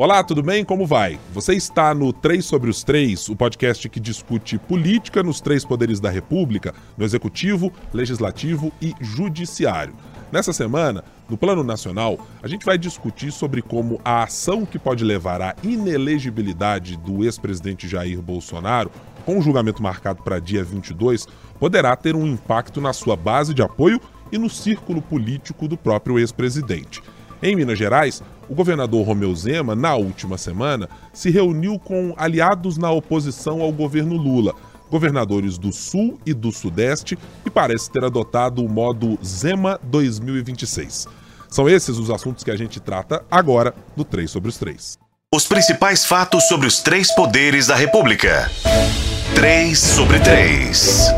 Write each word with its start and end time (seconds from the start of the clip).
Olá, 0.00 0.22
tudo 0.22 0.44
bem? 0.44 0.64
Como 0.64 0.86
vai? 0.86 1.18
Você 1.32 1.54
está 1.54 1.92
no 1.92 2.12
3 2.12 2.44
sobre 2.44 2.70
os 2.70 2.84
3, 2.84 3.30
o 3.30 3.34
podcast 3.34 3.88
que 3.88 3.98
discute 3.98 4.56
política 4.56 5.24
nos 5.24 5.40
três 5.40 5.64
poderes 5.64 5.98
da 5.98 6.08
República, 6.08 6.72
no 6.96 7.04
Executivo, 7.04 7.72
Legislativo 7.92 8.72
e 8.80 8.94
Judiciário. 9.00 9.92
Nessa 10.30 10.52
semana, 10.52 11.02
no 11.28 11.36
plano 11.36 11.64
nacional, 11.64 12.16
a 12.40 12.46
gente 12.46 12.64
vai 12.64 12.78
discutir 12.78 13.32
sobre 13.32 13.60
como 13.60 14.00
a 14.04 14.22
ação 14.22 14.64
que 14.64 14.78
pode 14.78 15.02
levar 15.02 15.42
à 15.42 15.56
inelegibilidade 15.64 16.96
do 16.96 17.24
ex-presidente 17.24 17.88
Jair 17.88 18.22
Bolsonaro, 18.22 18.92
com 19.26 19.36
o 19.36 19.42
julgamento 19.42 19.82
marcado 19.82 20.22
para 20.22 20.38
dia 20.38 20.62
22, 20.62 21.26
poderá 21.58 21.96
ter 21.96 22.14
um 22.14 22.24
impacto 22.24 22.80
na 22.80 22.92
sua 22.92 23.16
base 23.16 23.52
de 23.52 23.62
apoio 23.62 24.00
e 24.30 24.38
no 24.38 24.48
círculo 24.48 25.02
político 25.02 25.66
do 25.66 25.76
próprio 25.76 26.20
ex-presidente. 26.20 27.02
Em 27.42 27.56
Minas 27.56 27.78
Gerais, 27.78 28.22
o 28.48 28.54
governador 28.54 29.06
Romeu 29.06 29.34
Zema, 29.34 29.74
na 29.74 29.94
última 29.94 30.38
semana, 30.38 30.88
se 31.12 31.30
reuniu 31.30 31.78
com 31.78 32.14
aliados 32.16 32.78
na 32.78 32.90
oposição 32.90 33.60
ao 33.60 33.70
governo 33.70 34.16
Lula, 34.16 34.54
governadores 34.90 35.58
do 35.58 35.72
Sul 35.72 36.18
e 36.24 36.32
do 36.32 36.50
Sudeste, 36.50 37.18
e 37.44 37.50
parece 37.50 37.90
ter 37.90 38.04
adotado 38.04 38.64
o 38.64 38.68
modo 38.68 39.18
Zema 39.24 39.78
2026. 39.82 41.06
São 41.48 41.68
esses 41.68 41.98
os 41.98 42.10
assuntos 42.10 42.44
que 42.44 42.50
a 42.50 42.56
gente 42.56 42.80
trata 42.80 43.24
agora 43.30 43.74
no 43.96 44.04
3 44.04 44.30
sobre 44.30 44.48
os 44.48 44.58
3. 44.58 44.98
Os 45.34 45.46
principais 45.46 46.06
fatos 46.06 46.44
sobre 46.48 46.66
os 46.66 46.80
três 46.80 47.14
poderes 47.14 47.66
da 47.66 47.74
República. 47.76 48.50
3 49.34 49.78
sobre 49.78 50.18
3. 50.20 51.08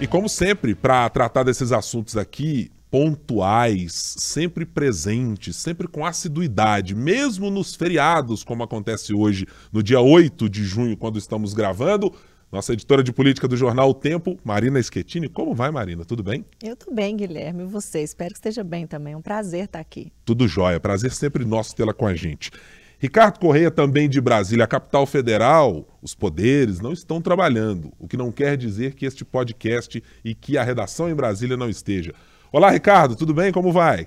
E 0.00 0.06
como 0.06 0.28
sempre, 0.28 0.74
para 0.74 1.08
tratar 1.08 1.42
desses 1.42 1.72
assuntos 1.72 2.16
aqui, 2.16 2.70
pontuais, 2.92 3.94
sempre 4.18 4.66
presentes, 4.66 5.56
sempre 5.56 5.88
com 5.88 6.04
assiduidade, 6.04 6.94
mesmo 6.94 7.50
nos 7.50 7.74
feriados, 7.74 8.44
como 8.44 8.62
acontece 8.62 9.14
hoje, 9.14 9.46
no 9.72 9.82
dia 9.82 9.98
8 9.98 10.46
de 10.46 10.62
junho, 10.62 10.94
quando 10.94 11.18
estamos 11.18 11.54
gravando. 11.54 12.12
Nossa 12.52 12.74
editora 12.74 13.02
de 13.02 13.10
política 13.10 13.48
do 13.48 13.56
jornal 13.56 13.88
O 13.88 13.94
Tempo, 13.94 14.38
Marina 14.44 14.82
Schettini. 14.82 15.26
Como 15.26 15.54
vai, 15.54 15.70
Marina? 15.70 16.04
Tudo 16.04 16.22
bem? 16.22 16.44
Eu 16.62 16.76
tô 16.76 16.92
bem, 16.92 17.16
Guilherme. 17.16 17.62
E 17.62 17.66
você? 17.66 18.02
Espero 18.02 18.28
que 18.28 18.36
esteja 18.36 18.62
bem 18.62 18.86
também. 18.86 19.14
É 19.14 19.16
um 19.16 19.22
prazer 19.22 19.64
estar 19.64 19.80
aqui. 19.80 20.12
Tudo 20.22 20.46
jóia. 20.46 20.78
Prazer 20.78 21.12
sempre 21.12 21.46
nosso 21.46 21.74
tê-la 21.74 21.94
com 21.94 22.06
a 22.06 22.14
gente. 22.14 22.50
Ricardo 22.98 23.38
Correia, 23.38 23.70
também 23.70 24.06
de 24.06 24.20
Brasília, 24.20 24.64
a 24.64 24.68
capital 24.68 25.06
federal, 25.06 25.88
os 26.02 26.14
poderes 26.14 26.78
não 26.78 26.92
estão 26.92 27.22
trabalhando, 27.22 27.90
o 27.98 28.06
que 28.06 28.18
não 28.18 28.30
quer 28.30 28.54
dizer 28.54 28.94
que 28.94 29.06
este 29.06 29.24
podcast 29.24 30.04
e 30.22 30.34
que 30.34 30.58
a 30.58 30.62
redação 30.62 31.08
em 31.08 31.14
Brasília 31.14 31.56
não 31.56 31.70
esteja. 31.70 32.12
Olá, 32.54 32.70
Ricardo, 32.70 33.16
tudo 33.16 33.32
bem? 33.32 33.50
Como 33.50 33.72
vai? 33.72 34.06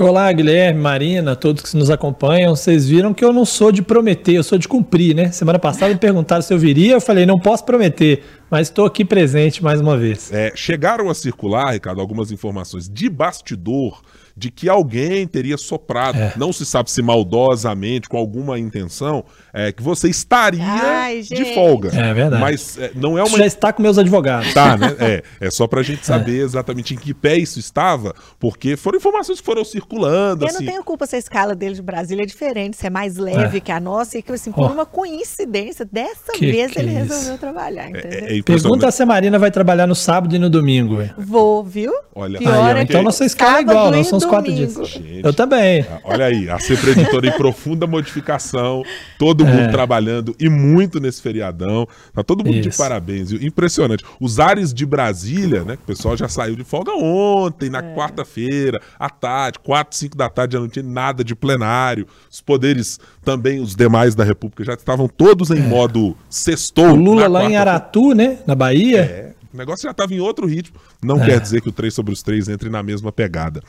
Olá, 0.00 0.32
Guilherme, 0.32 0.80
Marina, 0.80 1.36
todos 1.36 1.62
que 1.62 1.76
nos 1.76 1.90
acompanham. 1.90 2.56
Vocês 2.56 2.88
viram 2.88 3.12
que 3.12 3.22
eu 3.22 3.34
não 3.34 3.44
sou 3.44 3.70
de 3.70 3.82
prometer, 3.82 4.32
eu 4.32 4.42
sou 4.42 4.56
de 4.56 4.66
cumprir, 4.66 5.14
né? 5.14 5.30
Semana 5.30 5.58
passada 5.58 5.92
me 5.92 6.00
perguntaram 6.00 6.40
se 6.40 6.54
eu 6.54 6.58
viria, 6.58 6.94
eu 6.94 7.02
falei, 7.02 7.26
não 7.26 7.38
posso 7.38 7.66
prometer, 7.66 8.24
mas 8.50 8.68
estou 8.68 8.86
aqui 8.86 9.04
presente 9.04 9.62
mais 9.62 9.78
uma 9.78 9.94
vez. 9.94 10.32
É, 10.32 10.52
chegaram 10.54 11.10
a 11.10 11.14
circular, 11.14 11.74
Ricardo, 11.74 12.00
algumas 12.00 12.32
informações 12.32 12.88
de 12.88 13.10
bastidor 13.10 14.00
de 14.36 14.50
que 14.50 14.68
alguém 14.68 15.26
teria 15.26 15.56
soprado, 15.56 16.18
é. 16.18 16.34
não 16.36 16.52
se 16.52 16.66
sabe 16.66 16.90
se 16.90 17.00
maldosamente, 17.00 18.06
com 18.06 18.18
alguma 18.18 18.58
intenção, 18.58 19.24
é, 19.52 19.72
que 19.72 19.82
você 19.82 20.10
estaria 20.10 20.62
Ai, 20.62 21.22
de 21.22 21.54
folga. 21.54 21.88
É 21.88 22.12
verdade. 22.12 22.42
Mas 22.42 22.76
é, 22.76 22.90
não 22.94 23.16
é 23.16 23.22
uma. 23.22 23.28
Isso 23.28 23.38
já 23.38 23.46
está 23.46 23.72
com 23.72 23.82
meus 23.82 23.96
advogados. 23.96 24.52
Tá, 24.52 24.76
né? 24.76 24.94
É, 24.98 25.22
é 25.40 25.50
só 25.50 25.66
pra 25.66 25.82
gente 25.82 26.04
saber 26.06 26.40
é. 26.40 26.42
exatamente 26.42 26.92
em 26.92 26.98
que 26.98 27.14
pé 27.14 27.38
isso 27.38 27.58
estava, 27.58 28.14
porque 28.38 28.76
foram 28.76 28.98
informações 28.98 29.40
que 29.40 29.46
foram 29.46 29.64
circulando. 29.64 30.44
Eu 30.44 30.48
assim. 30.48 30.64
não 30.64 30.72
tenho 30.72 30.84
culpa 30.84 31.06
se 31.06 31.16
a 31.16 31.18
escala 31.18 31.54
dele 31.54 31.74
de 31.74 31.82
Brasília 31.82 32.22
é 32.22 32.26
diferente, 32.26 32.76
se 32.76 32.86
é 32.86 32.90
mais 32.90 33.16
leve 33.16 33.56
é. 33.56 33.60
que 33.60 33.72
a 33.72 33.80
nossa, 33.80 34.18
e 34.18 34.22
que 34.22 34.30
assim, 34.32 34.52
por 34.52 34.70
oh. 34.70 34.72
uma 34.72 34.84
coincidência, 34.84 35.86
dessa 35.90 36.32
que 36.34 36.50
vez 36.50 36.72
que 36.72 36.78
ele 36.78 36.90
resolveu 36.90 37.38
trabalhar. 37.38 37.88
Entendeu? 37.88 38.44
Pergunta 38.44 38.90
se 38.90 39.02
a 39.02 39.06
Marina 39.06 39.38
vai 39.38 39.50
trabalhar 39.50 39.86
no 39.86 39.94
sábado 39.94 40.34
e 40.34 40.38
no 40.38 40.50
domingo. 40.50 40.98
Vou, 41.16 41.64
viu? 41.64 41.92
Olha, 42.14 42.38
aí, 42.38 42.82
então 42.82 43.02
nossa 43.02 43.24
escala 43.24 43.58
é 43.58 43.60
igual, 43.62 43.90
não 43.90 44.04
são 44.04 44.25
quatro 44.26 44.52
dias. 44.52 44.74
Gente, 44.74 45.20
eu 45.24 45.32
também. 45.32 45.84
Ah, 45.90 46.00
olha 46.04 46.26
aí, 46.26 46.48
a 46.48 46.58
Sempre 46.58 46.90
Editora 46.92 47.26
em 47.26 47.32
profunda 47.32 47.86
modificação, 47.86 48.82
todo 49.18 49.44
mundo 49.44 49.62
é. 49.62 49.68
trabalhando 49.68 50.34
e 50.38 50.48
muito 50.48 51.00
nesse 51.00 51.22
feriadão. 51.22 51.86
Tá 52.14 52.22
todo 52.22 52.44
mundo 52.44 52.56
Isso. 52.56 52.70
de 52.70 52.76
parabéns. 52.76 53.32
Impressionante. 53.32 54.04
Os 54.20 54.38
ares 54.38 54.72
de 54.72 54.84
Brasília, 54.84 55.64
né? 55.64 55.76
Que 55.76 55.82
o 55.82 55.86
pessoal 55.86 56.16
já 56.16 56.28
saiu 56.28 56.56
de 56.56 56.64
folga 56.64 56.92
ontem, 56.92 57.70
na 57.70 57.78
é. 57.78 57.94
quarta-feira, 57.94 58.80
à 58.98 59.08
tarde, 59.08 59.58
quatro, 59.58 59.96
cinco 59.96 60.16
da 60.16 60.28
tarde, 60.28 60.54
já 60.54 60.60
não 60.60 60.68
tinha 60.68 60.84
nada 60.84 61.24
de 61.24 61.34
plenário. 61.34 62.06
Os 62.30 62.40
poderes 62.40 62.98
também, 63.24 63.60
os 63.60 63.74
demais 63.74 64.14
da 64.14 64.24
República, 64.24 64.64
já 64.64 64.74
estavam 64.74 65.08
todos 65.08 65.50
em 65.50 65.58
é. 65.58 65.60
modo 65.60 66.16
sextou. 66.28 66.90
O 66.90 66.96
Lula 66.96 67.28
lá 67.28 67.44
em 67.44 67.56
Aratu, 67.56 68.14
né? 68.14 68.38
Na 68.46 68.54
Bahia. 68.54 69.00
É. 69.00 69.36
O 69.52 69.56
negócio 69.56 69.84
já 69.84 69.90
estava 69.90 70.12
em 70.12 70.20
outro 70.20 70.46
ritmo. 70.46 70.78
Não 71.02 71.22
é. 71.22 71.24
quer 71.24 71.40
dizer 71.40 71.62
que 71.62 71.68
o 71.70 71.72
3 71.72 71.92
sobre 71.94 72.12
os 72.12 72.22
3 72.22 72.48
entre 72.48 72.68
na 72.68 72.82
mesma 72.82 73.10
pegada. 73.10 73.62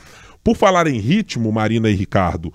Por 0.48 0.56
falar 0.56 0.88
em 0.88 0.98
ritmo, 0.98 1.52
Marina 1.52 1.90
e 1.90 1.94
Ricardo, 1.94 2.54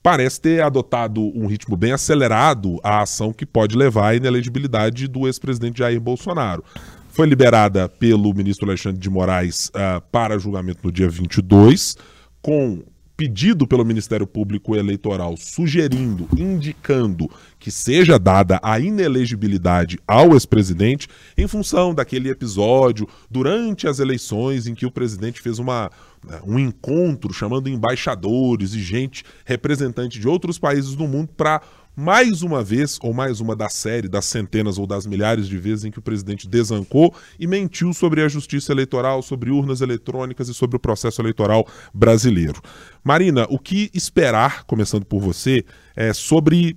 parece 0.00 0.40
ter 0.40 0.62
adotado 0.62 1.20
um 1.36 1.48
ritmo 1.48 1.76
bem 1.76 1.90
acelerado 1.90 2.78
a 2.84 3.02
ação 3.02 3.32
que 3.32 3.44
pode 3.44 3.76
levar 3.76 4.10
à 4.10 4.14
inelegibilidade 4.14 5.08
do 5.08 5.26
ex-presidente 5.26 5.80
Jair 5.80 6.00
Bolsonaro. 6.00 6.62
Foi 7.08 7.26
liberada 7.26 7.88
pelo 7.88 8.32
ministro 8.32 8.68
Alexandre 8.68 9.00
de 9.00 9.10
Moraes 9.10 9.70
uh, 9.70 10.00
para 10.12 10.38
julgamento 10.38 10.78
no 10.84 10.92
dia 10.92 11.08
22, 11.08 11.96
com 12.40 12.84
pedido 13.22 13.68
pelo 13.68 13.84
Ministério 13.84 14.26
Público 14.26 14.74
Eleitoral 14.74 15.36
sugerindo, 15.36 16.28
indicando 16.36 17.30
que 17.56 17.70
seja 17.70 18.18
dada 18.18 18.58
a 18.60 18.80
inelegibilidade 18.80 19.96
ao 20.08 20.32
ex-presidente 20.32 21.06
em 21.38 21.46
função 21.46 21.94
daquele 21.94 22.28
episódio 22.28 23.08
durante 23.30 23.86
as 23.86 24.00
eleições 24.00 24.66
em 24.66 24.74
que 24.74 24.84
o 24.84 24.90
presidente 24.90 25.40
fez 25.40 25.60
uma, 25.60 25.88
né, 26.26 26.40
um 26.44 26.58
encontro 26.58 27.32
chamando 27.32 27.68
embaixadores 27.68 28.74
e 28.74 28.82
gente 28.82 29.22
representante 29.44 30.18
de 30.18 30.26
outros 30.26 30.58
países 30.58 30.96
do 30.96 31.06
mundo 31.06 31.28
para 31.36 31.62
mais 31.94 32.42
uma 32.42 32.62
vez, 32.62 32.98
ou 33.02 33.12
mais 33.12 33.40
uma 33.40 33.54
da 33.54 33.68
série, 33.68 34.08
das 34.08 34.24
centenas 34.24 34.78
ou 34.78 34.86
das 34.86 35.06
milhares 35.06 35.46
de 35.46 35.58
vezes 35.58 35.84
em 35.84 35.90
que 35.90 35.98
o 35.98 36.02
presidente 36.02 36.48
desancou 36.48 37.14
e 37.38 37.46
mentiu 37.46 37.92
sobre 37.92 38.22
a 38.22 38.28
justiça 38.28 38.72
eleitoral, 38.72 39.22
sobre 39.22 39.50
urnas 39.50 39.80
eletrônicas 39.80 40.48
e 40.48 40.54
sobre 40.54 40.76
o 40.76 40.80
processo 40.80 41.20
eleitoral 41.20 41.66
brasileiro. 41.92 42.60
Marina, 43.04 43.46
o 43.50 43.58
que 43.58 43.90
esperar, 43.92 44.64
começando 44.64 45.04
por 45.04 45.20
você, 45.20 45.64
é 45.94 46.12
sobre 46.12 46.76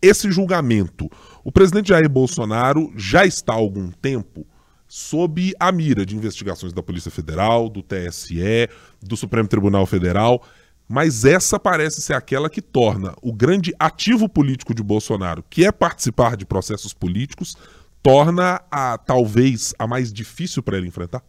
esse 0.00 0.30
julgamento? 0.30 1.10
O 1.44 1.50
presidente 1.50 1.88
Jair 1.88 2.08
Bolsonaro 2.08 2.92
já 2.96 3.26
está 3.26 3.52
há 3.52 3.56
algum 3.56 3.90
tempo 3.90 4.46
sob 4.86 5.54
a 5.58 5.72
mira 5.72 6.04
de 6.04 6.14
investigações 6.14 6.72
da 6.72 6.82
Polícia 6.82 7.10
Federal, 7.10 7.68
do 7.68 7.82
TSE, 7.82 8.68
do 9.02 9.16
Supremo 9.16 9.48
Tribunal 9.48 9.86
Federal 9.86 10.44
mas 10.92 11.24
essa 11.24 11.58
parece 11.58 12.02
ser 12.02 12.12
aquela 12.12 12.50
que 12.50 12.60
torna 12.60 13.14
o 13.22 13.32
grande 13.32 13.74
ativo 13.78 14.28
político 14.28 14.74
de 14.74 14.82
Bolsonaro, 14.82 15.42
que 15.48 15.64
é 15.64 15.72
participar 15.72 16.36
de 16.36 16.44
processos 16.44 16.92
políticos, 16.92 17.56
torna 18.02 18.60
a 18.70 18.98
talvez 18.98 19.72
a 19.78 19.86
mais 19.86 20.12
difícil 20.12 20.62
para 20.62 20.76
ele 20.76 20.88
enfrentar? 20.88 21.22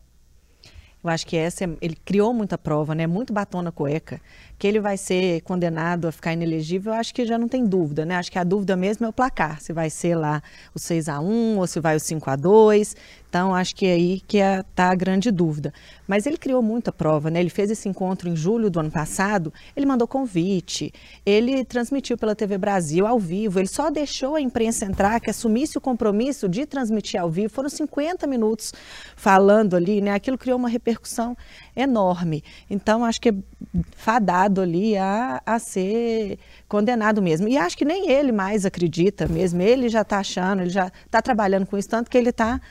Eu 1.01 1.09
acho 1.09 1.25
que 1.25 1.37
essa 1.37 1.63
é, 1.63 1.69
ele 1.81 1.95
criou 2.03 2.33
muita 2.33 2.57
prova, 2.57 2.93
né? 2.93 3.07
Muito 3.07 3.31
batona 3.31 3.71
cueca 3.71 4.19
que 4.57 4.67
ele 4.67 4.81
vai 4.81 4.97
ser 4.97 5.41
condenado 5.41 6.07
a 6.07 6.11
ficar 6.11 6.33
inelegível, 6.33 6.93
eu 6.93 6.99
acho 6.99 7.13
que 7.13 7.25
já 7.25 7.37
não 7.37 7.47
tem 7.47 7.65
dúvida, 7.65 8.05
né? 8.05 8.15
Acho 8.15 8.31
que 8.31 8.39
a 8.39 8.43
dúvida 8.43 8.75
mesmo 8.75 9.05
é 9.05 9.09
o 9.09 9.13
placar, 9.13 9.61
se 9.61 9.71
vai 9.71 9.89
ser 9.89 10.15
lá 10.15 10.41
o 10.73 10.79
6 10.79 11.07
a 11.07 11.19
1 11.21 11.57
ou 11.57 11.67
se 11.67 11.79
vai 11.79 11.95
o 11.95 11.99
5 11.99 12.29
a 12.29 12.35
2 12.35 12.95
Então, 13.33 13.55
acho 13.55 13.75
que 13.75 13.87
é 13.87 13.93
aí 13.93 14.21
que 14.27 14.37
está 14.37 14.83
é, 14.83 14.87
a 14.89 14.93
grande 14.93 15.31
dúvida. 15.31 15.73
Mas 16.07 16.27
ele 16.27 16.37
criou 16.37 16.61
muita 16.61 16.91
prova, 16.91 17.31
né? 17.31 17.39
Ele 17.39 17.49
fez 17.49 17.71
esse 17.71 17.89
encontro 17.89 18.29
em 18.29 18.35
julho 18.35 18.69
do 18.69 18.79
ano 18.79 18.91
passado, 18.91 19.51
ele 19.75 19.87
mandou 19.87 20.07
convite, 20.07 20.93
ele 21.25 21.65
transmitiu 21.65 22.15
pela 22.15 22.35
TV 22.35 22.59
Brasil 22.59 23.07
ao 23.07 23.17
vivo, 23.17 23.57
ele 23.57 23.67
só 23.67 23.89
deixou 23.89 24.35
a 24.35 24.41
imprensa 24.41 24.85
entrar, 24.85 25.19
que 25.19 25.31
assumisse 25.31 25.79
o 25.79 25.81
compromisso 25.81 26.47
de 26.47 26.67
transmitir 26.67 27.19
ao 27.19 27.27
vivo. 27.27 27.51
Foram 27.51 27.69
50 27.69 28.27
minutos 28.27 28.71
falando 29.15 29.75
ali, 29.75 29.99
né? 29.99 30.13
Aquilo 30.13 30.37
criou 30.37 30.59
uma 30.59 30.69
repercussão 30.69 31.35
enorme. 31.75 32.43
Então, 32.69 33.03
acho 33.03 33.19
que 33.19 33.29
é 33.29 33.33
fadado 33.97 34.61
ali 34.61 34.95
a, 34.95 35.41
a 35.43 35.57
ser 35.57 36.37
condenado 36.67 37.19
mesmo. 37.19 37.47
E 37.47 37.57
acho 37.57 37.75
que 37.75 37.83
nem 37.83 38.11
ele 38.11 38.31
mais 38.31 38.63
acredita 38.63 39.27
mesmo. 39.27 39.59
Ele 39.59 39.89
já 39.89 40.01
está 40.01 40.19
achando, 40.19 40.61
ele 40.61 40.69
já 40.69 40.91
está 41.03 41.19
trabalhando 41.19 41.65
com 41.65 41.75
isso, 41.75 41.89
tanto 41.89 42.11
que 42.11 42.17
ele 42.17 42.29
está 42.29 42.61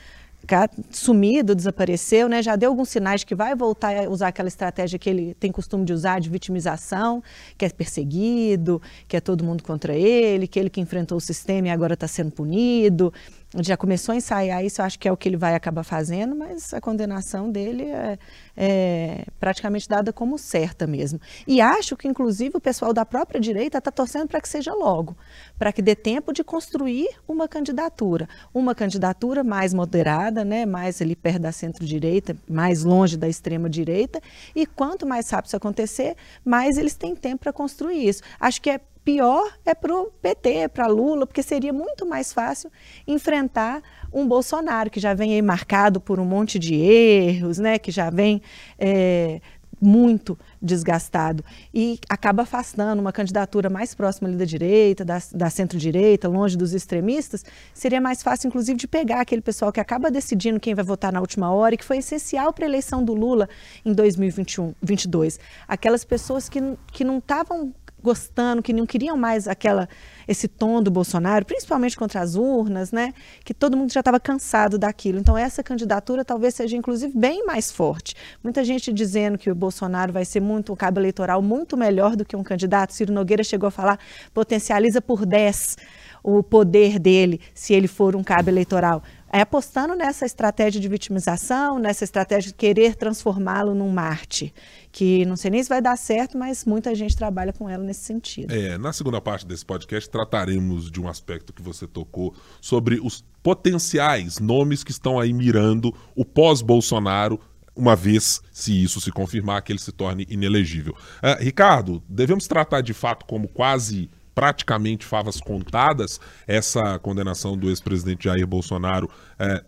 sumido, 0.91 1.55
desapareceu, 1.55 2.27
né? 2.27 2.41
Já 2.41 2.55
deu 2.55 2.69
alguns 2.69 2.89
sinais 2.89 3.21
de 3.21 3.25
que 3.25 3.35
vai 3.35 3.55
voltar 3.55 4.05
a 4.05 4.09
usar 4.09 4.27
aquela 4.27 4.47
estratégia 4.47 4.99
que 4.99 5.09
ele 5.09 5.33
tem 5.35 5.51
costume 5.51 5.85
de 5.85 5.93
usar 5.93 6.19
de 6.19 6.29
vitimização, 6.29 7.23
que 7.57 7.65
é 7.65 7.69
perseguido, 7.69 8.81
que 9.07 9.15
é 9.15 9.21
todo 9.21 9.43
mundo 9.43 9.63
contra 9.63 9.95
ele, 9.95 10.47
que 10.47 10.59
ele 10.59 10.69
que 10.69 10.81
enfrentou 10.81 11.17
o 11.17 11.21
sistema 11.21 11.67
e 11.67 11.71
agora 11.71 11.93
está 11.93 12.07
sendo 12.07 12.31
punido. 12.31 13.13
Já 13.61 13.77
começou 13.77 14.13
a 14.13 14.15
ensaiar 14.15 14.63
isso, 14.65 14.81
acho 14.81 14.97
que 14.97 15.07
é 15.07 15.11
o 15.11 15.17
que 15.17 15.29
ele 15.29 15.37
vai 15.37 15.53
acabar 15.53 15.83
fazendo, 15.83 16.35
mas 16.35 16.73
a 16.73 16.81
condenação 16.81 17.51
dele 17.51 17.83
é, 17.83 18.17
é 18.57 19.25
praticamente 19.39 19.87
dada 19.87 20.11
como 20.11 20.37
certa 20.37 20.87
mesmo. 20.87 21.19
E 21.45 21.61
acho 21.61 21.95
que, 21.95 22.07
inclusive, 22.07 22.57
o 22.57 22.61
pessoal 22.61 22.93
da 22.93 23.05
própria 23.05 23.39
direita 23.39 23.77
está 23.77 23.91
torcendo 23.91 24.27
para 24.27 24.41
que 24.41 24.49
seja 24.49 24.73
logo, 24.73 25.15
para 25.57 25.71
que 25.71 25.81
dê 25.81 25.95
tempo 25.95 26.33
de 26.33 26.43
construir 26.43 27.07
uma 27.27 27.47
candidatura. 27.47 28.27
Uma 28.53 28.73
candidatura 28.73 29.43
mais 29.43 29.73
moderada, 29.73 30.43
né, 30.43 30.65
mais 30.65 31.01
ali 31.01 31.15
perto 31.15 31.41
da 31.41 31.51
centro-direita, 31.51 32.35
mais 32.49 32.83
longe 32.83 33.17
da 33.17 33.27
extrema-direita, 33.27 34.19
e 34.55 34.65
quanto 34.65 35.05
mais 35.05 35.29
rápido 35.29 35.47
isso 35.47 35.57
acontecer, 35.57 36.15
mais 36.43 36.77
eles 36.77 36.95
têm 36.95 37.15
tempo 37.15 37.43
para 37.43 37.53
construir 37.53 38.07
isso. 38.07 38.23
Acho 38.39 38.61
que 38.61 38.69
é 38.69 38.79
pior 39.03 39.51
é 39.65 39.73
para 39.75 39.93
o 39.93 40.05
PT, 40.05 40.69
para 40.69 40.87
Lula, 40.87 41.27
porque 41.27 41.43
seria 41.43 41.73
muito 41.73 42.05
mais 42.05 42.31
fácil 42.31 42.71
enfrentar 43.07 43.81
um 44.11 44.27
Bolsonaro 44.27 44.89
que 44.89 44.99
já 44.99 45.13
vem 45.13 45.33
aí 45.33 45.41
marcado 45.41 45.99
por 45.99 46.19
um 46.19 46.25
monte 46.25 46.57
de 46.57 46.75
erros, 46.75 47.57
né, 47.57 47.77
que 47.77 47.91
já 47.91 48.09
vem 48.09 48.41
é, 48.77 49.41
muito 49.83 50.39
desgastado 50.61 51.43
e 51.73 51.99
acaba 52.09 52.43
afastando 52.43 53.01
uma 53.01 53.11
candidatura 53.11 53.69
mais 53.69 53.93
próxima 53.93 54.29
ali 54.29 54.37
da 54.37 54.45
direita, 54.45 55.03
da, 55.03 55.21
da 55.33 55.49
centro-direita, 55.49 56.29
longe 56.29 56.57
dos 56.57 56.73
extremistas, 56.73 57.43
seria 57.73 57.99
mais 57.99 58.23
fácil, 58.23 58.47
inclusive, 58.47 58.77
de 58.77 58.87
pegar 58.87 59.19
aquele 59.19 59.41
pessoal 59.41 59.71
que 59.71 59.79
acaba 59.79 60.09
decidindo 60.09 60.59
quem 60.59 60.73
vai 60.73 60.85
votar 60.85 61.11
na 61.11 61.19
última 61.19 61.51
hora 61.51 61.75
e 61.75 61.77
que 61.77 61.83
foi 61.83 61.97
essencial 61.97 62.53
para 62.53 62.65
a 62.65 62.69
eleição 62.69 63.03
do 63.03 63.13
Lula 63.13 63.49
em 63.83 63.93
2021, 63.93 64.73
2022. 64.81 65.39
Aquelas 65.67 66.05
pessoas 66.05 66.47
que, 66.47 66.59
que 66.91 67.03
não 67.03 67.17
estavam 67.17 67.73
gostando, 68.03 68.61
que 68.61 68.73
não 68.73 68.85
queriam 68.85 69.15
mais 69.15 69.47
aquela 69.47 69.87
esse 70.27 70.47
tom 70.47 70.81
do 70.81 70.91
Bolsonaro, 70.91 71.45
principalmente 71.45 71.97
contra 71.97 72.21
as 72.21 72.35
urnas, 72.35 72.91
né? 72.91 73.13
Que 73.43 73.53
todo 73.53 73.75
mundo 73.75 73.91
já 73.91 74.01
estava 74.01 74.19
cansado 74.19 74.77
daquilo. 74.77 75.19
Então 75.19 75.37
essa 75.37 75.63
candidatura 75.63 76.23
talvez 76.23 76.53
seja 76.53 76.75
inclusive 76.75 77.17
bem 77.17 77.45
mais 77.45 77.71
forte. 77.71 78.15
Muita 78.43 78.63
gente 78.63 78.91
dizendo 78.91 79.37
que 79.37 79.49
o 79.49 79.55
Bolsonaro 79.55 80.13
vai 80.13 80.25
ser 80.25 80.39
muito 80.39 80.73
um 80.73 80.75
cabo 80.75 80.99
eleitoral 80.99 81.41
muito 81.41 81.77
melhor 81.77 82.15
do 82.15 82.25
que 82.25 82.35
um 82.35 82.43
candidato. 82.43 82.93
Ciro 82.93 83.13
Nogueira 83.13 83.43
chegou 83.43 83.67
a 83.67 83.71
falar 83.71 83.99
potencializa 84.33 85.01
por 85.01 85.25
10 85.25 85.77
o 86.23 86.41
poder 86.41 86.99
dele 86.99 87.41
se 87.53 87.73
ele 87.73 87.87
for 87.87 88.15
um 88.15 88.23
cabo 88.23 88.49
eleitoral 88.49 89.03
é 89.33 89.41
apostando 89.41 89.95
nessa 89.95 90.27
estratégia 90.27 90.79
de 90.79 90.87
vitimização, 90.87 91.79
nessa 91.79 92.03
estratégia 92.03 92.51
de 92.51 92.53
querer 92.53 92.95
transformá-lo 92.95 93.73
num 93.73 93.89
Marte, 93.89 94.53
que 94.91 95.25
não 95.25 95.35
sei 95.35 95.49
nem 95.49 95.63
se 95.63 95.67
vai 95.67 95.81
dar 95.81 95.97
certo, 95.97 96.37
mas 96.37 96.63
muita 96.65 96.93
gente 96.93 97.17
trabalha 97.17 97.51
com 97.51 97.67
ela 97.67 97.83
nesse 97.83 98.01
sentido. 98.01 98.53
É, 98.53 98.77
na 98.77 98.93
segunda 98.93 99.19
parte 99.19 99.43
desse 99.43 99.65
podcast 99.65 100.07
trataremos 100.07 100.91
de 100.91 101.01
um 101.01 101.07
aspecto 101.07 101.51
que 101.51 101.63
você 101.63 101.87
tocou 101.87 102.35
sobre 102.61 102.99
os 103.01 103.25
potenciais 103.41 104.37
nomes 104.37 104.83
que 104.83 104.91
estão 104.91 105.19
aí 105.19 105.33
mirando 105.33 105.91
o 106.15 106.23
pós-Bolsonaro 106.23 107.39
uma 107.75 107.95
vez, 107.95 108.39
se 108.51 108.83
isso 108.83 109.01
se 109.01 109.11
confirmar, 109.11 109.63
que 109.63 109.71
ele 109.71 109.79
se 109.79 109.91
torne 109.91 110.27
inelegível. 110.29 110.93
Uh, 110.93 111.43
Ricardo, 111.43 112.03
devemos 112.07 112.47
tratar 112.47 112.81
de 112.81 112.93
fato 112.93 113.25
como 113.25 113.47
quase 113.47 114.11
praticamente 114.33 115.05
favas 115.05 115.39
contadas, 115.39 116.19
essa 116.47 116.97
condenação 116.99 117.57
do 117.57 117.69
ex-presidente 117.69 118.25
Jair 118.25 118.47
Bolsonaro 118.47 119.09
é, 119.37 119.63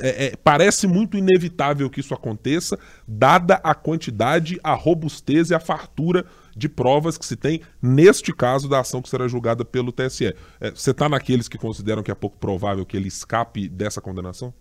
é, 0.00 0.26
é, 0.26 0.32
parece 0.42 0.86
muito 0.86 1.16
inevitável 1.16 1.88
que 1.88 2.00
isso 2.00 2.12
aconteça, 2.12 2.78
dada 3.08 3.54
a 3.64 3.74
quantidade, 3.74 4.60
a 4.62 4.74
robustez 4.74 5.50
e 5.50 5.54
a 5.54 5.60
fartura 5.60 6.26
de 6.54 6.68
provas 6.68 7.16
que 7.16 7.24
se 7.24 7.36
tem 7.36 7.62
neste 7.80 8.34
caso 8.34 8.68
da 8.68 8.80
ação 8.80 9.00
que 9.00 9.08
será 9.08 9.26
julgada 9.26 9.64
pelo 9.64 9.92
TSE. 9.92 10.34
É, 10.60 10.70
você 10.70 10.90
está 10.90 11.08
naqueles 11.08 11.48
que 11.48 11.56
consideram 11.56 12.02
que 12.02 12.10
é 12.10 12.14
pouco 12.14 12.36
provável 12.38 12.84
que 12.84 12.96
ele 12.96 13.08
escape 13.08 13.68
dessa 13.68 14.00
condenação? 14.00 14.52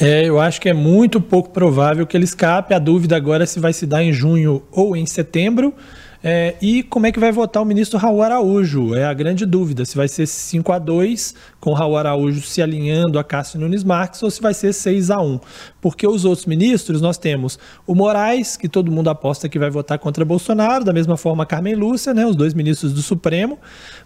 É, 0.00 0.24
eu 0.24 0.38
acho 0.38 0.60
que 0.60 0.68
é 0.68 0.74
muito 0.74 1.20
pouco 1.20 1.50
provável 1.50 2.06
que 2.06 2.16
ele 2.16 2.24
escape. 2.24 2.74
A 2.74 2.78
dúvida 2.78 3.16
agora 3.16 3.44
é 3.44 3.46
se 3.46 3.58
vai 3.58 3.72
se 3.72 3.86
dar 3.86 4.02
em 4.02 4.12
junho 4.12 4.62
ou 4.70 4.96
em 4.96 5.06
setembro. 5.06 5.74
É, 6.22 6.54
e 6.60 6.82
como 6.82 7.06
é 7.06 7.12
que 7.12 7.20
vai 7.20 7.30
votar 7.30 7.62
o 7.62 7.66
ministro 7.66 7.98
Raul 7.98 8.22
Araújo? 8.22 8.94
É 8.94 9.04
a 9.04 9.12
grande 9.12 9.44
dúvida. 9.44 9.84
Se 9.84 9.96
vai 9.96 10.08
ser 10.08 10.26
5 10.26 10.72
a 10.72 10.78
2 10.78 11.34
com 11.60 11.72
Raul 11.72 11.96
Araújo 11.96 12.40
se 12.42 12.62
alinhando 12.62 13.18
a 13.18 13.24
Cássio 13.24 13.60
Nunes 13.60 13.84
Marques, 13.84 14.22
ou 14.22 14.30
se 14.30 14.40
vai 14.40 14.54
ser 14.54 14.72
6 14.72 15.10
a 15.10 15.20
1 15.20 15.40
Porque 15.80 16.06
os 16.06 16.24
outros 16.24 16.46
ministros, 16.46 17.00
nós 17.00 17.18
temos 17.18 17.58
o 17.86 17.94
Moraes, 17.94 18.56
que 18.56 18.68
todo 18.68 18.90
mundo 18.90 19.08
aposta 19.08 19.48
que 19.48 19.58
vai 19.58 19.70
votar 19.70 19.98
contra 19.98 20.24
Bolsonaro, 20.24 20.84
da 20.84 20.92
mesma 20.92 21.16
forma 21.16 21.46
Carmen 21.46 21.74
Lúcia, 21.74 22.14
né, 22.14 22.26
os 22.26 22.36
dois 22.36 22.54
ministros 22.54 22.92
do 22.92 23.02
Supremo, 23.02 23.58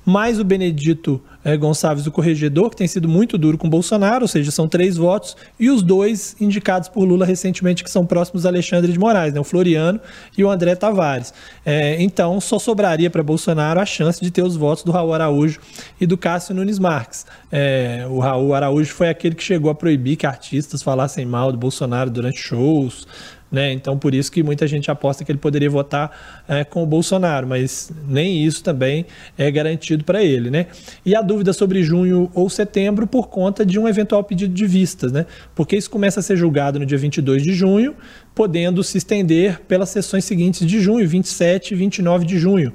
mais 0.05 0.41
o 0.41 0.45
Benedito 0.45 1.21
Gonçalves, 1.59 2.07
o 2.07 2.13
corregedor, 2.13 2.71
que 2.71 2.77
tem 2.77 2.87
sido 2.87 3.09
muito 3.09 3.39
duro 3.39 3.57
com 3.57 3.69
Bolsonaro, 3.69 4.23
ou 4.23 4.29
seja, 4.29 4.51
são 4.51 4.69
três 4.69 4.97
votos, 4.97 5.37
e 5.59 5.71
os 5.71 5.83
dois 5.83 6.37
indicados 6.41 6.89
por 6.89 7.05
Lula 7.05 7.25
recentemente, 7.25 7.83
que 7.83 7.91
são 7.91 8.05
próximos 8.05 8.45
a 8.45 8.51
Alexandre 8.51 8.93
de 8.93 8.99
Moraes, 8.99 9.33
né, 9.33 9.41
o 9.41 9.45
Floriano 9.45 10.01
e 10.37 10.45
o 10.45 10.51
André 10.51 10.75
Tavares. 10.75 11.33
É, 11.65 12.01
então, 12.03 12.41
só 12.41 12.59
sobraria 12.59 13.11
para 13.11 13.23
Bolsonaro 13.23 13.81
a 13.81 13.87
chance 13.87 14.21
de 14.21 14.31
ter 14.31 14.43
os 14.43 14.57
votos 14.57 14.85
do 14.85 14.93
Raul 14.93 15.15
Araújo 15.15 15.61
e 16.01 16.07
do 16.07 16.19
Cássio 16.19 16.55
Nunes 16.55 16.79
Marques. 16.79 17.25
É, 17.51 18.07
o 18.09 18.19
Raul 18.19 18.55
Araújo 18.55 18.93
foi 18.93 19.09
aquele 19.09 19.35
que 19.35 19.43
chegou 19.43 19.71
a 19.71 19.75
proibir 19.75 20.17
que 20.17 20.27
artistas 20.27 20.83
falassem 20.83 21.25
mal 21.25 21.51
do 21.53 21.59
Bolsonaro 21.59 22.11
durante 22.11 22.39
shows. 22.39 23.07
Né? 23.51 23.73
Então, 23.73 23.99
por 23.99 24.15
isso 24.15 24.31
que 24.31 24.43
muita 24.43 24.67
gente 24.67 24.91
aposta 24.91 25.25
que 25.25 25.33
ele 25.33 25.39
poderia 25.39 25.69
votar 25.69 26.45
é, 26.47 26.63
com 26.63 26.83
o 26.83 26.87
Bolsonaro, 26.87 27.49
mas 27.49 27.91
nem 28.07 28.45
isso 28.45 28.63
também 28.63 29.07
é 29.37 29.51
garantido 29.51 30.05
para 30.05 30.23
ele. 30.23 30.51
Né? 30.51 30.67
E 31.05 31.17
a 31.17 31.21
dúvida 31.21 31.53
sobre 31.53 31.83
junho 31.83 32.31
ou 32.33 32.49
setembro 32.49 33.07
por 33.07 33.29
conta 33.29 33.67
de 33.67 33.79
um 33.79 33.89
eventual 33.89 34.23
pedido 34.23 34.55
de 34.55 34.67
vistas, 34.67 35.11
né? 35.11 35.27
porque 35.55 35.77
isso 35.77 35.91
começa 35.91 36.21
a 36.21 36.23
ser 36.23 36.37
julgado 36.37 36.79
no 36.79 36.87
dia 36.87 36.99
22 36.99 37.43
de 37.43 37.53
junho, 37.53 37.97
podendo 38.35 38.85
se 38.85 38.99
estender 38.99 39.61
pelas 39.63 39.89
sessões 39.89 40.25
seguintes 40.25 40.65
de 40.65 40.81
junho, 40.81 41.09
27 41.09 41.73
e 41.73 41.77
29 41.77 42.25
de 42.25 42.39
junho. 42.39 42.73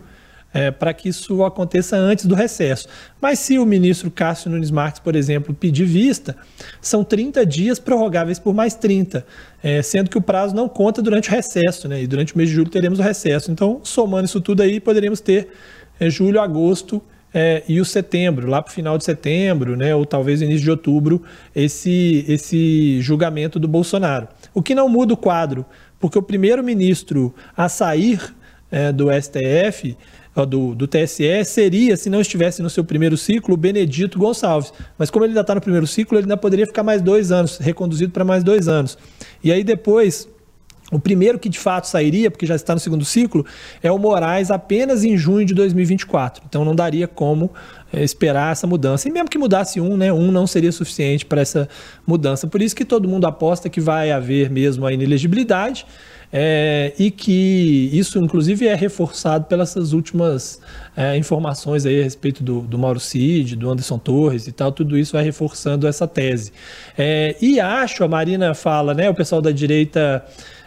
É, 0.58 0.72
para 0.72 0.94
que 0.94 1.10
isso 1.10 1.44
aconteça 1.44 1.98
antes 1.98 2.26
do 2.26 2.34
recesso. 2.34 2.88
Mas 3.20 3.40
se 3.40 3.60
o 3.60 3.66
ministro 3.66 4.10
Cássio 4.10 4.50
Nunes 4.50 4.72
Marques, 4.72 5.02
por 5.02 5.14
exemplo, 5.14 5.54
pedir 5.54 5.84
vista, 5.84 6.34
são 6.80 7.04
30 7.04 7.46
dias 7.46 7.78
prorrogáveis 7.78 8.40
por 8.40 8.54
mais 8.54 8.74
30, 8.74 9.26
é, 9.62 9.82
sendo 9.82 10.10
que 10.10 10.18
o 10.18 10.22
prazo 10.22 10.56
não 10.56 10.70
conta 10.70 11.02
durante 11.02 11.28
o 11.28 11.32
recesso, 11.34 11.90
né? 11.90 12.02
E 12.02 12.08
durante 12.08 12.34
o 12.34 12.38
mês 12.38 12.48
de 12.48 12.56
julho 12.56 12.70
teremos 12.70 13.00
o 13.00 13.02
recesso. 13.02 13.52
Então, 13.52 13.82
somando 13.84 14.24
isso 14.24 14.40
tudo 14.40 14.62
aí, 14.62 14.80
poderíamos 14.80 15.20
ter 15.20 15.50
é, 16.00 16.10
julho, 16.10 16.40
agosto 16.40 17.02
é, 17.34 17.64
e 17.68 17.82
o 17.82 17.86
setembro, 17.86 18.48
lá 18.48 18.62
para 18.62 18.72
o 18.72 18.74
final 18.74 18.98
de 18.98 19.04
setembro, 19.04 19.76
né, 19.76 19.94
ou 19.94 20.06
talvez 20.06 20.42
início 20.42 20.64
de 20.64 20.72
outubro, 20.72 21.22
esse, 21.54 22.24
esse 22.30 23.02
julgamento 23.02 23.60
do 23.60 23.68
Bolsonaro. 23.68 24.30
O 24.54 24.64
que 24.64 24.74
não 24.74 24.88
muda 24.88 25.14
o 25.14 25.18
quadro, 25.18 25.66
porque 26.00 26.18
o 26.18 26.22
primeiro-ministro 26.22 27.36
a 27.58 27.68
sair 27.68 28.22
é, 28.72 28.90
do 28.92 29.08
STF, 29.12 29.98
do, 30.44 30.76
do 30.76 30.88
TSE, 30.88 31.46
seria, 31.46 31.96
se 31.96 32.10
não 32.10 32.20
estivesse 32.20 32.62
no 32.62 32.70
seu 32.70 32.84
primeiro 32.84 33.16
ciclo, 33.16 33.54
o 33.54 33.58
Benedito 33.58 34.20
Gonçalves. 34.20 34.74
Mas 34.98 35.10
como 35.10 35.24
ele 35.24 35.32
ainda 35.32 35.42
está 35.42 35.56
no 35.56 35.62
primeiro 35.62 35.88
ciclo, 35.88 36.18
ele 36.18 36.26
ainda 36.26 36.36
poderia 36.36 36.66
ficar 36.66 36.84
mais 36.84 37.02
dois 37.02 37.32
anos, 37.32 37.58
reconduzido 37.58 38.12
para 38.12 38.26
mais 38.26 38.44
dois 38.44 38.68
anos. 38.68 38.98
E 39.44 39.52
aí 39.52 39.64
depois 39.64 40.28
o 40.92 41.00
primeiro 41.00 41.40
que 41.40 41.50
de 41.50 41.58
fato 41.58 41.88
sairia, 41.88 42.30
porque 42.30 42.46
já 42.46 42.56
está 42.56 42.74
no 42.74 42.80
segundo 42.80 43.04
ciclo, 43.04 43.44
é 43.82 43.92
o 43.92 43.98
Moraes 43.98 44.52
apenas 44.52 45.04
em 45.04 45.18
junho 45.18 45.46
de 45.46 45.54
2024. 45.54 46.44
Então 46.48 46.64
não 46.64 46.76
daria 46.76 47.08
como 47.08 47.52
é, 47.92 48.04
esperar 48.04 48.52
essa 48.52 48.68
mudança. 48.68 49.08
E 49.08 49.12
mesmo 49.12 49.28
que 49.28 49.38
mudasse 49.38 49.82
um, 49.82 49.98
né, 49.98 50.14
um 50.14 50.32
não 50.32 50.46
seria 50.46 50.72
suficiente 50.72 51.26
para 51.26 51.42
essa 51.42 51.68
mudança. 52.06 52.46
Por 52.46 52.62
isso 52.62 52.76
que 52.76 52.86
todo 52.86 53.08
mundo 53.08 53.26
aposta 53.26 53.68
que 53.68 53.82
vai 53.82 54.12
haver 54.12 54.50
mesmo 54.52 54.86
a 54.86 54.94
inelegibilidade. 54.94 55.88
É, 56.32 56.94
e 56.98 57.12
que 57.12 57.90
isso, 57.94 58.20
inclusive, 58.20 58.68
é 58.68 58.76
reforçado 58.76 59.46
pelas 59.46 59.76
últimas 59.94 60.60
é, 60.96 61.16
informações 61.18 61.86
aí 61.86 62.02
a 62.02 62.04
respeito 62.04 62.44
do, 62.44 62.62
do 62.62 62.78
Mauro 62.78 63.00
Cid, 63.00 63.56
do 63.56 63.70
Anderson 63.70 63.98
Torres 63.98 64.48
e 64.48 64.52
tal, 64.52 64.72
tudo 64.72 64.98
isso 64.98 65.14
vai 65.14 65.24
reforçando 65.24 65.88
essa 65.88 66.08
tese. 66.08 66.52
É, 66.98 67.36
e 67.42 67.60
acho, 67.60 68.04
a 68.04 68.08
Marina 68.08 68.54
fala, 68.54 68.94
né, 68.94 69.10
o 69.10 69.14
pessoal 69.14 69.42
da 69.42 69.52
direita 69.52 70.26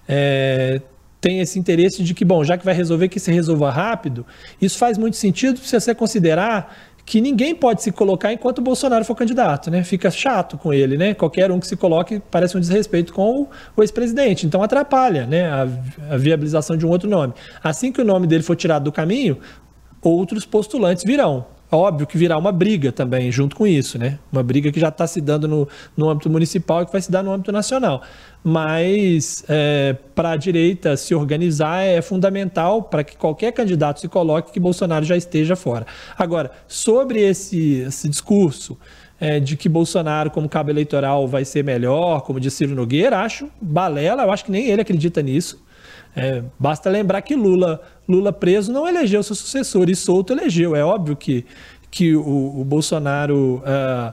é, 0.09 0.81
tem 1.21 1.41
esse 1.41 1.59
interesse 1.59 2.03
de 2.03 2.15
que, 2.15 2.25
bom, 2.25 2.45
já 2.45 2.57
que 2.57 2.65
vai 2.65 2.75
resolver, 2.75 3.09
que 3.09 3.19
se 3.19 3.33
resolva 3.33 3.71
rápido. 3.71 4.25
Isso 4.61 4.79
faz 4.79 4.97
muito 4.97 5.17
sentido 5.17 5.59
se 5.59 5.79
você 5.79 5.95
considerar 5.95 6.77
que 7.09 7.23
ninguém 7.23 7.55
pode 7.55 7.83
se 7.83 7.91
colocar 7.91 8.35
enquanto 8.35 8.59
o 8.59 8.61
Bolsonaro 8.61 9.03
for 9.03 9.15
candidato, 9.15 9.71
né? 9.71 9.83
Fica 9.83 10.11
chato 10.11 10.59
com 10.59 10.75
ele, 10.75 10.99
né? 10.99 11.15
Qualquer 11.15 11.51
um 11.51 11.59
que 11.59 11.67
se 11.67 11.75
coloque 11.75 12.21
parece 12.31 12.55
um 12.55 12.61
desrespeito 12.61 13.15
com 13.15 13.49
o 13.75 13.83
ex-presidente. 13.83 14.45
Então 14.45 14.63
atrapalha, 14.63 15.25
né? 15.25 15.49
A, 15.51 15.63
a, 16.11 16.17
viabilização 16.19 16.77
de 16.77 16.85
um 16.85 16.91
outro 16.91 17.09
nome. 17.09 17.33
Assim 17.65 17.91
que 17.91 18.03
o 18.03 18.05
nome 18.05 18.27
dele 18.27 18.43
for 18.43 18.55
tirado 18.55 18.85
do 18.85 18.93
caminho, 18.93 19.39
outros 20.03 20.45
postulantes 20.45 21.03
virão. 21.03 21.47
Óbvio 21.71 22.07
que 22.07 22.17
virá 22.17 22.39
uma 22.39 22.51
briga 22.51 22.91
também 22.91 23.31
junto 23.31 23.55
com 23.55 23.67
isso, 23.67 23.99
né? 23.99 24.19
Uma 24.33 24.43
briga 24.43 24.73
que 24.73 24.81
já 24.81 24.89
está 24.89 25.07
se 25.07 25.21
dando 25.21 25.47
no, 25.47 25.69
no 25.95 26.09
âmbito 26.09 26.31
municipal 26.31 26.83
e 26.83 26.87
que 26.87 26.93
vai 26.93 27.01
se 27.03 27.11
dar 27.11 27.23
no 27.23 27.31
âmbito 27.31 27.53
nacional. 27.53 28.03
Mas 28.43 29.45
é, 29.49 29.95
para 30.15 30.31
a 30.31 30.37
direita 30.37 30.97
se 30.97 31.15
organizar 31.15 31.83
é 31.83 32.01
fundamental 32.01 32.83
para 32.83 33.05
que 33.05 33.17
qualquer 33.17 33.53
candidato 33.53 34.01
se 34.01 34.09
coloque 34.09 34.51
que 34.51 34.59
Bolsonaro 34.59 35.05
já 35.05 35.17
esteja 35.17 35.55
fora. 35.55 35.87
Agora, 36.17 36.51
sobre 36.67 37.21
esse, 37.21 37.81
esse 37.81 38.09
discurso 38.09 38.79
é, 39.21 39.39
de 39.39 39.57
que 39.57 39.69
Bolsonaro, 39.69 40.31
como 40.31 40.49
cabo 40.49 40.71
eleitoral, 40.71 41.29
vai 41.29 41.45
ser 41.45 41.63
melhor, 41.63 42.23
como 42.23 42.41
disse 42.41 42.59
Ciro 42.59 42.75
Nogueira, 42.75 43.19
acho 43.19 43.51
balela, 43.61 44.23
eu 44.23 44.31
acho 44.31 44.45
que 44.45 44.51
nem 44.51 44.69
ele 44.69 44.81
acredita 44.81 45.21
nisso. 45.21 45.63
É, 46.19 46.43
basta 46.59 46.91
lembrar 46.91 47.23
que 47.23 47.37
Lula, 47.37 47.81
Lula 48.09 48.33
preso 48.33 48.73
não 48.73 48.89
elegeu 48.89 49.23
seu 49.23 49.37
sucessor 49.37 49.89
e 49.89 49.95
solto 49.95 50.33
elegeu. 50.33 50.75
É 50.75 50.85
óbvio 50.85 51.17
que, 51.17 51.47
que 51.91 52.17
o, 52.17 52.61
o 52.61 52.65
Bolsonaro 52.65 53.63
uh, 53.65 54.13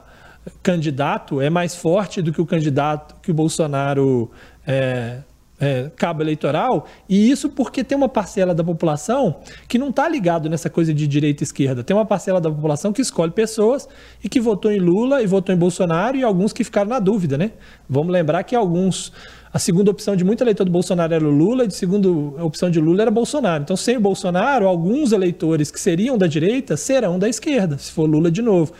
candidato 0.62 1.40
é 1.40 1.50
mais 1.50 1.74
forte 1.74 2.22
do 2.22 2.32
que 2.32 2.40
o 2.40 2.46
candidato 2.46 3.16
que 3.20 3.30
o 3.30 3.34
Bolsonaro 3.34 4.30
é, 4.66 5.18
é, 5.58 5.90
cabo 5.96 6.22
eleitoral, 6.22 6.86
e 7.08 7.30
isso 7.30 7.48
porque 7.48 7.82
tem 7.82 7.96
uma 7.96 8.08
parcela 8.08 8.54
da 8.54 8.62
população 8.62 9.36
que 9.66 9.78
não 9.78 9.88
está 9.88 10.08
ligado 10.08 10.48
nessa 10.48 10.68
coisa 10.68 10.92
de 10.92 11.06
direita 11.06 11.42
e 11.42 11.44
esquerda. 11.44 11.82
Tem 11.82 11.96
uma 11.96 12.04
parcela 12.04 12.40
da 12.40 12.50
população 12.50 12.92
que 12.92 13.00
escolhe 13.00 13.32
pessoas 13.32 13.88
e 14.22 14.28
que 14.28 14.38
votou 14.38 14.70
em 14.70 14.78
Lula 14.78 15.22
e 15.22 15.26
votou 15.26 15.54
em 15.54 15.58
Bolsonaro, 15.58 16.16
e 16.16 16.22
alguns 16.22 16.52
que 16.52 16.62
ficaram 16.62 16.90
na 16.90 16.98
dúvida, 16.98 17.38
né? 17.38 17.52
Vamos 17.88 18.12
lembrar 18.12 18.42
que 18.42 18.54
alguns. 18.54 19.12
A 19.52 19.58
segunda 19.58 19.90
opção 19.90 20.14
de 20.14 20.22
muito 20.22 20.42
eleitor 20.44 20.64
do 20.64 20.70
Bolsonaro 20.70 21.14
era 21.14 21.24
o 21.24 21.30
Lula, 21.30 21.64
e 21.64 21.68
a 21.68 21.70
segunda 21.70 22.10
opção 22.44 22.68
de 22.68 22.78
Lula 22.78 23.02
era 23.02 23.10
Bolsonaro. 23.10 23.62
Então, 23.62 23.76
sem 23.76 23.96
o 23.96 24.00
Bolsonaro, 24.00 24.66
alguns 24.66 25.12
eleitores 25.12 25.70
que 25.70 25.80
seriam 25.80 26.18
da 26.18 26.26
direita 26.26 26.76
serão 26.76 27.18
da 27.18 27.26
esquerda, 27.26 27.78
se 27.78 27.90
for 27.90 28.06
Lula 28.06 28.30
de 28.30 28.42
novo. 28.42 28.74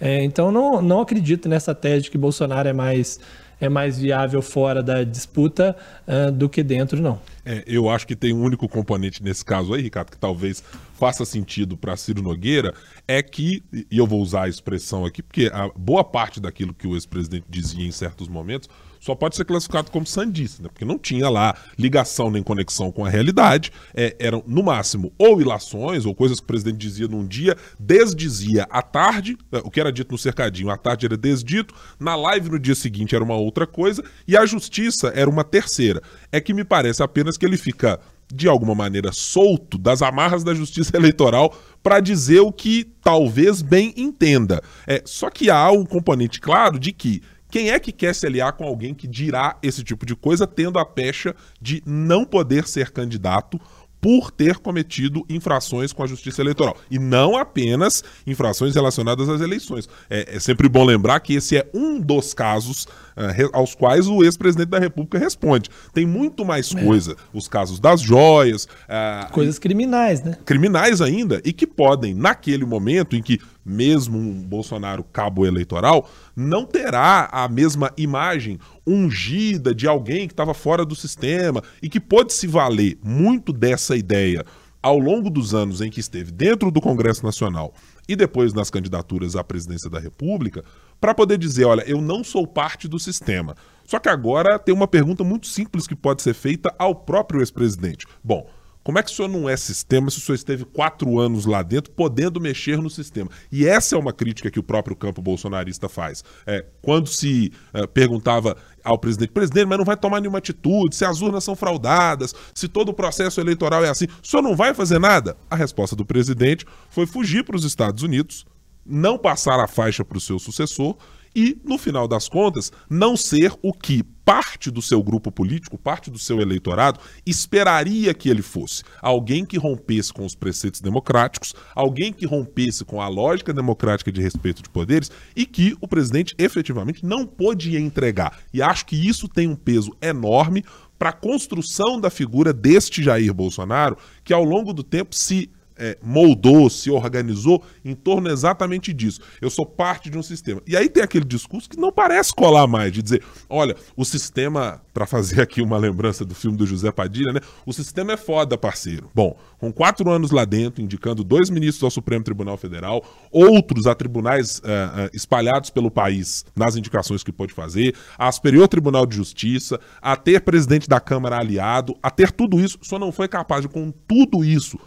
É, 0.00 0.24
então, 0.24 0.50
não, 0.50 0.80
não 0.80 1.00
acredito 1.00 1.50
nessa 1.50 1.74
tese 1.74 2.04
de 2.04 2.10
que 2.10 2.16
Bolsonaro 2.16 2.66
é 2.66 2.72
mais 2.72 3.20
é 3.60 3.68
mais 3.68 3.98
viável 3.98 4.42
fora 4.42 4.82
da 4.82 5.04
disputa 5.04 5.76
uh, 6.06 6.30
do 6.32 6.48
que 6.48 6.62
dentro, 6.62 7.00
não. 7.00 7.20
É, 7.44 7.64
eu 7.66 7.88
acho 7.88 8.06
que 8.06 8.14
tem 8.14 8.32
um 8.32 8.42
único 8.42 8.68
componente 8.68 9.22
nesse 9.22 9.44
caso 9.44 9.74
aí, 9.74 9.82
Ricardo, 9.82 10.10
que 10.10 10.18
talvez 10.18 10.62
faça 10.98 11.24
sentido 11.24 11.76
para 11.76 11.96
Ciro 11.96 12.22
Nogueira, 12.22 12.74
é 13.06 13.22
que, 13.22 13.62
e 13.72 13.98
eu 13.98 14.06
vou 14.06 14.20
usar 14.20 14.44
a 14.44 14.48
expressão 14.48 15.04
aqui, 15.04 15.22
porque 15.22 15.50
a 15.52 15.68
boa 15.76 16.04
parte 16.04 16.40
daquilo 16.40 16.72
que 16.72 16.86
o 16.86 16.94
ex-presidente 16.94 17.46
dizia 17.48 17.86
em 17.86 17.90
certos 17.90 18.28
momentos 18.28 18.68
só 19.02 19.16
pode 19.16 19.34
ser 19.34 19.44
classificado 19.44 19.90
como 19.90 20.06
sandista, 20.06 20.62
né? 20.62 20.68
porque 20.68 20.84
não 20.84 20.96
tinha 20.96 21.28
lá 21.28 21.56
ligação 21.76 22.30
nem 22.30 22.40
conexão 22.40 22.92
com 22.92 23.04
a 23.04 23.10
realidade, 23.10 23.72
é, 23.92 24.14
eram 24.20 24.44
no 24.46 24.62
máximo 24.62 25.12
ou 25.18 25.40
ilações 25.40 26.06
ou 26.06 26.14
coisas 26.14 26.38
que 26.38 26.44
o 26.44 26.46
presidente 26.46 26.76
dizia 26.76 27.08
num 27.08 27.26
dia, 27.26 27.56
desdizia 27.80 28.62
à 28.70 28.80
tarde, 28.80 29.36
é, 29.50 29.58
o 29.58 29.70
que 29.72 29.80
era 29.80 29.90
dito 29.90 30.12
no 30.12 30.18
cercadinho 30.18 30.70
à 30.70 30.76
tarde 30.78 31.04
era 31.04 31.16
desdito, 31.16 31.74
na 31.98 32.14
live 32.14 32.48
no 32.48 32.60
dia 32.60 32.76
seguinte 32.76 33.12
era 33.12 33.24
uma 33.24 33.34
outra 33.34 33.66
coisa 33.66 34.04
e 34.26 34.36
a 34.36 34.46
justiça 34.46 35.12
era 35.16 35.28
uma 35.28 35.42
terceira. 35.42 36.00
É 36.30 36.40
que 36.40 36.54
me 36.54 36.62
parece 36.62 37.02
apenas 37.02 37.36
que 37.36 37.44
ele 37.44 37.56
fica 37.56 37.98
de 38.32 38.48
alguma 38.48 38.74
maneira 38.74 39.10
solto 39.12 39.76
das 39.78 40.00
amarras 40.00 40.44
da 40.44 40.54
justiça 40.54 40.94
eleitoral 40.96 41.52
para 41.82 41.98
dizer 41.98 42.38
o 42.38 42.52
que 42.52 42.84
talvez 43.02 43.62
bem 43.62 43.92
entenda. 43.96 44.62
É, 44.86 45.02
só 45.04 45.28
que 45.28 45.50
há 45.50 45.72
um 45.72 45.84
componente 45.84 46.40
claro 46.40 46.78
de 46.78 46.92
que 46.92 47.20
quem 47.52 47.70
é 47.70 47.78
que 47.78 47.92
quer 47.92 48.14
se 48.14 48.26
aliar 48.26 48.54
com 48.54 48.64
alguém 48.64 48.94
que 48.94 49.06
dirá 49.06 49.58
esse 49.62 49.84
tipo 49.84 50.06
de 50.06 50.16
coisa, 50.16 50.46
tendo 50.46 50.78
a 50.78 50.86
pecha 50.86 51.36
de 51.60 51.82
não 51.84 52.24
poder 52.24 52.66
ser 52.66 52.90
candidato 52.90 53.60
por 54.00 54.32
ter 54.32 54.58
cometido 54.58 55.24
infrações 55.28 55.92
com 55.92 56.02
a 56.02 56.06
justiça 56.08 56.42
eleitoral. 56.42 56.76
E 56.90 56.98
não 56.98 57.36
apenas 57.36 58.02
infrações 58.26 58.74
relacionadas 58.74 59.28
às 59.28 59.40
eleições. 59.40 59.88
É, 60.10 60.36
é 60.36 60.40
sempre 60.40 60.68
bom 60.68 60.82
lembrar 60.82 61.20
que 61.20 61.34
esse 61.34 61.56
é 61.56 61.70
um 61.72 62.00
dos 62.00 62.34
casos 62.34 62.84
uh, 62.84 63.50
aos 63.52 63.76
quais 63.76 64.08
o 64.08 64.24
ex-presidente 64.24 64.70
da 64.70 64.80
República 64.80 65.18
responde. 65.18 65.70
Tem 65.94 66.04
muito 66.04 66.44
mais 66.44 66.74
é. 66.74 66.84
coisa. 66.84 67.14
Os 67.32 67.46
casos 67.46 67.78
das 67.78 68.00
joias. 68.00 68.64
Uh, 68.64 69.30
Coisas 69.30 69.60
criminais, 69.60 70.20
né? 70.20 70.36
Criminais 70.44 71.00
ainda, 71.00 71.40
e 71.44 71.52
que 71.52 71.66
podem, 71.66 72.12
naquele 72.12 72.64
momento 72.64 73.14
em 73.14 73.22
que 73.22 73.38
mesmo 73.64 74.18
um 74.18 74.42
Bolsonaro 74.42 75.04
cabo 75.04 75.46
eleitoral, 75.46 76.08
não 76.34 76.64
terá 76.64 77.28
a 77.30 77.48
mesma 77.48 77.92
imagem 77.96 78.58
ungida 78.86 79.74
de 79.74 79.86
alguém 79.86 80.26
que 80.26 80.32
estava 80.32 80.54
fora 80.54 80.84
do 80.84 80.94
sistema 80.94 81.62
e 81.82 81.88
que 81.88 82.00
pode 82.00 82.32
se 82.32 82.46
valer 82.46 82.98
muito 83.02 83.52
dessa 83.52 83.96
ideia 83.96 84.44
ao 84.82 84.98
longo 84.98 85.30
dos 85.30 85.54
anos 85.54 85.80
em 85.80 85.88
que 85.88 86.00
esteve 86.00 86.32
dentro 86.32 86.70
do 86.70 86.80
Congresso 86.80 87.24
Nacional 87.24 87.72
e 88.08 88.16
depois 88.16 88.52
nas 88.52 88.68
candidaturas 88.68 89.36
à 89.36 89.44
presidência 89.44 89.88
da 89.88 90.00
República, 90.00 90.64
para 91.00 91.14
poder 91.14 91.38
dizer: 91.38 91.64
olha, 91.64 91.82
eu 91.82 92.00
não 92.00 92.24
sou 92.24 92.46
parte 92.46 92.88
do 92.88 92.98
sistema. 92.98 93.54
Só 93.84 93.98
que 93.98 94.08
agora 94.08 94.58
tem 94.58 94.74
uma 94.74 94.88
pergunta 94.88 95.22
muito 95.22 95.46
simples 95.46 95.86
que 95.86 95.94
pode 95.94 96.22
ser 96.22 96.34
feita 96.34 96.74
ao 96.78 96.94
próprio 96.94 97.40
ex-presidente. 97.40 98.06
Bom, 98.22 98.48
como 98.82 98.98
é 98.98 99.02
que 99.02 99.10
o 99.10 99.14
senhor 99.14 99.28
não 99.28 99.48
é 99.48 99.56
sistema 99.56 100.10
se 100.10 100.18
o 100.18 100.20
senhor 100.20 100.34
esteve 100.34 100.64
quatro 100.64 101.18
anos 101.18 101.46
lá 101.46 101.62
dentro 101.62 101.92
podendo 101.92 102.40
mexer 102.40 102.78
no 102.78 102.90
sistema? 102.90 103.30
E 103.50 103.66
essa 103.66 103.94
é 103.94 103.98
uma 103.98 104.12
crítica 104.12 104.50
que 104.50 104.58
o 104.58 104.62
próprio 104.62 104.96
campo 104.96 105.22
bolsonarista 105.22 105.88
faz. 105.88 106.24
É, 106.46 106.64
quando 106.80 107.08
se 107.08 107.52
é, 107.72 107.86
perguntava 107.86 108.56
ao 108.82 108.98
presidente, 108.98 109.30
presidente, 109.30 109.66
mas 109.66 109.78
não 109.78 109.84
vai 109.84 109.96
tomar 109.96 110.20
nenhuma 110.20 110.38
atitude, 110.38 110.96
se 110.96 111.04
as 111.04 111.20
urnas 111.20 111.44
são 111.44 111.54
fraudadas, 111.54 112.34
se 112.54 112.66
todo 112.66 112.88
o 112.88 112.94
processo 112.94 113.40
eleitoral 113.40 113.84
é 113.84 113.88
assim, 113.88 114.06
o 114.22 114.26
senhor 114.26 114.42
não 114.42 114.56
vai 114.56 114.74
fazer 114.74 114.98
nada? 114.98 115.36
A 115.48 115.54
resposta 115.54 115.94
do 115.94 116.04
presidente 116.04 116.66
foi 116.88 117.06
fugir 117.06 117.44
para 117.44 117.56
os 117.56 117.64
Estados 117.64 118.02
Unidos, 118.02 118.44
não 118.84 119.16
passar 119.16 119.60
a 119.60 119.68
faixa 119.68 120.04
para 120.04 120.18
o 120.18 120.20
seu 120.20 120.38
sucessor 120.38 120.96
e, 121.34 121.58
no 121.64 121.78
final 121.78 122.06
das 122.06 122.28
contas, 122.28 122.72
não 122.88 123.16
ser 123.16 123.52
o 123.62 123.72
que 123.72 124.02
parte 124.24 124.70
do 124.70 124.80
seu 124.80 125.02
grupo 125.02 125.32
político, 125.32 125.76
parte 125.76 126.10
do 126.10 126.18
seu 126.18 126.40
eleitorado, 126.40 127.00
esperaria 127.26 128.14
que 128.14 128.28
ele 128.28 128.42
fosse. 128.42 128.82
Alguém 129.00 129.44
que 129.44 129.58
rompesse 129.58 130.12
com 130.12 130.24
os 130.24 130.34
preceitos 130.34 130.80
democráticos, 130.80 131.54
alguém 131.74 132.12
que 132.12 132.26
rompesse 132.26 132.84
com 132.84 133.00
a 133.00 133.08
lógica 133.08 133.52
democrática 133.52 134.12
de 134.12 134.20
respeito 134.20 134.62
de 134.62 134.70
poderes 134.70 135.10
e 135.34 135.44
que 135.44 135.76
o 135.80 135.88
presidente 135.88 136.34
efetivamente 136.38 137.04
não 137.04 137.26
podia 137.26 137.80
entregar. 137.80 138.38
E 138.52 138.62
acho 138.62 138.86
que 138.86 138.96
isso 138.96 139.28
tem 139.28 139.48
um 139.48 139.56
peso 139.56 139.96
enorme 140.00 140.64
para 140.98 141.10
a 141.10 141.12
construção 141.12 142.00
da 142.00 142.10
figura 142.10 142.52
deste 142.52 143.02
Jair 143.02 143.34
Bolsonaro, 143.34 143.98
que 144.22 144.32
ao 144.32 144.44
longo 144.44 144.72
do 144.72 144.84
tempo 144.84 145.16
se 145.16 145.50
é, 145.82 145.98
moldou, 146.00 146.70
se 146.70 146.88
organizou 146.90 147.60
em 147.84 147.92
torno 147.92 148.30
exatamente 148.30 148.92
disso. 148.92 149.20
Eu 149.40 149.50
sou 149.50 149.66
parte 149.66 150.08
de 150.08 150.16
um 150.16 150.22
sistema. 150.22 150.62
E 150.64 150.76
aí 150.76 150.88
tem 150.88 151.02
aquele 151.02 151.24
discurso 151.24 151.68
que 151.68 151.76
não 151.76 151.90
parece 151.90 152.32
colar 152.32 152.68
mais, 152.68 152.92
de 152.92 153.02
dizer, 153.02 153.22
olha, 153.50 153.74
o 153.96 154.04
sistema, 154.04 154.80
para 154.94 155.06
fazer 155.06 155.40
aqui 155.42 155.60
uma 155.60 155.76
lembrança 155.76 156.24
do 156.24 156.36
filme 156.36 156.56
do 156.56 156.64
José 156.64 156.92
Padilha, 156.92 157.32
né? 157.32 157.40
O 157.66 157.72
sistema 157.72 158.12
é 158.12 158.16
foda, 158.16 158.56
parceiro. 158.56 159.10
Bom, 159.12 159.36
com 159.58 159.72
quatro 159.72 160.08
anos 160.08 160.30
lá 160.30 160.44
dentro, 160.44 160.80
indicando 160.80 161.24
dois 161.24 161.50
ministros 161.50 161.82
ao 161.82 161.90
Supremo 161.90 162.22
Tribunal 162.22 162.56
Federal, 162.56 163.04
outros 163.32 163.88
a 163.88 163.94
tribunais 163.94 164.58
uh, 164.58 164.62
uh, 164.62 165.10
espalhados 165.12 165.70
pelo 165.70 165.90
país 165.90 166.44
nas 166.54 166.76
indicações 166.76 167.24
que 167.24 167.32
pode 167.32 167.52
fazer, 167.52 167.96
a 168.16 168.30
Superior 168.30 168.68
Tribunal 168.68 169.04
de 169.04 169.16
Justiça, 169.16 169.80
a 170.00 170.16
ter 170.16 170.42
presidente 170.42 170.88
da 170.88 171.00
Câmara 171.00 171.38
aliado, 171.38 171.96
a 172.00 172.10
ter 172.10 172.30
tudo 172.30 172.60
isso, 172.60 172.78
só 172.82 173.00
não 173.00 173.10
foi 173.10 173.26
capaz 173.26 173.62
de, 173.62 173.68
com 173.68 173.90
tudo 174.06 174.44
isso, 174.44 174.78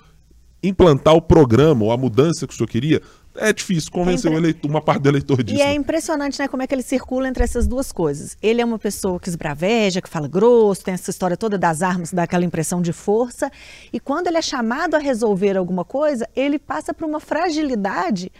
implantar 0.68 1.16
o 1.16 1.22
programa 1.22 1.84
ou 1.86 1.92
a 1.92 1.98
mudança 1.98 2.48
que 2.48 2.54
o 2.54 2.58
senhor 2.58 2.68
queria, 2.68 3.02
é 3.38 3.52
difícil 3.52 3.92
convencer 3.92 4.32
é 4.32 4.36
eleitor, 4.36 4.70
uma 4.70 4.82
parte 4.82 5.04
do 5.04 5.10
eleitor 5.10 5.44
disso. 5.44 5.58
E 5.58 5.62
é 5.62 5.68
né? 5.68 5.74
impressionante, 5.74 6.40
né, 6.40 6.48
como 6.48 6.64
é 6.64 6.68
que 6.68 6.74
ele 6.74 6.82
circula 6.82 7.28
entre 7.28 7.44
essas 7.44 7.68
duas 7.68 7.92
coisas. 7.92 8.38
Ele 8.42 8.62
é 8.62 8.66
uma 8.66 8.80
pessoa 8.80 9.20
que 9.20 9.30
esbraveja, 9.30 10.02
que 10.02 10.10
fala 10.10 10.28
grosso, 10.28 10.84
tem 10.84 10.94
essa 10.94 11.10
história 11.10 11.36
toda 11.36 11.58
das 11.58 11.82
armas, 11.82 12.12
dá 12.12 12.24
aquela 12.24 12.46
impressão 12.46 12.82
de 12.82 12.94
força. 12.94 13.52
E 13.92 14.00
quando 14.00 14.28
ele 14.28 14.38
é 14.38 14.42
chamado 14.42 14.96
a 14.96 15.00
resolver 15.00 15.58
alguma 15.58 15.84
coisa, 15.84 16.28
ele 16.36 16.58
passa 16.58 16.94
por 16.94 17.06
uma 17.06 17.20
fragilidade 17.20 18.32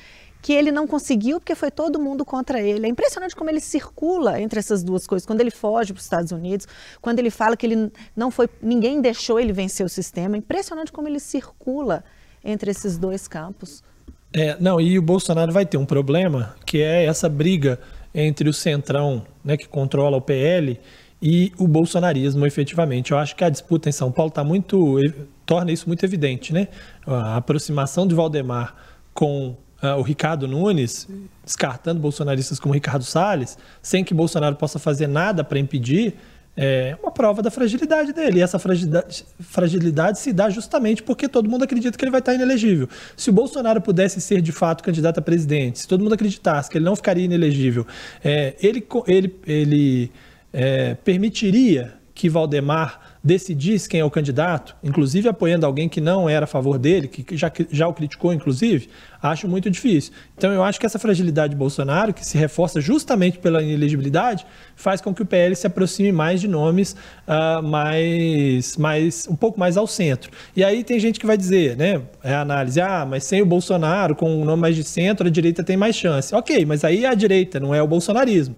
que 0.42 0.54
ele 0.54 0.72
não 0.72 0.86
conseguiu 0.86 1.40
porque 1.40 1.56
foi 1.56 1.72
todo 1.72 2.00
mundo 2.00 2.24
contra 2.24 2.62
ele. 2.62 2.86
É 2.86 2.90
impressionante 2.90 3.36
como 3.36 3.50
ele 3.50 3.60
circula 3.60 4.40
entre 4.40 4.60
essas 4.60 4.84
duas 4.84 5.08
coisas. 5.08 5.26
Quando 5.26 5.42
ele 5.42 5.50
foge 5.50 5.92
para 5.92 6.00
os 6.00 6.06
Estados 6.06 6.32
Unidos, 6.32 6.68
quando 7.02 7.18
ele 7.18 7.32
fala 7.32 7.58
que 7.58 7.66
ele 7.66 7.92
não 8.16 8.30
foi, 8.30 8.48
ninguém 8.62 9.02
deixou 9.02 9.40
ele 9.40 9.52
vencer 9.52 9.84
o 9.84 9.90
sistema. 9.90 10.36
É 10.36 10.38
impressionante 10.38 10.92
como 10.92 11.08
ele 11.08 11.20
circula 11.20 12.04
entre 12.46 12.72
esses 12.72 12.98
dois 12.98 13.28
campos. 13.28 13.84
É, 14.32 14.56
não, 14.60 14.80
e 14.80 14.98
o 15.00 15.02
Bolsonaro 15.02 15.52
vai 15.52 15.66
ter 15.66 15.78
um 15.78 15.86
problema, 15.86 16.56
que 16.66 16.82
é 16.82 17.06
essa 17.06 17.28
briga 17.28 17.80
entre 18.14 18.48
o 18.48 18.54
Centrão, 18.54 19.26
né, 19.44 19.58
que 19.58 19.68
controla 19.68 20.16
o 20.18 20.22
PL, 20.22 20.80
e 21.22 21.52
o 21.58 21.68
bolsonarismo, 21.68 22.46
efetivamente. 22.46 23.12
Eu 23.12 23.18
acho 23.18 23.36
que 23.36 23.44
a 23.44 23.50
disputa 23.50 23.90
em 23.90 23.92
São 23.92 24.12
Paulo 24.12 24.30
está 24.30 24.44
muito. 24.44 25.00
torna 25.46 25.72
isso 25.72 25.88
muito 25.88 26.04
evidente, 26.06 26.54
né? 26.54 26.68
A 27.08 27.38
aproximação 27.38 28.06
de 28.06 28.14
Valdemar 28.14 28.76
com 29.14 29.56
uh, 29.82 29.98
o 29.98 30.02
Ricardo 30.02 30.48
Nunes, 30.48 31.08
descartando 31.44 32.00
bolsonaristas 32.00 32.60
como 32.60 32.74
Ricardo 32.74 33.04
Salles, 33.04 33.58
sem 33.82 34.04
que 34.04 34.14
Bolsonaro 34.14 34.56
possa 34.56 34.78
fazer 34.78 35.08
nada 35.08 35.44
para 35.44 35.58
impedir, 35.58 36.16
é 36.58 36.98
uma 37.02 37.12
prova 37.12 37.42
da 37.42 37.52
fragilidade 37.52 38.14
dele. 38.14 38.40
E 38.40 38.42
essa 38.42 38.58
fragilidade, 38.58 39.26
fragilidade, 39.40 40.20
se 40.20 40.32
dá 40.32 40.50
justamente 40.50 41.04
porque 41.04 41.28
todo 41.28 41.50
mundo 41.50 41.64
acredita 41.64 41.98
que 41.98 42.04
ele 42.04 42.12
vai 42.12 42.22
estar 42.22 42.34
inelegível. 42.34 42.88
Se 43.18 43.30
o 43.30 43.34
Bolsonaro 43.34 43.82
pudesse 43.82 44.22
ser 44.22 44.42
de 44.42 44.52
fato 44.52 44.84
candidato 44.84 45.20
a 45.20 45.22
presidente, 45.22 45.80
se 45.80 45.88
todo 45.88 46.02
mundo 46.02 46.14
acreditasse 46.14 46.70
que 46.70 46.78
ele 46.78 46.86
não 46.86 46.96
ficaria 46.96 47.26
inelegível, 47.26 47.86
é, 48.24 48.56
ele, 48.62 48.86
ele, 49.08 49.36
ele 49.46 50.12
é, 50.54 50.96
permitiria 50.96 51.94
que 52.14 52.30
Valdemar 52.30 53.05
decidisse 53.26 53.90
quem 53.90 54.02
é 54.02 54.06
o 54.06 54.12
candidato, 54.12 54.76
inclusive 54.84 55.28
apoiando 55.28 55.66
alguém 55.66 55.90
que 55.90 56.00
não 56.00 56.30
era 56.30 56.44
a 56.44 56.48
favor 56.48 56.78
dele, 56.78 57.08
que 57.08 57.36
já, 57.36 57.52
já 57.72 57.88
o 57.88 57.94
criticou, 57.94 58.32
inclusive, 58.32 58.88
acho 59.20 59.48
muito 59.48 59.68
difícil. 59.72 60.14
Então 60.38 60.54
eu 60.54 60.64
acho 60.64 60.80
que 60.80 60.86
essa 60.86 61.00
fragilidade 61.00 61.50
de 61.54 61.58
Bolsonaro, 61.58 62.14
que 62.14 62.24
se 62.24 62.38
reforça 62.38 62.80
justamente 62.80 63.40
pela 63.40 63.64
inelegibilidade, 63.64 64.46
faz 64.76 65.02
com 65.02 65.12
que 65.12 65.24
o 65.24 65.26
PL 65.26 65.56
se 65.56 65.66
aproxime 65.66 66.12
mais 66.12 66.40
de 66.40 66.48
nomes 66.48 66.96
uh, 67.28 67.64
mais, 67.64 68.78
mais 68.78 69.28
um 69.28 69.36
pouco 69.36 69.60
mais 69.60 69.76
ao 69.76 69.88
centro. 69.88 70.30
E 70.56 70.64
aí 70.64 70.84
tem 70.84 71.00
gente 71.00 71.20
que 71.20 71.26
vai 71.26 71.36
dizer, 71.36 71.76
né, 71.76 72.04
é 72.24 72.36
a 72.36 72.42
análise, 72.42 72.80
ah, 72.80 73.08
mas 73.10 73.24
sem 73.24 73.42
o 73.42 73.46
Bolsonaro, 73.46 74.16
com 74.16 74.30
um 74.30 74.46
nome 74.46 74.62
mais 74.62 74.76
de 74.76 74.84
centro, 74.84 75.26
a 75.26 75.32
direita 75.32 75.64
tem 75.64 75.76
mais 75.76 75.96
chance. 75.96 76.36
Ok, 76.36 76.64
mas 76.64 76.84
aí 76.84 77.06
é 77.06 77.08
a 77.08 77.16
direita, 77.16 77.60
não 77.60 77.74
é 77.74 77.82
o 77.82 77.88
bolsonarismo. 77.88 78.56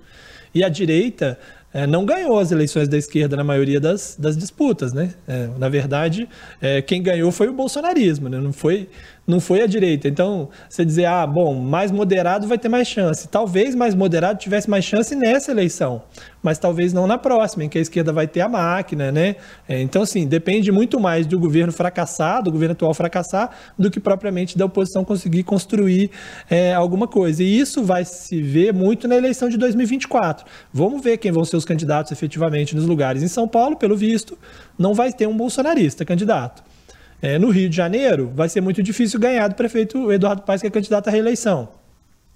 E 0.53 0.63
a 0.63 0.69
direita 0.69 1.37
é, 1.73 1.85
não 1.85 2.05
ganhou 2.05 2.39
as 2.39 2.51
eleições 2.51 2.87
da 2.87 2.97
esquerda 2.97 3.35
na 3.35 3.43
maioria 3.43 3.79
das, 3.79 4.15
das 4.17 4.37
disputas, 4.37 4.93
né? 4.93 5.13
É, 5.27 5.47
na 5.57 5.67
verdade, 5.67 6.27
é, 6.61 6.81
quem 6.81 7.03
ganhou 7.03 7.31
foi 7.31 7.47
o 7.49 7.53
bolsonarismo, 7.53 8.29
né? 8.29 8.39
não, 8.39 8.53
foi, 8.53 8.89
não 9.27 9.41
foi 9.41 9.61
a 9.61 9.67
direita. 9.67 10.07
Então, 10.07 10.47
você 10.69 10.85
dizer, 10.85 11.05
ah, 11.05 11.27
bom, 11.27 11.53
mais 11.53 11.91
moderado 11.91 12.47
vai 12.47 12.57
ter 12.57 12.69
mais 12.69 12.87
chance. 12.87 13.27
Talvez 13.27 13.75
mais 13.75 13.93
moderado 13.93 14.39
tivesse 14.39 14.69
mais 14.69 14.85
chance 14.85 15.13
nessa 15.13 15.51
eleição, 15.51 16.01
mas 16.41 16.57
talvez 16.57 16.93
não 16.93 17.05
na 17.05 17.17
próxima, 17.17 17.65
em 17.65 17.69
que 17.69 17.77
a 17.77 17.81
esquerda 17.81 18.13
vai 18.13 18.25
ter 18.25 18.39
a 18.39 18.47
máquina, 18.47 19.11
né? 19.11 19.35
É, 19.67 19.81
então, 19.81 20.03
assim, 20.03 20.25
depende 20.25 20.71
muito 20.71 20.97
mais 20.97 21.27
do 21.27 21.37
governo 21.37 21.73
fracassar, 21.73 22.41
do 22.41 22.49
governo 22.49 22.71
atual 22.71 22.93
fracassar, 22.93 23.49
do 23.77 23.91
que 23.91 23.99
propriamente 23.99 24.57
da 24.57 24.63
oposição 24.63 25.03
conseguir 25.03 25.43
construir 25.43 26.09
é, 26.49 26.73
alguma 26.73 27.07
coisa. 27.07 27.43
E 27.43 27.59
isso 27.59 27.83
vai 27.83 28.05
se 28.05 28.41
ver 28.41 28.73
muito 28.73 29.09
na 29.09 29.17
eleição 29.17 29.49
de 29.49 29.57
2024. 29.57 30.45
Vamos 30.71 31.03
ver 31.03 31.17
quem 31.17 31.33
vão 31.33 31.43
ser 31.43 31.57
os 31.57 31.65
candidatos 31.65 32.13
efetivamente 32.13 32.73
nos 32.73 32.85
lugares. 32.85 33.21
Em 33.21 33.27
São 33.27 33.45
Paulo, 33.45 33.75
pelo 33.75 33.97
visto, 33.97 34.37
não 34.79 34.93
vai 34.93 35.11
ter 35.11 35.27
um 35.27 35.35
bolsonarista 35.35 36.05
candidato. 36.05 36.66
É, 37.21 37.39
no 37.39 37.49
Rio 37.49 37.69
de 37.69 37.75
Janeiro, 37.75 38.31
vai 38.35 38.47
ser 38.47 38.61
muito 38.61 38.83
difícil 38.83 39.19
ganhar 39.19 39.47
do 39.47 39.55
prefeito 39.55 40.11
Eduardo 40.11 40.43
Paes, 40.43 40.61
que 40.61 40.67
é 40.67 40.69
candidato 40.69 41.07
à 41.07 41.11
reeleição. 41.11 41.69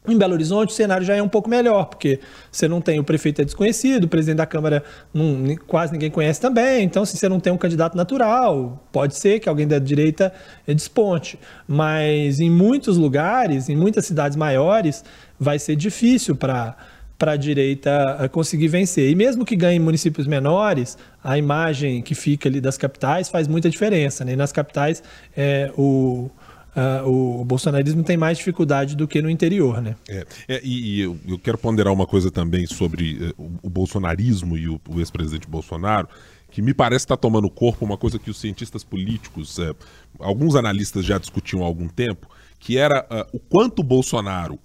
Em 0.08 0.18
Belo 0.18 0.34
Horizonte, 0.34 0.70
o 0.70 0.74
cenário 0.74 1.06
já 1.06 1.16
é 1.16 1.22
um 1.22 1.30
pouco 1.30 1.48
melhor, 1.48 1.86
porque 1.86 2.20
você 2.52 2.68
não 2.68 2.82
tem 2.82 3.00
o 3.00 3.04
prefeito 3.04 3.40
é 3.40 3.46
desconhecido, 3.46 4.06
o 4.06 4.08
presidente 4.08 4.38
da 4.38 4.48
Câmara 4.48 4.84
não, 5.14 5.56
quase 5.68 5.94
ninguém 5.94 6.10
conhece 6.10 6.42
também. 6.42 6.84
Então, 6.84 7.06
se 7.06 7.16
você 7.16 7.30
não 7.30 7.40
tem 7.40 7.54
um 7.54 7.58
candidato 7.58 7.96
natural, 7.96 8.84
pode 8.92 9.16
ser 9.16 9.40
que 9.40 9.48
alguém 9.48 9.68
da 9.68 9.78
direita 9.78 10.34
desponte. 10.66 11.38
Mas 11.68 12.40
em 12.40 12.50
muitos 12.50 12.98
lugares, 12.98 13.70
em 13.70 13.76
muitas 13.76 14.04
cidades 14.04 14.36
maiores, 14.36 15.06
vai 15.40 15.60
ser 15.60 15.76
difícil 15.76 16.36
para 16.36 16.76
para 17.22 17.34
a 17.34 17.38
direita 17.38 18.28
conseguir 18.32 18.68
vencer. 18.68 19.12
E 19.12 19.14
mesmo 19.14 19.46
que 19.46 19.56
ganhe 19.56 19.80
municípios 19.80 20.26
menores, 20.26 20.98
a 21.24 21.38
imagem 21.38 22.02
que 22.02 22.16
fica 22.16 22.50
ali 22.50 22.60
das 22.60 22.80
capitais 22.80 23.30
faz 23.30 23.48
muita 23.48 23.70
diferença. 23.70 24.26
Né? 24.26 24.34
E 24.34 24.36
nas 24.36 24.52
capitais, 24.52 25.04
é, 25.38 25.72
o, 25.78 26.32
Uh, 26.74 27.42
o 27.42 27.44
bolsonarismo 27.44 28.02
tem 28.02 28.16
mais 28.16 28.38
dificuldade 28.38 28.96
do 28.96 29.06
que 29.06 29.22
no 29.22 29.30
interior, 29.30 29.82
né? 29.82 29.94
É, 30.08 30.26
é 30.48 30.62
e, 30.64 30.96
e 30.96 31.02
eu, 31.02 31.20
eu, 31.28 31.38
quero 31.38 31.58
ponderar 31.58 31.92
uma 31.92 32.08
coisa 32.08 32.32
também 32.32 32.66
sobre 32.66 33.18
uh, 33.18 33.34
o, 33.38 33.52
o, 33.64 33.70
bolsonarismo 33.70 34.58
e 34.58 34.70
o, 34.70 34.80
o 34.88 35.00
ex-presidente 35.02 35.50
Bolsonaro, 35.50 36.08
que 36.50 36.62
me 36.62 36.74
parece 36.74 37.04
estar 37.04 37.18
tá 37.18 37.22
tomando 37.22 37.50
corpo 37.50 37.84
uma 37.84 37.98
coisa 37.98 38.18
que 38.18 38.32
os 38.32 38.40
cientistas 38.40 38.86
políticos, 38.86 39.58
uh, 39.58 39.76
alguns 40.18 40.56
analistas 40.56 41.04
já 41.04 41.18
discutiam 41.18 41.62
há 41.62 41.66
algum 41.66 41.90
tempo, 41.90 42.30
que 42.58 42.78
era 42.78 43.06
o 43.34 43.40
quanto 43.40 43.84
Bolsonaro 43.84 44.58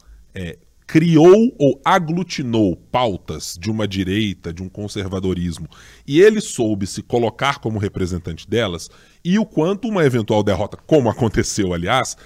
criou 0.86 1.52
ou 1.58 1.80
aglutinou 1.84 2.76
pautas 2.76 3.58
de 3.60 3.70
uma 3.70 3.88
direita, 3.88 4.52
de 4.52 4.62
um 4.62 4.68
conservadorismo, 4.68 5.68
e 6.06 6.20
ele 6.20 6.40
soube 6.40 6.86
se 6.86 7.02
colocar 7.02 7.58
como 7.58 7.78
representante 7.78 8.48
delas, 8.48 8.88
e 9.24 9.38
o 9.38 9.44
quanto 9.44 9.88
uma 9.88 10.04
eventual 10.04 10.42
derrota, 10.42 10.76
como 10.86 11.10
aconteceu, 11.10 11.74
aliás, 11.74 12.16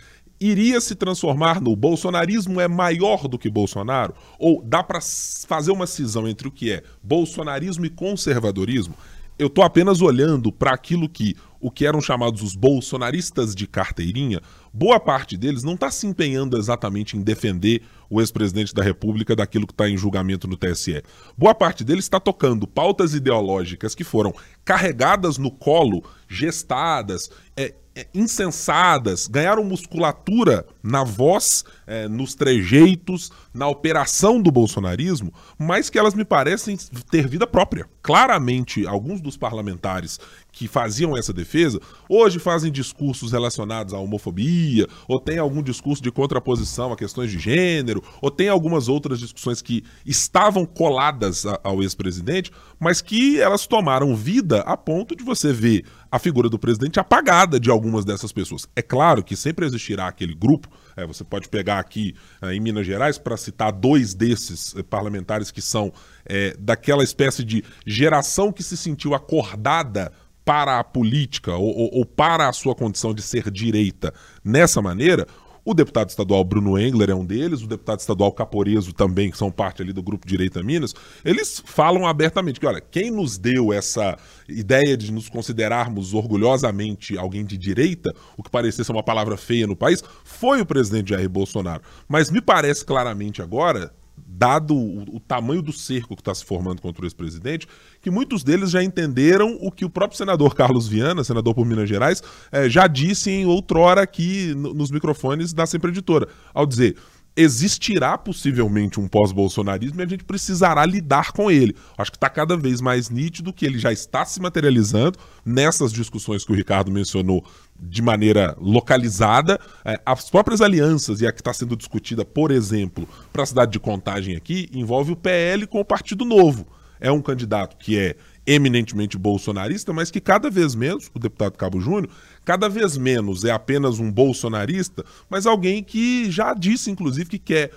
iria 0.41 0.81
se 0.81 0.95
transformar 0.95 1.61
no 1.61 1.77
bolsonarismo 1.77 2.61
é 2.61 2.69
maior 2.69 3.29
do 3.29 3.39
que 3.39 3.51
Bolsonaro? 3.51 4.15
Ou 4.39 4.63
dá 4.63 4.83
para 4.83 5.01
fazer 5.47 5.71
uma 5.71 5.87
cisão 5.87 6.27
entre 6.27 6.49
o 6.49 6.51
que 6.51 6.73
é 6.73 6.83
bolsonarismo 7.03 7.85
e 7.85 7.91
conservadorismo? 7.91 8.95
Eu 9.39 9.47
estou 9.47 9.65
apenas 9.65 10.03
olhando 10.03 10.53
para 10.53 10.73
aquilo 10.73 11.09
que 11.09 11.35
o 11.61 11.71
que 11.71 11.87
eram 11.87 12.01
chamados 12.01 12.43
os 12.43 12.57
bolsonaristas 12.57 13.55
de 13.55 13.67
carteirinha, 13.67 14.41
boa 14.73 14.99
parte 14.99 15.37
deles 15.37 15.63
não 15.63 15.75
está 15.75 15.91
se 15.91 16.07
empenhando 16.07 16.57
exatamente 16.57 17.17
em 17.17 17.21
defender 17.21 17.83
o 18.09 18.21
ex-presidente 18.21 18.75
da 18.75 18.83
República 18.83 19.37
daquilo 19.37 19.67
que 19.67 19.73
está 19.73 19.89
em 19.89 19.97
julgamento 19.97 20.49
no 20.49 20.57
TSE. 20.57 21.03
Boa 21.37 21.55
parte 21.55 21.85
deles 21.85 22.05
está 22.05 22.19
tocando 22.19 22.67
pautas 22.67 23.15
ideológicas 23.15 23.95
que 23.95 24.03
foram 24.03 24.35
carregadas 24.65 25.39
no 25.39 25.51
colo, 25.51 26.03
gestadas, 26.29 27.31
é, 27.57 27.75
é, 27.93 28.07
insensadas, 28.15 29.27
ganharam 29.27 29.65
musculatura 29.65 30.65
na 30.81 31.03
voz, 31.03 31.65
é, 31.87 32.07
nos 32.09 32.35
trejeitos, 32.37 33.33
na 33.53 33.67
operação 33.67 34.41
do 34.41 34.51
bolsonarismo, 34.51 35.35
mas 35.59 35.91
que 35.91 35.99
elas 35.99 36.15
me 36.15 36.25
parecem 36.25 36.79
ter 37.11 37.27
vida 37.27 37.47
própria. 37.49 37.89
Claramente, 38.01 38.87
alguns 38.87 39.21
dos 39.21 39.37
parlamentares 39.37 40.21
que 40.53 40.69
faziam 40.69 41.17
essa 41.17 41.33
defesa, 41.33 41.81
hoje 42.09 42.39
fazem 42.39 42.71
discursos 42.71 43.33
relacionados 43.33 43.95
à 43.95 43.99
homofobia, 43.99 44.87
ou 45.09 45.21
tem 45.21 45.39
algum 45.39 45.63
discurso 45.63 46.03
de 46.03 46.11
contraposição 46.11 46.93
a 46.93 46.97
questões 46.97 47.31
de 47.31 47.39
gênero, 47.39 48.03
ou 48.21 48.31
tem 48.31 48.49
algumas 48.49 48.89
outras 48.89 49.19
discussões 49.19 49.63
que 49.63 49.85
estavam 50.05 50.65
coladas 50.65 51.45
ao 51.63 51.83
ex-presidente, 51.83 52.51
mas 52.79 53.01
que 53.01 53.41
elas 53.41 53.67
tomaram 53.67 54.15
vida 54.15 54.61
a 54.61 54.77
ponto 54.77 55.15
de 55.15 55.23
você 55.23 55.53
ver 55.53 55.85
a 56.11 56.19
figura 56.19 56.49
do 56.49 56.59
presidente 56.59 56.99
apagada 56.99 57.61
de 57.61 57.71
algumas 57.71 58.05
dessas 58.05 58.33
pessoas. 58.33 58.67
É 58.75 58.83
claro 58.83 59.23
que 59.23 59.37
sempre 59.37 59.65
existirá 59.65 60.09
aquele 60.09 60.35
grupo, 60.35 60.69
é, 60.97 61.07
você 61.07 61.23
pode 61.23 61.49
pegar 61.49 61.79
aqui 61.79 62.15
é, 62.43 62.53
em 62.53 62.61
Minas 62.61 62.87
Gerais, 62.87 63.19
para 63.19 63.37
citar 63.37 63.73
dois 63.73 64.15
desses 64.15 64.75
é, 64.77 64.83
parlamentares 64.83 65.51
que 65.51 65.63
são 65.63 65.93
é, 66.27 66.57
daquela 66.59 67.05
espécie 67.05 67.45
de 67.45 67.65
geração 67.87 68.53
que 68.53 68.63
se 68.63 68.77
sentiu 68.77 69.15
acordada 69.15 70.13
para 70.51 70.81
a 70.81 70.83
política 70.83 71.55
ou, 71.55 71.69
ou, 71.69 71.91
ou, 71.99 72.05
para 72.05 72.49
a 72.49 72.53
sua 72.53 72.75
condição 72.75 73.15
de 73.15 73.23
ser 73.23 73.49
direita 73.53 74.13
nessa 74.45 74.83
maneira, 74.83 75.25
o 75.65 75.73
deputado 75.73 76.09
estadual 76.09 76.43
Bruno 76.43 76.77
Engler 76.77 77.11
é 77.11 77.15
um 77.15 77.25
deles, 77.25 77.63
o 77.63 77.69
deputado 77.69 78.01
estadual 78.01 78.33
Caporeso 78.33 78.93
também, 78.93 79.31
que 79.31 79.39
são 79.39 79.49
parte 79.49 79.81
ali 79.81 79.93
do 79.93 80.03
grupo 80.03 80.27
Direita 80.27 80.61
Minas, 80.61 80.93
eles 81.25 81.63
falam 81.65 82.05
abertamente 82.05 82.59
que, 82.59 82.67
olha, 82.67 82.81
quem 82.81 83.13
nos 83.13 83.39
deu 83.39 83.73
essa 83.73 84.19
ideia 84.49 84.97
de 84.97 85.13
nos 85.13 85.29
considerarmos 85.29 86.15
orgulhosamente 86.15 87.17
alguém 87.17 87.45
de 87.45 87.57
direita, 87.57 88.13
o 88.37 88.43
que 88.43 88.51
parecia 88.51 88.83
ser 88.83 88.91
uma 88.91 89.05
palavra 89.05 89.37
feia 89.37 89.69
no 89.69 89.77
país, 89.77 90.03
foi 90.25 90.61
o 90.61 90.67
presidente 90.67 91.11
Jair 91.11 91.29
Bolsonaro. 91.29 91.83
Mas 92.09 92.29
me 92.29 92.41
parece 92.41 92.85
claramente 92.85 93.41
agora, 93.41 93.95
dado 94.33 94.75
o, 94.75 95.17
o, 95.17 95.21
tamanho 95.21 95.61
do 95.61 95.73
cerco 95.73 96.15
que 96.15 96.23
está 96.23 96.35
se 96.35 96.45
formando 96.45 96.81
contra 96.81 97.03
o 97.03 97.07
ex-presidente, 97.07 97.67
que 98.01 98.11
muitos 98.11 98.45
deles 98.45 98.71
já 98.71 98.83
entenderam 98.83 99.59
o 99.61 99.71
que 99.73 99.85
o 99.85 99.91
próprio 99.91 100.17
senador 100.17 100.55
Carlos 100.57 100.87
Viana, 100.87 101.25
senador 101.25 101.55
por 101.55 101.67
Minas 101.67 101.89
Gerais, 101.89 102.23
eh, 102.53 102.69
já 102.69 102.87
disse 102.87 103.31
em 103.31 103.45
outrora 103.45 104.03
aqui 104.03 104.55
nos 104.55 104.91
microfones 104.91 105.53
da 105.53 105.67
Sempre 105.67 105.91
Editora, 105.91 106.29
ao 106.55 106.65
dizer 106.65 106.97
existirá 107.37 108.19
possivelmente 108.19 108.99
um 108.99 109.07
pós-bolsonarismo 109.07 110.01
e 110.01 110.05
a 110.05 110.07
gente 110.07 110.25
precisará 110.25 110.85
lidar 110.85 111.33
com 111.33 111.51
ele. 111.51 111.75
Acho 111.97 112.11
que 112.11 112.17
está 112.17 112.29
cada 112.29 112.57
vez 112.57 112.81
mais 112.81 113.09
nítido 113.09 113.53
que 113.53 113.65
ele 113.65 113.79
já 113.79 113.93
está 113.93 114.25
se 114.25 114.41
materializando 114.41 115.19
nessas 115.45 115.93
discussões 115.93 116.45
que 116.45 116.53
o 116.53 116.55
Ricardo 116.55 116.91
mencionou 116.91 117.45
de 117.79 118.03
maneira 118.03 118.57
localizada. 118.61 119.59
É, 119.85 120.01
as 120.05 120.29
próprias 120.29 120.61
alianças, 120.61 121.21
e 121.21 121.27
a 121.27 121.33
que 121.33 121.41
está 121.41 121.53
sendo 121.53 121.77
discutida, 121.77 122.25
por 122.25 122.51
exemplo, 122.51 123.09
para 123.33 123.43
a 123.43 123.47
cidade 123.47 123.73
de 123.73 123.81
Contagem 123.81 124.37
aqui, 124.37 124.69
envolve 124.73 125.13
o 125.13 125.17
PL 125.17 125.67
com 125.67 125.81
o 125.81 125.85
Partido 125.85 126.25
Novo. 126.25 126.67
É 127.01 127.11
um 127.11 127.23
candidato 127.23 127.77
que 127.79 127.99
é 127.99 128.17
eminentemente 128.47 129.17
bolsonarista, 129.17 129.93
mas 129.93 130.11
que 130.11 130.21
cada 130.21 130.51
vez 130.51 130.75
menos, 130.75 131.11
o 131.15 131.19
deputado 131.19 131.57
Cabo 131.57 131.81
Júnior, 131.81 132.11
cada 132.51 132.69
vez 132.69 132.99
menos 132.99 133.45
é 133.45 133.53
apenas 133.53 134.01
um 134.01 134.11
bolsonarista, 134.11 135.05
mas 135.29 135.47
alguém 135.47 135.85
que 135.85 136.29
já 136.33 136.53
disse, 136.53 136.91
inclusive, 136.91 137.31
que 137.31 137.39
quer 137.39 137.71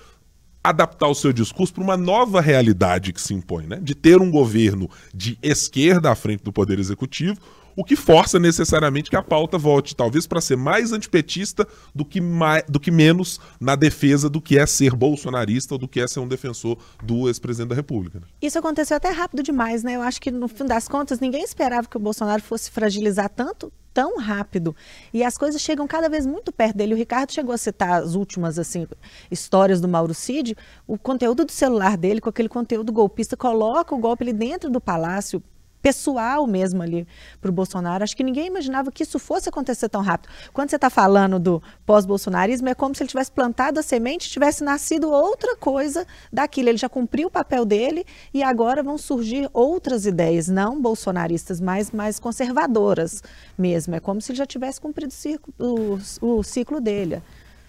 adaptar 0.64 1.08
o 1.08 1.14
seu 1.14 1.32
discurso 1.32 1.72
para 1.72 1.84
uma 1.84 1.96
nova 1.96 2.42
realidade 2.42 3.14
que 3.14 3.22
se 3.22 3.36
impõe, 3.36 3.68
né? 3.68 3.80
De 3.80 3.94
ter 3.94 4.20
um 4.20 4.32
governo 4.32 4.90
de 5.14 5.38
esquerda 5.44 6.10
à 6.10 6.16
frente 6.16 6.44
do 6.44 6.52
Poder 6.52 6.80
Executivo, 6.80 7.38
o 7.76 7.84
que 7.84 7.96
força 7.96 8.40
necessariamente 8.40 9.12
que 9.12 9.16
a 9.16 9.22
pauta 9.22 9.60
volte, 9.60 9.96
talvez 9.96 10.26
para 10.26 10.42
ser 10.42 10.58
mais 10.58 10.92
antipetista 10.92 11.68
do 11.94 12.04
que, 12.04 12.20
mais, 12.20 12.64
do 12.68 12.80
que 12.80 12.90
menos 12.90 13.40
na 13.60 13.76
defesa 13.76 14.28
do 14.28 14.42
que 14.42 14.58
é 14.58 14.66
ser 14.66 14.96
bolsonarista 14.96 15.76
ou 15.76 15.78
do 15.78 15.88
que 15.88 16.00
é 16.00 16.08
ser 16.08 16.20
um 16.20 16.28
defensor 16.28 16.80
do 17.04 17.28
ex-presidente 17.28 17.70
da 17.70 17.76
República. 17.76 18.20
Né? 18.20 18.26
Isso 18.42 18.58
aconteceu 18.58 18.98
até 18.98 19.12
rápido 19.12 19.44
demais, 19.44 19.84
né? 19.84 19.98
Eu 19.98 20.02
acho 20.02 20.20
que 20.20 20.32
no 20.32 20.48
fim 20.48 20.66
das 20.66 20.88
contas 20.88 21.20
ninguém 21.20 21.44
esperava 21.44 21.88
que 21.88 21.98
o 21.98 22.00
Bolsonaro 22.00 22.42
fosse 22.42 22.72
fragilizar 22.72 23.30
tanto 23.30 23.72
tão 23.94 24.18
rápido 24.18 24.76
e 25.14 25.24
as 25.24 25.38
coisas 25.38 25.62
chegam 25.62 25.88
cada 25.88 26.10
vez 26.10 26.26
muito 26.26 26.52
perto 26.52 26.78
dele. 26.78 26.94
O 26.94 26.98
Ricardo 26.98 27.32
chegou 27.32 27.54
a 27.54 27.58
citar 27.58 28.02
as 28.02 28.16
últimas 28.16 28.58
assim 28.58 28.88
histórias 29.30 29.80
do 29.80 29.88
Mauro 29.88 30.14
Cid, 30.14 30.56
o 30.88 30.98
conteúdo 30.98 31.46
do 31.46 31.52
celular 31.52 31.96
dele 31.96 32.20
com 32.20 32.30
aquele 32.30 32.50
conteúdo 32.50 32.92
golpista 32.92 33.38
coloca 33.38 33.94
o 33.94 34.00
golpe 34.00 34.32
dentro 34.34 34.70
do 34.70 34.82
palácio 34.82 35.42
pessoal 35.84 36.48
mesmo 36.48 36.82
ali 36.82 37.06
para 37.42 37.50
o 37.50 37.54
Bolsonaro. 37.54 38.06
Acho 38.06 38.16
que 38.16 38.24
ninguém 38.24 38.48
imaginava 38.48 38.90
que 38.90 39.04
isso 39.04 39.20
fosse 39.20 39.50
acontecer 39.50 39.90
tão 39.90 40.02
rápido. 40.02 40.32
Quando 40.54 40.70
você 40.70 40.78
está 40.78 40.90
falando 40.90 41.38
do 41.38 41.62
pós-bolsonarismo, 41.86 42.70
é 42.70 42.74
como 42.74 42.96
se 42.96 43.04
ele 43.04 43.10
tivesse 43.10 43.32
plantado 43.32 43.80
a 43.80 43.84
semente, 43.84 44.30
tivesse 44.30 44.64
nascido 44.64 45.12
outra 45.12 45.58
coisa 45.58 46.08
daquilo. 46.32 46.70
Ele 46.70 46.78
já 46.78 46.88
cumpriu 46.88 47.28
o 47.28 47.32
papel 47.32 47.66
dele 47.66 48.06
e 48.34 48.42
agora 48.42 48.82
vão 48.82 48.98
surgir 48.98 49.50
outras 49.54 50.06
ideias, 50.06 50.48
não 50.48 50.82
bolsonaristas, 50.82 51.60
mas 51.60 51.92
mais 51.92 52.18
conservadoras 52.18 53.22
mesmo. 53.58 53.94
É 53.94 54.00
como 54.00 54.22
se 54.22 54.32
ele 54.32 54.38
já 54.38 54.46
tivesse 54.46 54.80
cumprido 54.80 55.10
o 55.10 55.16
ciclo, 55.16 55.54
o, 55.60 56.00
o 56.22 56.44
ciclo 56.44 56.80
dele. 56.80 57.22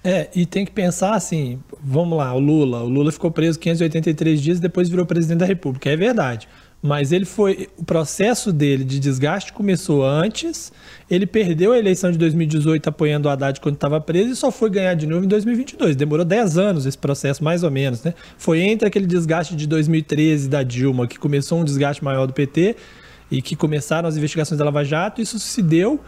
É, 0.07 0.29
e 0.35 0.45
tem 0.45 0.67
que 0.67 0.71
pensar 0.71 1.15
assim, 1.15 1.59
vamos 1.83 2.19
lá, 2.19 2.35
o 2.35 2.39
Lula, 2.39 2.83
o 2.83 2.89
Lula 2.91 3.11
ficou 3.11 3.31
preso 3.31 3.59
583 3.59 4.41
dias 4.41 4.59
e 4.59 4.61
depois 4.61 4.91
virou 4.91 5.07
presidente 5.07 5.39
da 5.39 5.47
República, 5.47 5.89
é 5.89 5.97
verdade. 5.97 6.47
Mas 6.87 7.13
ele 7.13 7.25
foi, 7.25 7.71
o 7.79 7.85
processo 7.85 8.53
dele 8.53 8.85
de 8.85 9.01
desgaste 9.01 9.55
começou 9.55 10.05
antes, 10.05 10.71
ele 11.11 11.25
perdeu 11.25 11.73
a 11.73 11.79
eleição 11.79 12.13
de 12.13 12.19
2018 12.19 12.87
apoiando 12.91 13.27
o 13.27 13.31
Haddad 13.31 13.59
quando 13.59 13.77
estava 13.77 13.99
preso 14.03 14.33
e 14.33 14.37
só 14.37 14.51
foi 14.51 14.69
ganhar 14.69 14.93
de 14.93 15.07
novo 15.07 15.25
em 15.25 15.29
2022. 15.29 15.97
Demorou 15.97 16.27
10 16.27 16.59
anos 16.59 16.85
esse 16.85 16.99
processo, 16.99 17.43
mais 17.43 17.63
ou 17.63 17.71
menos, 17.71 18.03
né? 18.03 18.13
Foi 18.37 18.61
entre 18.61 18.87
aquele 18.87 19.07
desgaste 19.07 19.57
de 19.57 19.67
2013 19.67 20.47
da 20.47 20.63
Dilma, 20.63 21.07
que 21.07 21.19
começou 21.19 21.59
um 21.59 21.65
desgaste 21.65 22.05
maior 22.05 22.27
do 22.27 22.35
PT 22.35 22.77
e 23.31 23.41
que 23.41 23.57
começaram 23.57 24.07
as 24.07 24.19
investigações 24.19 24.59
da 24.59 24.67
Lava 24.67 24.85
Jato, 24.85 25.23
isso 25.23 25.39
se 25.39 25.63
deu 25.63 25.99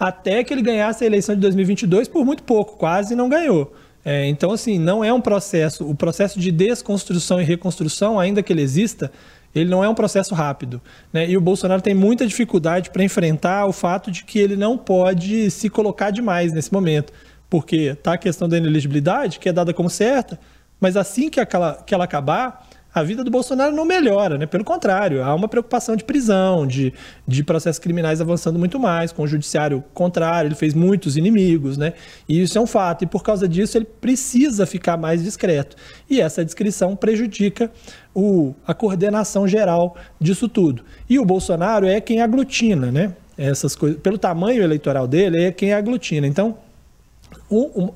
até 0.00 0.42
que 0.42 0.52
ele 0.52 0.62
ganhasse 0.62 1.04
a 1.04 1.06
eleição 1.06 1.36
de 1.36 1.40
2022 1.42 2.08
por 2.08 2.24
muito 2.24 2.42
pouco, 2.42 2.76
quase 2.76 3.14
não 3.14 3.28
ganhou. 3.28 3.72
É, 4.04 4.26
então, 4.26 4.50
assim, 4.50 4.80
não 4.80 5.04
é 5.04 5.12
um 5.12 5.20
processo. 5.20 5.88
O 5.88 5.94
processo 5.94 6.40
de 6.40 6.50
desconstrução 6.50 7.40
e 7.40 7.44
reconstrução, 7.44 8.18
ainda 8.18 8.42
que 8.42 8.52
ele 8.52 8.60
exista, 8.60 9.10
ele 9.54 9.70
não 9.70 9.84
é 9.84 9.88
um 9.88 9.94
processo 9.94 10.34
rápido. 10.34 10.80
Né? 11.12 11.28
E 11.28 11.36
o 11.36 11.40
Bolsonaro 11.40 11.80
tem 11.80 11.94
muita 11.94 12.26
dificuldade 12.26 12.90
para 12.90 13.04
enfrentar 13.04 13.66
o 13.66 13.72
fato 13.72 14.10
de 14.10 14.24
que 14.24 14.38
ele 14.38 14.56
não 14.56 14.76
pode 14.76 15.50
se 15.50 15.70
colocar 15.70 16.10
demais 16.10 16.52
nesse 16.52 16.72
momento. 16.72 17.12
Porque 17.48 17.76
está 17.76 18.14
a 18.14 18.18
questão 18.18 18.48
da 18.48 18.58
inelegibilidade, 18.58 19.38
que 19.38 19.48
é 19.48 19.52
dada 19.52 19.72
como 19.72 19.88
certa, 19.88 20.40
mas 20.80 20.96
assim 20.96 21.30
que, 21.30 21.38
aquela, 21.38 21.74
que 21.86 21.94
ela 21.94 22.04
acabar, 22.04 22.66
a 22.94 23.02
vida 23.02 23.24
do 23.24 23.30
Bolsonaro 23.30 23.74
não 23.74 23.84
melhora, 23.84 24.38
né? 24.38 24.46
Pelo 24.46 24.62
contrário, 24.62 25.22
há 25.24 25.34
uma 25.34 25.48
preocupação 25.48 25.96
de 25.96 26.04
prisão, 26.04 26.64
de, 26.64 26.94
de 27.26 27.42
processos 27.42 27.80
criminais 27.80 28.20
avançando 28.20 28.56
muito 28.56 28.78
mais, 28.78 29.10
com 29.10 29.24
o 29.24 29.26
judiciário 29.26 29.82
contrário, 29.92 30.48
ele 30.48 30.54
fez 30.54 30.74
muitos 30.74 31.16
inimigos, 31.16 31.76
né? 31.76 31.94
E 32.28 32.40
isso 32.40 32.56
é 32.56 32.60
um 32.60 32.66
fato, 32.66 33.02
e 33.02 33.06
por 33.06 33.24
causa 33.24 33.48
disso 33.48 33.76
ele 33.76 33.84
precisa 33.84 34.64
ficar 34.64 34.96
mais 34.96 35.24
discreto. 35.24 35.76
E 36.08 36.20
essa 36.20 36.44
descrição 36.44 36.94
prejudica 36.94 37.68
o, 38.14 38.54
a 38.66 38.72
coordenação 38.72 39.46
geral 39.46 39.96
disso 40.20 40.48
tudo. 40.48 40.84
E 41.08 41.18
o 41.18 41.24
Bolsonaro 41.24 41.86
é 41.86 42.00
quem 42.00 42.22
aglutina, 42.22 42.90
né? 42.92 43.14
Essas 43.36 43.74
coisas, 43.74 44.00
pelo 44.00 44.16
tamanho 44.16 44.62
eleitoral 44.62 45.08
dele, 45.08 45.44
é 45.44 45.52
quem 45.52 45.72
aglutina. 45.72 46.26
Então, 46.26 46.56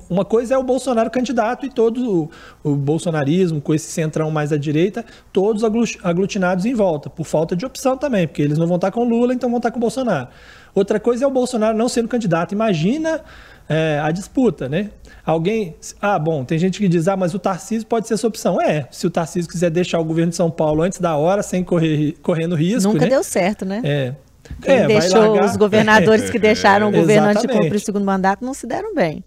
uma 0.09 0.25
coisa 0.25 0.55
é 0.55 0.57
o 0.57 0.63
Bolsonaro 0.63 1.09
candidato 1.09 1.65
e 1.65 1.69
todo 1.69 2.29
o, 2.63 2.75
bolsonarismo, 2.75 3.61
com 3.61 3.73
esse 3.73 3.91
centrão 3.91 4.29
mais 4.29 4.51
à 4.51 4.57
direita, 4.57 5.05
todos 5.31 5.63
aglutinados 6.03 6.65
em 6.65 6.73
volta, 6.73 7.09
por 7.09 7.25
falta 7.25 7.55
de 7.55 7.65
opção 7.65 7.97
também, 7.97 8.27
porque 8.27 8.41
eles 8.41 8.57
não 8.57 8.67
vão 8.67 8.75
estar 8.75 8.91
com 8.91 9.03
Lula, 9.03 9.33
então 9.33 9.49
vão 9.49 9.57
estar 9.57 9.71
com 9.71 9.79
Bolsonaro. 9.79 10.27
Outra 10.75 10.99
coisa 10.99 11.23
é 11.23 11.27
o 11.27 11.31
Bolsonaro 11.31 11.77
não 11.77 11.89
sendo 11.89 12.07
candidato. 12.07 12.53
Imagina 12.53 13.21
é, 13.67 13.99
a 14.01 14.11
disputa, 14.11 14.69
né? 14.69 14.91
Alguém. 15.29 15.75
Ah, 16.01 16.17
bom, 16.17 16.43
tem 16.43 16.57
gente 16.57 16.79
que 16.79 16.87
diz, 16.87 17.07
ah, 17.07 17.15
mas 17.15 17.35
o 17.35 17.39
Tarcísio 17.39 17.85
pode 17.85 18.07
ser 18.07 18.15
essa 18.15 18.27
opção. 18.27 18.59
É, 18.59 18.87
se 18.89 19.05
o 19.05 19.11
Tarcísio 19.11 19.47
quiser 19.47 19.69
deixar 19.69 19.99
o 19.99 20.03
governo 20.03 20.31
de 20.31 20.35
São 20.35 20.49
Paulo 20.49 20.81
antes 20.81 20.99
da 20.99 21.15
hora, 21.15 21.43
sem 21.43 21.63
correr, 21.63 22.15
correndo 22.23 22.55
risco. 22.55 22.91
Nunca 22.91 23.05
né? 23.05 23.11
deu 23.11 23.23
certo, 23.23 23.63
né? 23.63 23.79
É. 23.83 24.15
Quem 24.59 24.75
é, 24.75 24.87
deixou 24.87 25.39
os 25.39 25.55
governadores 25.55 26.31
que 26.31 26.39
deixaram 26.39 26.89
o 26.89 26.91
governo 26.91 27.27
antes 27.27 27.43
de 27.43 27.47
cumprir 27.47 27.75
o 27.75 27.79
segundo 27.79 28.03
mandato 28.03 28.43
não 28.43 28.55
se 28.55 28.65
deram 28.65 28.95
bem. 28.95 29.23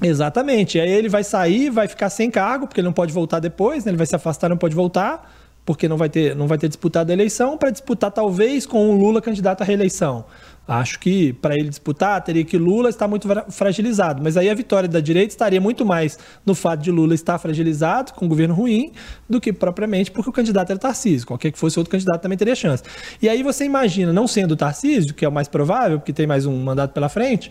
Exatamente. 0.00 0.78
Aí 0.78 0.88
ele 0.88 1.08
vai 1.08 1.24
sair, 1.24 1.70
vai 1.70 1.88
ficar 1.88 2.08
sem 2.08 2.30
cargo, 2.30 2.68
porque 2.68 2.80
ele 2.80 2.86
não 2.86 2.92
pode 2.92 3.12
voltar 3.12 3.40
depois, 3.40 3.84
né? 3.84 3.90
ele 3.90 3.98
vai 3.98 4.06
se 4.06 4.14
afastar, 4.14 4.48
não 4.48 4.56
pode 4.56 4.76
voltar, 4.76 5.28
porque 5.64 5.88
não 5.88 5.96
vai 5.96 6.08
ter, 6.08 6.34
não 6.34 6.46
vai 6.46 6.58
ter 6.58 6.68
disputado 6.68 7.10
a 7.10 7.12
eleição, 7.12 7.56
para 7.56 7.70
disputar 7.70 8.10
talvez 8.10 8.66
com 8.66 8.90
o 8.90 8.96
Lula 8.96 9.22
candidato 9.22 9.62
à 9.62 9.64
reeleição. 9.64 10.24
Acho 10.66 10.98
que 11.00 11.32
para 11.34 11.56
ele 11.56 11.68
disputar, 11.68 12.22
teria 12.22 12.44
que 12.44 12.56
Lula 12.56 12.88
estar 12.88 13.08
muito 13.08 13.28
fragilizado. 13.50 14.22
Mas 14.22 14.36
aí 14.36 14.48
a 14.48 14.54
vitória 14.54 14.88
da 14.88 15.00
direita 15.00 15.32
estaria 15.32 15.60
muito 15.60 15.84
mais 15.84 16.18
no 16.46 16.54
fato 16.54 16.80
de 16.80 16.90
Lula 16.90 17.14
estar 17.14 17.38
fragilizado, 17.38 18.12
com 18.12 18.26
um 18.26 18.28
governo 18.28 18.54
ruim, 18.54 18.92
do 19.28 19.40
que 19.40 19.52
propriamente 19.52 20.10
porque 20.10 20.30
o 20.30 20.32
candidato 20.32 20.70
era 20.70 20.78
Tarcísio. 20.78 21.26
Qualquer 21.26 21.50
que 21.50 21.58
fosse 21.58 21.78
outro 21.78 21.90
candidato 21.90 22.20
também 22.20 22.38
teria 22.38 22.54
chance. 22.54 22.82
E 23.20 23.28
aí 23.28 23.42
você 23.42 23.64
imagina, 23.64 24.12
não 24.12 24.28
sendo 24.28 24.56
Tarcísio, 24.56 25.14
que 25.14 25.24
é 25.24 25.28
o 25.28 25.32
mais 25.32 25.48
provável, 25.48 25.98
porque 25.98 26.12
tem 26.12 26.26
mais 26.26 26.46
um 26.46 26.56
mandato 26.62 26.92
pela 26.92 27.08
frente, 27.08 27.50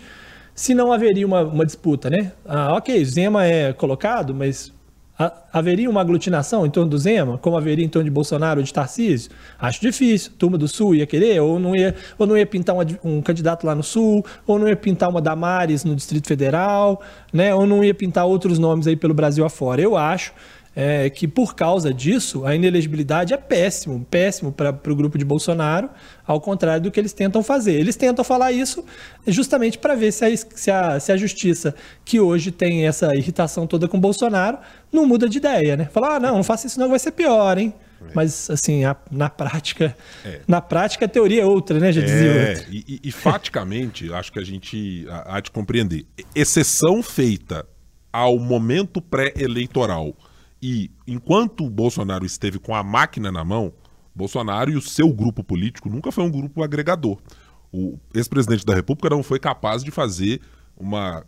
se 0.55 0.73
não 0.73 0.91
haveria 0.91 1.25
uma, 1.25 1.43
uma 1.43 1.65
disputa, 1.65 2.09
né? 2.09 2.31
Ah, 2.45 2.75
ok, 2.75 3.03
Zema 3.03 3.45
é 3.45 3.73
colocado, 3.73 4.33
mas 4.33 4.71
haveria 5.51 5.89
uma 5.89 5.99
aglutinação 6.01 6.65
em 6.65 6.69
torno 6.69 6.89
do 6.89 6.97
Zema, 6.97 7.37
como 7.37 7.57
haveria 7.57 7.83
em 7.83 7.89
torno 7.89 8.05
de 8.05 8.11
Bolsonaro 8.11 8.59
ou 8.59 8.63
de 8.63 8.73
Tarcísio? 8.73 9.31
Acho 9.59 9.81
difícil. 9.81 10.31
Turma 10.37 10.57
do 10.57 10.67
Sul 10.67 10.95
ia 10.95 11.05
querer, 11.05 11.41
ou 11.41 11.59
não 11.59 11.75
ia, 11.75 11.95
ou 12.17 12.25
não 12.25 12.37
ia 12.37 12.45
pintar 12.45 12.75
uma, 12.75 12.85
um 13.03 13.21
candidato 13.21 13.65
lá 13.65 13.75
no 13.75 13.83
Sul, 13.83 14.25
ou 14.47 14.57
não 14.57 14.67
ia 14.67 14.75
pintar 14.75 15.09
uma 15.09 15.21
Damares 15.21 15.83
no 15.83 15.95
Distrito 15.95 16.27
Federal, 16.27 17.01
né? 17.33 17.53
ou 17.53 17.67
não 17.67 17.83
ia 17.83 17.93
pintar 17.93 18.25
outros 18.25 18.57
nomes 18.57 18.87
aí 18.87 18.95
pelo 18.95 19.13
Brasil 19.13 19.43
afora. 19.43 19.81
Eu 19.81 19.97
acho 19.97 20.33
é, 20.75 21.09
que 21.09 21.27
por 21.27 21.53
causa 21.53 21.93
disso 21.93 22.45
a 22.45 22.55
inelegibilidade 22.55 23.33
é 23.33 23.37
péssimo, 23.37 24.05
péssimo 24.09 24.51
para 24.51 24.71
o 24.87 24.95
grupo 24.95 25.17
de 25.17 25.25
Bolsonaro, 25.25 25.89
ao 26.25 26.39
contrário 26.39 26.83
do 26.83 26.91
que 26.91 26.99
eles 26.99 27.13
tentam 27.13 27.43
fazer. 27.43 27.73
Eles 27.73 27.95
tentam 27.95 28.23
falar 28.23 28.51
isso 28.51 28.83
justamente 29.27 29.77
para 29.77 29.95
ver 29.95 30.11
se 30.11 30.25
a, 30.25 30.37
se, 30.37 30.71
a, 30.71 30.99
se 30.99 31.11
a 31.11 31.17
justiça, 31.17 31.75
que 32.05 32.19
hoje 32.19 32.51
tem 32.51 32.87
essa 32.87 33.13
irritação 33.15 33.67
toda 33.67 33.87
com 33.87 33.99
Bolsonaro, 33.99 34.59
não 34.91 35.05
muda 35.05 35.27
de 35.27 35.37
ideia, 35.37 35.75
né? 35.75 35.89
Falar, 35.91 36.15
ah, 36.15 36.19
não, 36.19 36.35
não 36.37 36.43
faça 36.43 36.67
isso 36.67 36.79
não, 36.79 36.89
vai 36.89 36.99
ser 36.99 37.11
pior, 37.11 37.57
hein? 37.57 37.73
É. 38.01 38.11
Mas, 38.15 38.49
assim, 38.49 38.83
a, 38.83 38.95
na 39.11 39.29
prática, 39.29 39.95
é. 40.25 40.41
na 40.47 40.61
prática 40.61 41.05
a 41.05 41.07
teoria 41.07 41.43
é 41.43 41.45
outra, 41.45 41.79
né? 41.79 41.91
Já 41.91 42.01
dizia 42.01 42.31
é, 42.31 42.65
e, 42.71 42.99
e, 43.03 43.11
faticamente, 43.11 44.11
acho 44.13 44.31
que 44.31 44.39
a 44.39 44.43
gente 44.43 45.05
há 45.25 45.39
de 45.39 45.51
compreender. 45.51 46.05
Exceção 46.33 47.03
feita 47.03 47.65
ao 48.11 48.39
momento 48.39 49.01
pré-eleitoral 49.01 50.15
e 50.61 50.91
enquanto 51.07 51.65
o 51.65 51.69
Bolsonaro 51.69 52.25
esteve 52.25 52.59
com 52.59 52.75
a 52.75 52.83
máquina 52.83 53.31
na 53.31 53.43
mão, 53.43 53.73
Bolsonaro 54.13 54.69
e 54.71 54.75
o 54.75 54.81
seu 54.81 55.11
grupo 55.11 55.43
político 55.43 55.89
nunca 55.89 56.11
foi 56.11 56.23
um 56.23 56.31
grupo 56.31 56.61
agregador. 56.63 57.17
O 57.71 57.97
ex-presidente 58.13 58.65
da 58.65 58.75
República 58.75 59.09
não 59.09 59.23
foi 59.23 59.39
capaz 59.39 59.83
de 59.83 59.91
fazer 59.91 60.41
uma 60.77 61.25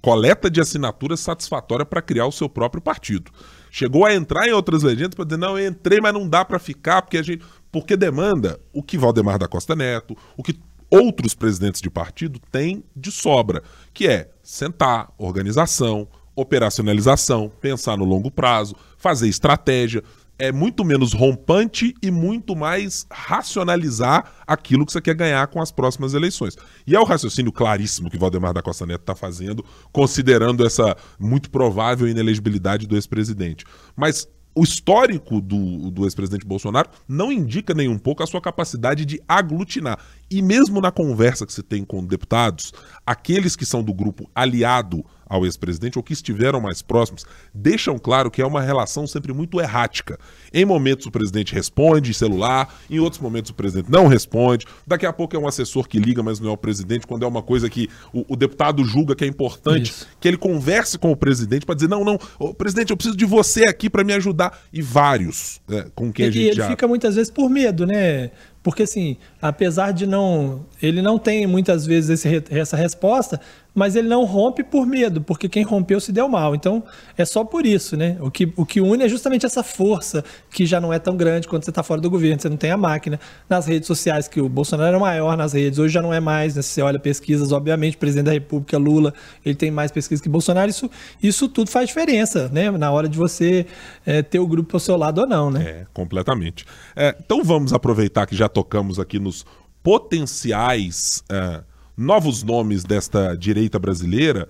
coleta 0.00 0.50
de 0.50 0.60
assinaturas 0.60 1.20
satisfatória 1.20 1.84
para 1.84 2.00
criar 2.00 2.26
o 2.26 2.32
seu 2.32 2.48
próprio 2.48 2.80
partido. 2.80 3.30
Chegou 3.70 4.04
a 4.04 4.14
entrar 4.14 4.46
em 4.46 4.52
outras 4.52 4.82
legendas 4.82 5.14
para 5.14 5.24
dizer: 5.24 5.36
não, 5.36 5.58
eu 5.58 5.68
entrei, 5.68 6.00
mas 6.00 6.14
não 6.14 6.28
dá 6.28 6.44
para 6.44 6.58
ficar, 6.58 7.02
porque 7.02 7.18
a 7.18 7.22
gente. 7.22 7.44
Porque 7.70 7.96
demanda 7.96 8.58
o 8.72 8.82
que 8.82 8.98
Valdemar 8.98 9.38
da 9.38 9.46
Costa 9.46 9.76
Neto, 9.76 10.16
o 10.36 10.42
que 10.42 10.58
outros 10.90 11.34
presidentes 11.34 11.80
de 11.80 11.88
partido 11.88 12.40
têm 12.50 12.82
de 12.96 13.12
sobra, 13.12 13.62
que 13.94 14.08
é 14.08 14.28
sentar, 14.42 15.12
organização, 15.16 16.08
operacionalização, 16.34 17.50
pensar 17.60 17.96
no 17.96 18.04
longo 18.04 18.30
prazo, 18.30 18.74
fazer 18.96 19.28
estratégia. 19.28 20.02
É 20.38 20.50
muito 20.50 20.84
menos 20.84 21.12
rompante 21.12 21.94
e 22.00 22.10
muito 22.10 22.56
mais 22.56 23.06
racionalizar 23.10 24.32
aquilo 24.46 24.86
que 24.86 24.92
você 24.92 25.00
quer 25.00 25.14
ganhar 25.14 25.46
com 25.48 25.60
as 25.60 25.70
próximas 25.70 26.14
eleições. 26.14 26.56
E 26.86 26.96
é 26.96 27.00
o 27.00 27.04
raciocínio 27.04 27.52
claríssimo 27.52 28.10
que 28.10 28.16
Valdemar 28.16 28.54
da 28.54 28.62
Costa 28.62 28.86
Neto 28.86 29.02
está 29.02 29.14
fazendo, 29.14 29.62
considerando 29.92 30.64
essa 30.64 30.96
muito 31.18 31.50
provável 31.50 32.08
inelegibilidade 32.08 32.86
do 32.86 32.96
ex-presidente. 32.96 33.66
Mas 33.94 34.26
o 34.54 34.64
histórico 34.64 35.40
do, 35.40 35.90
do 35.90 36.04
ex-presidente 36.04 36.44
Bolsonaro 36.44 36.90
não 37.06 37.30
indica 37.30 37.72
nem 37.72 37.88
um 37.88 37.98
pouco 37.98 38.22
a 38.22 38.26
sua 38.26 38.40
capacidade 38.40 39.04
de 39.04 39.20
aglutinar. 39.28 39.98
E 40.30 40.40
mesmo 40.40 40.80
na 40.80 40.92
conversa 40.92 41.44
que 41.44 41.52
se 41.52 41.62
tem 41.62 41.84
com 41.84 42.04
deputados, 42.04 42.72
aqueles 43.04 43.56
que 43.56 43.66
são 43.66 43.82
do 43.82 43.92
grupo 43.92 44.30
aliado 44.34 45.04
ao 45.30 45.44
ex-presidente 45.44 45.96
ou 45.96 46.02
que 46.02 46.12
estiveram 46.12 46.60
mais 46.60 46.82
próximos, 46.82 47.24
deixam 47.54 47.96
claro 47.96 48.32
que 48.32 48.42
é 48.42 48.46
uma 48.46 48.60
relação 48.60 49.06
sempre 49.06 49.32
muito 49.32 49.60
errática. 49.60 50.18
Em 50.52 50.64
momentos 50.64 51.06
o 51.06 51.10
presidente 51.10 51.54
responde 51.54 52.12
celular, 52.12 52.74
em 52.90 52.98
outros 52.98 53.22
momentos 53.22 53.52
o 53.52 53.54
presidente 53.54 53.88
não 53.88 54.08
responde. 54.08 54.66
Daqui 54.84 55.06
a 55.06 55.12
pouco 55.12 55.36
é 55.36 55.38
um 55.38 55.46
assessor 55.46 55.86
que 55.86 56.00
liga, 56.00 56.20
mas 56.20 56.40
não 56.40 56.50
é 56.50 56.52
o 56.52 56.56
presidente, 56.56 57.06
quando 57.06 57.24
é 57.24 57.28
uma 57.28 57.42
coisa 57.42 57.70
que 57.70 57.88
o, 58.12 58.24
o 58.28 58.34
deputado 58.34 58.84
julga 58.84 59.14
que 59.14 59.22
é 59.24 59.28
importante, 59.28 59.92
Isso. 59.92 60.08
que 60.18 60.26
ele 60.26 60.36
converse 60.36 60.98
com 60.98 61.12
o 61.12 61.16
presidente 61.16 61.64
para 61.64 61.76
dizer: 61.76 61.88
não, 61.88 62.04
não, 62.04 62.18
presidente, 62.54 62.90
eu 62.90 62.96
preciso 62.96 63.16
de 63.16 63.24
você 63.24 63.64
aqui 63.64 63.88
para 63.88 64.02
me 64.02 64.12
ajudar. 64.14 64.58
E 64.72 64.82
vários 64.82 65.60
né, 65.68 65.86
com 65.94 66.12
quem 66.12 66.26
e, 66.26 66.28
a 66.28 66.32
gente 66.32 66.42
e 66.42 66.48
ele 66.48 66.56
já... 66.56 66.68
fica 66.68 66.88
muitas 66.88 67.14
vezes 67.14 67.30
por 67.30 67.48
medo, 67.48 67.86
né? 67.86 68.32
Porque, 68.62 68.82
assim, 68.82 69.16
apesar 69.40 69.92
de 69.92 70.06
não. 70.06 70.66
Ele 70.82 71.00
não 71.00 71.18
tem 71.18 71.46
muitas 71.46 71.86
vezes 71.86 72.24
esse, 72.24 72.44
essa 72.50 72.76
resposta, 72.76 73.40
mas 73.74 73.96
ele 73.96 74.08
não 74.08 74.24
rompe 74.24 74.62
por 74.62 74.86
medo, 74.86 75.20
porque 75.20 75.48
quem 75.48 75.62
rompeu 75.62 76.00
se 76.00 76.12
deu 76.12 76.28
mal. 76.28 76.54
Então, 76.54 76.82
é 77.16 77.24
só 77.24 77.44
por 77.44 77.64
isso, 77.64 77.96
né? 77.96 78.16
O 78.20 78.30
que, 78.30 78.52
o 78.56 78.66
que 78.66 78.80
une 78.80 79.04
é 79.04 79.08
justamente 79.08 79.46
essa 79.46 79.62
força 79.62 80.24
que 80.50 80.66
já 80.66 80.80
não 80.80 80.92
é 80.92 80.98
tão 80.98 81.16
grande 81.16 81.48
quando 81.48 81.64
você 81.64 81.70
está 81.70 81.82
fora 81.82 82.00
do 82.00 82.10
governo, 82.10 82.40
você 82.40 82.48
não 82.48 82.56
tem 82.56 82.70
a 82.70 82.76
máquina. 82.76 83.20
Nas 83.48 83.66
redes 83.66 83.86
sociais, 83.86 84.28
que 84.28 84.40
o 84.40 84.48
Bolsonaro 84.48 84.88
era 84.88 84.98
maior 84.98 85.36
nas 85.36 85.52
redes, 85.52 85.78
hoje 85.78 85.94
já 85.94 86.02
não 86.02 86.12
é 86.12 86.20
mais, 86.20 86.56
né? 86.56 86.62
Se 86.62 86.70
você 86.70 86.82
olha 86.82 86.98
pesquisas, 86.98 87.52
obviamente, 87.52 87.96
presidente 87.96 88.26
da 88.26 88.32
República, 88.32 88.78
Lula, 88.78 89.14
ele 89.44 89.54
tem 89.54 89.70
mais 89.70 89.90
pesquisas 89.90 90.22
que 90.22 90.28
Bolsonaro, 90.28 90.70
isso, 90.70 90.90
isso 91.22 91.48
tudo 91.48 91.70
faz 91.70 91.88
diferença, 91.88 92.48
né? 92.48 92.70
Na 92.70 92.90
hora 92.90 93.08
de 93.08 93.16
você 93.16 93.66
é, 94.04 94.22
ter 94.22 94.38
o 94.38 94.46
grupo 94.46 94.76
ao 94.76 94.80
seu 94.80 94.96
lado 94.96 95.22
ou 95.22 95.26
não, 95.26 95.50
né? 95.50 95.62
É, 95.62 95.86
completamente. 95.92 96.64
É, 96.96 97.16
então 97.18 97.42
vamos 97.44 97.72
aproveitar 97.72 98.26
que 98.26 98.36
já 98.36 98.48
tocamos 98.48 98.98
aqui 98.98 99.18
nos 99.18 99.44
potenciais 99.82 101.22
é, 101.30 101.62
novos 102.00 102.42
nomes 102.42 102.82
desta 102.82 103.36
direita 103.36 103.78
brasileira, 103.78 104.48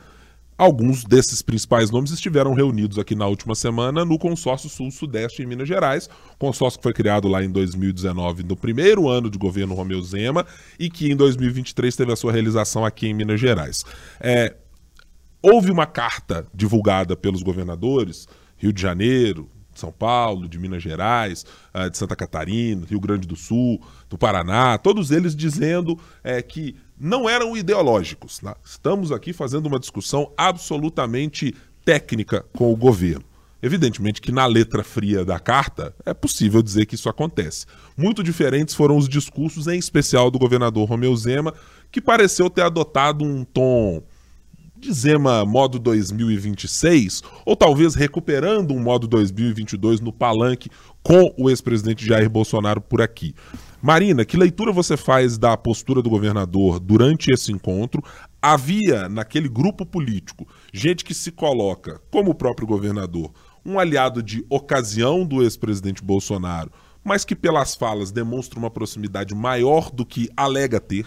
alguns 0.56 1.02
desses 1.04 1.42
principais 1.42 1.90
nomes 1.90 2.12
estiveram 2.12 2.54
reunidos 2.54 2.96
aqui 2.96 3.16
na 3.16 3.26
última 3.26 3.56
semana 3.56 4.04
no 4.04 4.18
Consórcio 4.18 4.70
Sul-Sudeste 4.70 5.42
em 5.42 5.46
Minas 5.46 5.66
Gerais, 5.66 6.08
consórcio 6.38 6.78
que 6.78 6.84
foi 6.84 6.92
criado 6.92 7.26
lá 7.26 7.42
em 7.42 7.50
2019, 7.50 8.44
no 8.44 8.56
primeiro 8.56 9.08
ano 9.08 9.28
de 9.28 9.36
governo 9.36 9.74
Romeu 9.74 10.00
Zema, 10.00 10.46
e 10.78 10.88
que 10.88 11.10
em 11.10 11.16
2023 11.16 11.96
teve 11.96 12.12
a 12.12 12.16
sua 12.16 12.30
realização 12.30 12.84
aqui 12.84 13.08
em 13.08 13.14
Minas 13.14 13.40
Gerais. 13.40 13.84
É, 14.20 14.54
houve 15.42 15.72
uma 15.72 15.86
carta 15.86 16.46
divulgada 16.54 17.16
pelos 17.16 17.42
governadores, 17.42 18.28
Rio 18.56 18.72
de 18.72 18.80
Janeiro, 18.80 19.50
são 19.74 19.90
Paulo, 19.90 20.48
de 20.48 20.58
Minas 20.58 20.82
Gerais, 20.82 21.44
ah, 21.72 21.88
de 21.88 21.96
Santa 21.96 22.14
Catarina, 22.14 22.86
Rio 22.86 23.00
Grande 23.00 23.26
do 23.26 23.34
Sul, 23.34 23.80
do 24.08 24.18
Paraná, 24.18 24.76
todos 24.78 25.10
eles 25.10 25.34
dizendo 25.34 25.98
é, 26.22 26.40
que 26.42 26.76
não 27.00 27.28
eram 27.28 27.56
ideológicos. 27.56 28.42
Né? 28.42 28.54
Estamos 28.62 29.10
aqui 29.10 29.32
fazendo 29.32 29.66
uma 29.66 29.80
discussão 29.80 30.30
absolutamente 30.36 31.54
técnica 31.84 32.44
com 32.52 32.70
o 32.70 32.76
governo. 32.76 33.24
Evidentemente 33.62 34.20
que 34.20 34.32
na 34.32 34.46
letra 34.46 34.82
fria 34.82 35.24
da 35.24 35.38
carta 35.38 35.94
é 36.04 36.14
possível 36.14 36.62
dizer 36.62 36.86
que 36.86 36.94
isso 36.94 37.08
acontece. 37.08 37.66
Muito 37.96 38.22
diferentes 38.22 38.74
foram 38.74 38.96
os 38.96 39.08
discursos, 39.08 39.66
em 39.66 39.78
especial 39.78 40.30
do 40.30 40.38
governador 40.38 40.88
Romeu 40.88 41.14
Zema, 41.14 41.52
que 41.90 42.00
pareceu 42.00 42.48
ter 42.48 42.62
adotado 42.62 43.24
um 43.24 43.44
tom 43.44 44.02
de 44.80 44.90
Zema 44.94 45.44
modo 45.44 45.78
2026, 45.78 47.22
ou 47.44 47.54
talvez 47.54 47.94
recuperando 47.94 48.72
um 48.72 48.80
modo 48.80 49.06
2022 49.06 50.00
no 50.00 50.10
palanque 50.10 50.70
com 51.02 51.34
o 51.36 51.50
ex-presidente 51.50 52.06
Jair 52.06 52.30
Bolsonaro 52.30 52.80
por 52.80 53.02
aqui. 53.02 53.34
Marina, 53.82 54.24
que 54.24 54.38
leitura 54.38 54.72
você 54.72 54.96
faz 54.96 55.36
da 55.36 55.54
postura 55.54 56.00
do 56.00 56.08
governador 56.08 56.80
durante 56.80 57.30
esse 57.30 57.52
encontro? 57.52 58.02
Havia 58.40 59.06
naquele 59.06 59.50
grupo 59.50 59.84
político 59.84 60.48
gente 60.72 61.04
que 61.04 61.12
se 61.12 61.30
coloca, 61.30 62.00
como 62.10 62.30
o 62.30 62.34
próprio 62.34 62.66
governador, 62.66 63.30
um 63.64 63.78
aliado 63.78 64.22
de 64.22 64.44
ocasião 64.48 65.26
do 65.26 65.42
ex-presidente 65.42 66.02
Bolsonaro, 66.02 66.72
mas 67.04 67.22
que 67.22 67.36
pelas 67.36 67.74
falas 67.74 68.10
demonstra 68.10 68.58
uma 68.58 68.70
proximidade 68.70 69.34
maior 69.34 69.90
do 69.90 70.06
que 70.06 70.30
alega 70.34 70.80
ter. 70.80 71.06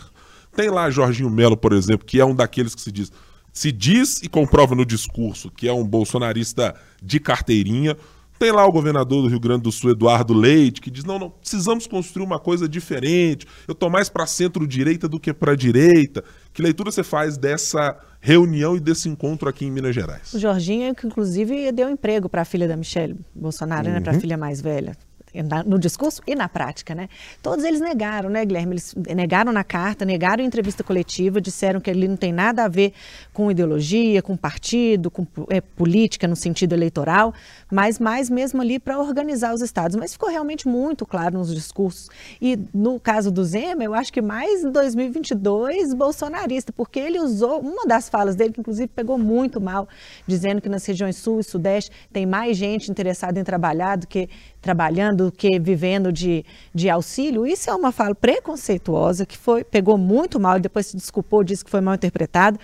Tem 0.56 0.70
lá 0.70 0.92
Jorginho 0.92 1.32
Melo, 1.32 1.58
por 1.58 1.74
exemplo, 1.74 2.06
que 2.06 2.20
é 2.20 2.26
um 2.26 2.36
daqueles 2.36 2.76
que 2.76 2.82
se 2.82 2.92
diz, 2.92 3.12
se 3.54 3.72
diz 3.72 4.22
e 4.24 4.28
comprova 4.28 4.74
no 4.74 4.86
discurso 4.86 5.52
que 5.52 5.68
é 5.68 5.74
um 5.74 5.86
bolsonarista 5.86 6.74
de 7.02 7.20
carteirinha. 7.20 7.96
Tem 8.40 8.52
lá 8.52 8.66
o 8.66 8.72
governador 8.72 9.22
do 9.22 9.30
Rio 9.30 9.40
Grande 9.40 9.62
do 9.62 9.72
Sul, 9.72 9.92
Eduardo 9.92 10.34
Leite, 10.34 10.82
que 10.82 10.90
diz: 10.90 11.06
não, 11.06 11.20
não, 11.20 11.30
precisamos 11.30 11.86
construir 11.86 12.26
uma 12.26 12.40
coisa 12.40 12.68
diferente. 12.68 13.46
Eu 13.68 13.74
estou 13.74 13.90
mais 13.90 14.10
para 14.10 14.26
centro-direita 14.26 15.08
do 15.08 15.20
que 15.20 15.32
para 15.32 15.56
direita. 15.56 16.24
Que 16.52 16.62
leitura 16.62 16.92
você 16.92 17.04
faz 17.04 17.38
dessa 17.38 17.98
reunião 18.20 18.76
e 18.76 18.80
desse 18.80 19.08
encontro 19.08 19.48
aqui 19.48 19.66
em 19.66 19.72
Minas 19.72 19.94
Gerais? 19.94 20.34
O 20.34 20.40
Jorginho, 20.40 20.94
que 20.96 21.06
inclusive 21.06 21.72
deu 21.72 21.90
emprego 21.90 22.28
para 22.28 22.42
a 22.42 22.46
filha 22.46 22.68
da 22.68 22.76
Michelle 22.76 23.18
Bolsonaro, 23.36 23.88
uhum. 23.88 23.94
né, 23.94 24.02
para 24.02 24.18
a 24.18 24.20
filha 24.20 24.36
mais 24.36 24.60
velha 24.60 24.98
no 25.66 25.80
discurso 25.80 26.22
e 26.28 26.36
na 26.36 26.48
prática, 26.48 26.94
né? 26.94 27.10
Todos 27.42 27.66
eles 27.66 27.82
negaram, 27.82 28.30
né, 28.30 28.46
Guilherme? 28.46 28.74
Eles 28.74 28.94
negaram 29.16 29.52
na 29.52 29.64
carta, 29.64 30.06
negaram 30.06 30.44
em 30.44 30.48
entrevista 30.48 30.84
coletiva, 30.84 31.42
disseram 31.42 31.80
que 31.80 31.90
ele 31.90 32.08
não 32.08 32.18
tem 32.18 32.32
nada 32.32 32.66
a 32.66 32.68
ver 32.68 32.94
com 33.34 33.50
ideologia, 33.50 34.22
com 34.22 34.38
partido, 34.38 35.10
com 35.10 35.26
é, 35.50 35.62
política 35.62 36.28
no 36.28 36.36
sentido 36.36 36.74
eleitoral, 36.74 37.34
mas 37.74 37.98
mais 37.98 38.30
mesmo 38.30 38.62
ali 38.62 38.78
para 38.78 39.00
organizar 39.00 39.52
os 39.52 39.62
estados. 39.62 39.96
Mas 39.96 40.14
ficou 40.14 40.30
realmente 40.30 40.68
muito 40.68 41.08
claro 41.08 41.40
nos 41.40 41.54
discursos. 41.54 42.08
E 42.40 42.58
no 42.72 43.00
caso 43.00 43.32
do 43.32 43.44
Zema, 43.44 43.84
eu 43.84 43.96
acho 43.96 44.14
que 44.14 44.22
mais 44.22 44.64
em 44.64 44.72
2022 44.72 45.96
bolsonarista, 45.96 46.72
porque 46.72 47.00
ele 47.00 47.20
usou 47.20 47.60
uma 47.60 47.86
das 47.88 48.08
falas 48.08 48.36
dele, 48.36 48.54
que 48.54 48.60
inclusive 48.60 48.88
pegou 48.88 49.18
muito 49.18 49.60
mal, 49.60 49.90
dizendo 50.28 50.62
que 50.62 50.70
nas 50.70 50.86
regiões 50.86 51.16
sul 51.16 51.40
e 51.40 51.44
sudeste 51.44 51.92
tem 52.12 52.28
mais 52.28 52.56
gente 52.56 52.92
interessada 52.92 53.40
em 53.40 53.44
trabalhar 53.44 53.98
do 53.98 54.06
que 54.06 54.30
trabalhando 54.62 55.32
que 55.32 55.60
vivendo 55.60 56.12
de, 56.12 56.46
de 56.74 56.90
auxílio, 56.90 57.46
isso 57.46 57.70
é 57.70 57.74
uma 57.74 57.92
fala 57.92 58.14
preconceituosa 58.14 59.26
que 59.26 59.38
foi 59.38 59.64
pegou 59.64 59.98
muito 59.98 60.40
mal 60.40 60.58
e 60.58 60.62
depois 60.62 60.86
se 60.86 60.96
desculpou, 60.96 61.44
disse 61.44 61.66
que 61.66 61.72
foi 61.72 61.82
mal 61.82 61.96
interpretado 61.96 62.60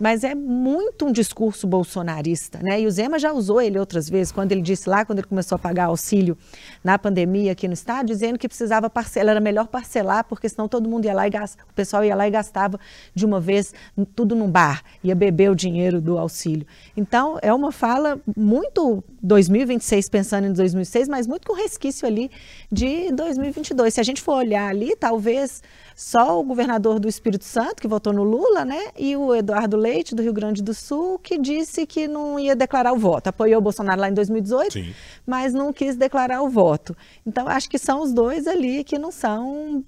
mas 0.00 0.24
é 0.24 0.34
muito 0.34 1.06
um 1.06 1.12
discurso 1.12 1.66
bolsonarista, 1.66 2.58
né? 2.62 2.80
E 2.80 2.86
o 2.86 2.90
Zema 2.90 3.18
já 3.18 3.32
usou 3.32 3.60
ele 3.60 3.78
outras 3.78 4.08
vezes, 4.08 4.32
quando 4.32 4.50
ele 4.52 4.62
disse 4.62 4.88
lá, 4.88 5.04
quando 5.04 5.18
ele 5.18 5.28
começou 5.28 5.56
a 5.56 5.58
pagar 5.58 5.84
auxílio 5.84 6.38
na 6.82 6.98
pandemia 6.98 7.52
aqui 7.52 7.68
no 7.68 7.74
estado, 7.74 8.06
dizendo 8.06 8.38
que 8.38 8.48
precisava 8.48 8.88
parcelar, 8.88 9.32
era 9.32 9.40
melhor 9.40 9.68
parcelar, 9.68 10.24
porque 10.24 10.48
senão 10.48 10.66
todo 10.66 10.88
mundo 10.88 11.04
ia 11.04 11.12
lá 11.12 11.26
e 11.26 11.30
gasta, 11.30 11.62
o 11.70 11.74
pessoal 11.74 12.02
ia 12.02 12.16
lá 12.16 12.26
e 12.26 12.30
gastava 12.30 12.80
de 13.14 13.26
uma 13.26 13.38
vez 13.38 13.74
tudo 14.16 14.34
num 14.34 14.50
bar, 14.50 14.82
ia 15.04 15.14
beber 15.14 15.50
o 15.50 15.54
dinheiro 15.54 16.00
do 16.00 16.16
auxílio. 16.16 16.66
Então, 16.96 17.38
é 17.42 17.52
uma 17.52 17.70
fala 17.70 18.18
muito 18.34 19.04
2026, 19.22 20.08
pensando 20.08 20.46
em 20.46 20.52
2006, 20.52 21.08
mas 21.08 21.26
muito 21.26 21.46
com 21.46 21.54
resquício 21.54 22.08
ali 22.08 22.30
de 22.72 23.12
2022. 23.12 23.92
Se 23.92 24.00
a 24.00 24.02
gente 24.02 24.22
for 24.22 24.36
olhar 24.36 24.68
ali, 24.68 24.96
talvez 24.96 25.62
só 26.00 26.40
o 26.40 26.42
governador 26.42 26.98
do 26.98 27.06
Espírito 27.06 27.44
Santo, 27.44 27.74
que 27.74 27.86
votou 27.86 28.10
no 28.10 28.22
Lula, 28.22 28.64
né? 28.64 28.86
E 28.98 29.14
o 29.14 29.34
Eduardo 29.34 29.76
Leite, 29.76 30.14
do 30.14 30.22
Rio 30.22 30.32
Grande 30.32 30.62
do 30.62 30.72
Sul, 30.72 31.18
que 31.18 31.36
disse 31.36 31.84
que 31.84 32.08
não 32.08 32.40
ia 32.40 32.56
declarar 32.56 32.94
o 32.94 32.98
voto. 32.98 33.26
Apoiou 33.26 33.58
o 33.58 33.62
Bolsonaro 33.62 34.00
lá 34.00 34.08
em 34.08 34.14
2018, 34.14 34.72
Sim. 34.72 34.94
mas 35.26 35.52
não 35.52 35.74
quis 35.74 35.96
declarar 35.96 36.40
o 36.40 36.48
voto. 36.48 36.96
Então, 37.26 37.46
acho 37.46 37.68
que 37.68 37.78
são 37.78 38.02
os 38.02 38.14
dois 38.14 38.46
ali 38.46 38.82
que 38.82 38.98
não 38.98 39.12
são 39.12 39.84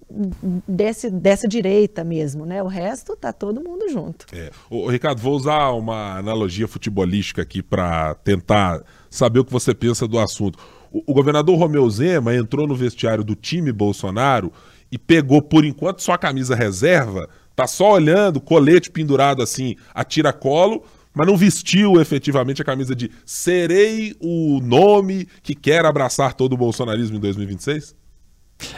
desse, 0.69 1.09
dessa 1.09 1.49
direita 1.49 2.05
mesmo, 2.05 2.45
né? 2.45 2.63
O 2.63 2.67
resto 2.67 3.17
tá 3.17 3.33
todo 3.33 3.65
mundo 3.65 3.89
junto. 3.89 4.27
É. 4.35 4.51
Ô, 4.69 4.89
Ricardo, 4.89 5.19
vou 5.19 5.35
usar 5.35 5.71
uma 5.71 6.19
analogia 6.19 6.69
futebolística 6.69 7.41
aqui 7.41 7.63
para 7.63 8.15
tentar 8.17 8.85
saber 9.09 9.39
o 9.39 9.47
que 9.47 9.53
você 9.53 9.75
pensa 9.75 10.07
do 10.07 10.19
assunto. 10.19 10.59
O, 10.93 11.03
o 11.07 11.15
governador 11.15 11.59
Romeu 11.59 11.89
Zema 11.89 12.35
entrou 12.35 12.69
no 12.69 12.77
vestiário 12.77 13.25
do 13.25 13.35
time 13.35 13.73
Bolsonaro 13.73 14.53
e 14.93 14.99
pegou 14.99 15.41
por 15.41 15.65
enquanto 15.65 16.03
só 16.03 16.13
a 16.13 16.19
camisa 16.19 16.55
reserva, 16.55 17.27
tá 17.57 17.67
só 17.67 17.93
olhando, 17.93 18.43
colete 18.43 18.91
pendurado 18.91 19.43
assim, 19.43 19.75
a 19.95 20.05
tiracolo, 20.05 20.85
mas 21.15 21.27
não 21.27 21.37
vestiu 21.37 21.99
efetivamente 21.99 22.61
a 22.61 22.65
camisa 22.65 22.95
de 22.95 23.11
serei 23.25 24.15
o 24.21 24.61
nome 24.61 25.27
que 25.43 25.55
quer 25.55 25.87
abraçar 25.87 26.35
todo 26.35 26.53
o 26.53 26.57
bolsonarismo 26.57 27.17
em 27.17 27.21
2026? 27.21 28.03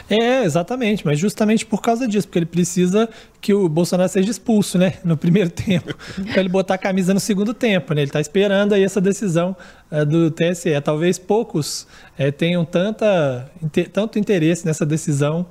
É, 0.09 0.43
exatamente, 0.43 1.05
mas 1.05 1.19
justamente 1.19 1.65
por 1.65 1.81
causa 1.81 2.07
disso, 2.07 2.27
porque 2.27 2.39
ele 2.39 2.45
precisa 2.45 3.09
que 3.41 3.53
o 3.53 3.69
Bolsonaro 3.69 4.09
seja 4.09 4.31
expulso, 4.31 4.77
né, 4.77 4.95
no 5.03 5.15
primeiro 5.15 5.49
tempo, 5.51 5.95
para 6.31 6.39
ele 6.39 6.49
botar 6.49 6.75
a 6.75 6.77
camisa 6.77 7.13
no 7.13 7.19
segundo 7.19 7.53
tempo, 7.53 7.93
né? 7.93 8.01
Ele 8.01 8.09
está 8.09 8.19
esperando 8.19 8.73
aí 8.73 8.83
essa 8.83 8.99
decisão 8.99 9.55
uh, 9.91 10.05
do 10.05 10.31
TSE. 10.31 10.79
Talvez 10.83 11.17
poucos 11.19 11.87
uh, 12.19 12.31
tenham 12.31 12.65
tanta, 12.65 13.49
inter, 13.61 13.89
tanto 13.89 14.17
interesse 14.17 14.65
nessa 14.65 14.85
decisão 14.85 15.45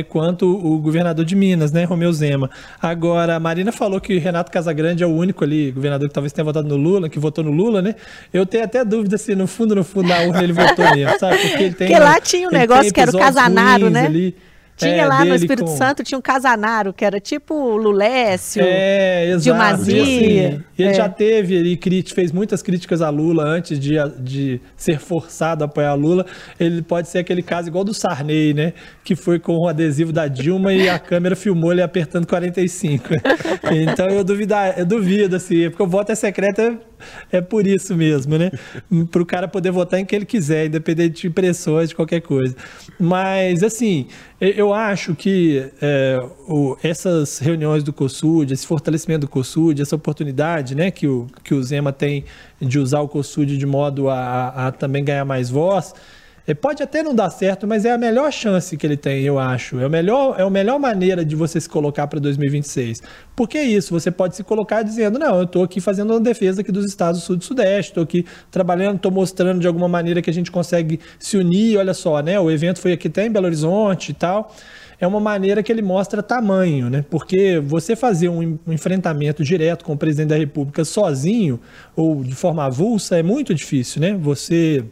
uh, 0.00 0.04
quanto 0.04 0.46
o 0.46 0.78
governador 0.78 1.24
de 1.24 1.34
Minas, 1.34 1.72
né, 1.72 1.84
Romeu 1.84 2.12
Zema. 2.12 2.50
Agora, 2.80 3.36
a 3.36 3.40
Marina 3.40 3.72
falou 3.72 4.00
que 4.00 4.18
Renato 4.18 4.50
Casagrande 4.50 5.02
é 5.02 5.06
o 5.06 5.10
único 5.10 5.44
ali, 5.44 5.70
governador 5.70 6.08
que 6.08 6.14
talvez 6.14 6.32
tenha 6.32 6.44
votado 6.44 6.68
no 6.68 6.76
Lula, 6.76 7.08
que 7.08 7.18
votou 7.18 7.44
no 7.44 7.50
Lula, 7.50 7.82
né? 7.82 7.94
Eu 8.32 8.46
tenho 8.46 8.64
até 8.64 8.84
dúvida 8.84 9.18
se 9.18 9.34
no 9.34 9.46
fundo, 9.46 9.74
no 9.74 9.84
fundo 9.84 10.08
da 10.08 10.22
urna 10.22 10.42
ele 10.42 10.52
votou 10.52 10.84
mesmo, 10.94 11.18
sabe? 11.18 11.38
Porque 11.38 11.62
ele 11.64 11.74
tem. 11.74 11.88
Porque 11.88 12.02
lá 12.02 12.20
tinha 12.20 12.48
um 12.48 12.52
negócio 12.52 12.92
que 12.92 13.00
era 13.00 13.10
o 13.10 13.18
Casanaro, 13.18 13.90
né? 13.90 14.06
Ali. 14.06 14.36
Tinha 14.82 15.02
é, 15.02 15.06
lá 15.06 15.24
no 15.24 15.34
Espírito 15.34 15.64
com... 15.64 15.76
Santo, 15.76 16.02
tinha 16.02 16.18
um 16.18 16.22
Casanaro, 16.22 16.92
que 16.92 17.04
era 17.04 17.20
tipo 17.20 17.76
Lulécio, 17.76 18.62
é, 18.62 19.28
exato. 19.28 19.42
Dilmazia. 19.42 20.02
Assim, 20.02 20.64
ele 20.78 20.88
é. 20.88 20.94
já 20.94 21.08
teve, 21.08 21.54
ele 21.54 21.78
fez 22.14 22.32
muitas 22.32 22.62
críticas 22.62 23.00
a 23.00 23.08
Lula 23.08 23.44
antes 23.44 23.78
de, 23.78 23.94
de 24.18 24.60
ser 24.76 24.98
forçado 24.98 25.64
a 25.64 25.66
apoiar 25.66 25.94
Lula. 25.94 26.26
Ele 26.58 26.82
pode 26.82 27.08
ser 27.08 27.18
aquele 27.18 27.42
caso 27.42 27.68
igual 27.68 27.84
do 27.84 27.94
Sarney, 27.94 28.54
né? 28.54 28.72
Que 29.04 29.14
foi 29.14 29.38
com 29.38 29.56
o 29.56 29.68
adesivo 29.68 30.12
da 30.12 30.26
Dilma 30.26 30.72
e 30.72 30.88
a 30.88 30.98
câmera 30.98 31.36
filmou 31.36 31.72
ele 31.72 31.82
apertando 31.82 32.26
45. 32.26 33.08
então 33.70 34.08
eu, 34.08 34.24
duvidar, 34.24 34.78
eu 34.78 34.86
duvido, 34.86 35.36
assim, 35.36 35.68
porque 35.70 35.82
o 35.82 35.86
voto 35.86 36.12
é 36.12 36.14
secreto 36.14 36.78
é 37.30 37.40
por 37.40 37.66
isso 37.66 37.94
mesmo, 37.96 38.36
né? 38.38 38.50
Para 39.10 39.22
o 39.22 39.26
cara 39.26 39.48
poder 39.48 39.70
votar 39.70 40.00
em 40.00 40.04
quem 40.04 40.16
ele 40.16 40.26
quiser, 40.26 40.66
independente 40.66 41.22
de 41.22 41.30
pressões, 41.30 41.90
de 41.90 41.94
qualquer 41.94 42.20
coisa. 42.20 42.54
Mas, 42.98 43.62
assim, 43.62 44.06
eu 44.40 44.72
acho 44.74 45.14
que 45.14 45.70
é, 45.80 46.20
o, 46.48 46.76
essas 46.82 47.38
reuniões 47.38 47.82
do 47.82 47.92
COSUD, 47.92 48.52
esse 48.52 48.66
fortalecimento 48.66 49.22
do 49.22 49.28
COSUD, 49.28 49.82
essa 49.82 49.96
oportunidade 49.96 50.74
né, 50.74 50.90
que, 50.90 51.06
o, 51.06 51.26
que 51.44 51.54
o 51.54 51.62
Zema 51.62 51.92
tem 51.92 52.24
de 52.60 52.78
usar 52.78 53.00
o 53.00 53.08
COSUD 53.08 53.56
de 53.56 53.66
modo 53.66 54.08
a, 54.08 54.68
a 54.68 54.72
também 54.72 55.04
ganhar 55.04 55.24
mais 55.24 55.50
voz, 55.50 55.94
é, 56.46 56.54
pode 56.54 56.82
até 56.82 57.02
não 57.02 57.14
dar 57.14 57.30
certo, 57.30 57.66
mas 57.66 57.84
é 57.84 57.92
a 57.92 57.98
melhor 57.98 58.30
chance 58.32 58.76
que 58.76 58.86
ele 58.86 58.96
tem, 58.96 59.22
eu 59.22 59.38
acho. 59.38 59.78
É, 59.78 59.86
o 59.86 59.90
melhor, 59.90 60.34
é 60.38 60.42
a 60.42 60.50
melhor 60.50 60.78
maneira 60.78 61.24
de 61.24 61.36
você 61.36 61.60
se 61.60 61.68
colocar 61.68 62.06
para 62.06 62.18
2026. 62.18 63.02
Porque 63.36 63.58
é 63.58 63.64
isso, 63.64 63.92
você 63.92 64.10
pode 64.10 64.34
se 64.34 64.42
colocar 64.42 64.82
dizendo, 64.82 65.18
não, 65.18 65.36
eu 65.36 65.44
estou 65.44 65.62
aqui 65.62 65.80
fazendo 65.80 66.10
uma 66.10 66.20
defesa 66.20 66.60
aqui 66.60 66.72
dos 66.72 66.84
estados 66.84 67.20
do 67.20 67.24
sul 67.24 67.36
e 67.36 67.44
sudeste, 67.44 67.92
estou 67.92 68.02
aqui 68.02 68.24
trabalhando, 68.50 68.96
estou 68.96 69.12
mostrando 69.12 69.60
de 69.60 69.66
alguma 69.66 69.88
maneira 69.88 70.20
que 70.20 70.30
a 70.30 70.32
gente 70.32 70.50
consegue 70.50 70.98
se 71.18 71.36
unir, 71.36 71.76
olha 71.78 71.94
só, 71.94 72.20
né? 72.20 72.40
O 72.40 72.50
evento 72.50 72.80
foi 72.80 72.92
aqui 72.92 73.08
até 73.08 73.26
em 73.26 73.30
Belo 73.30 73.46
Horizonte 73.46 74.10
e 74.10 74.14
tal. 74.14 74.52
É 75.00 75.06
uma 75.06 75.18
maneira 75.18 75.64
que 75.64 75.72
ele 75.72 75.82
mostra 75.82 76.22
tamanho, 76.22 76.88
né? 76.88 77.04
Porque 77.10 77.58
você 77.58 77.96
fazer 77.96 78.28
um 78.28 78.58
enfrentamento 78.68 79.42
direto 79.42 79.84
com 79.84 79.94
o 79.94 79.96
presidente 79.96 80.28
da 80.28 80.36
República 80.36 80.84
sozinho 80.84 81.58
ou 81.96 82.22
de 82.22 82.34
forma 82.34 82.64
avulsa 82.64 83.18
é 83.18 83.22
muito 83.22 83.52
difícil, 83.52 84.00
né? 84.00 84.14
Você 84.14 84.84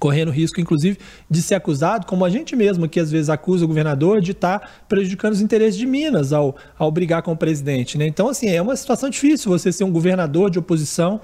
correndo 0.00 0.32
risco, 0.32 0.60
inclusive, 0.60 0.98
de 1.30 1.42
ser 1.42 1.54
acusado, 1.54 2.06
como 2.06 2.24
a 2.24 2.30
gente 2.30 2.56
mesmo 2.56 2.88
que 2.88 2.98
às 2.98 3.10
vezes 3.10 3.28
acusa 3.28 3.64
o 3.64 3.68
governador 3.68 4.20
de 4.20 4.32
estar 4.32 4.58
tá 4.58 4.68
prejudicando 4.88 5.34
os 5.34 5.40
interesses 5.40 5.78
de 5.78 5.86
Minas 5.86 6.32
ao, 6.32 6.56
ao 6.76 6.90
brigar 6.90 7.22
com 7.22 7.32
o 7.32 7.36
presidente. 7.36 7.96
Né? 7.96 8.06
Então, 8.06 8.28
assim, 8.28 8.48
é 8.48 8.60
uma 8.60 8.74
situação 8.74 9.10
difícil 9.10 9.50
você 9.50 9.70
ser 9.70 9.84
um 9.84 9.92
governador 9.92 10.50
de 10.50 10.58
oposição 10.58 11.20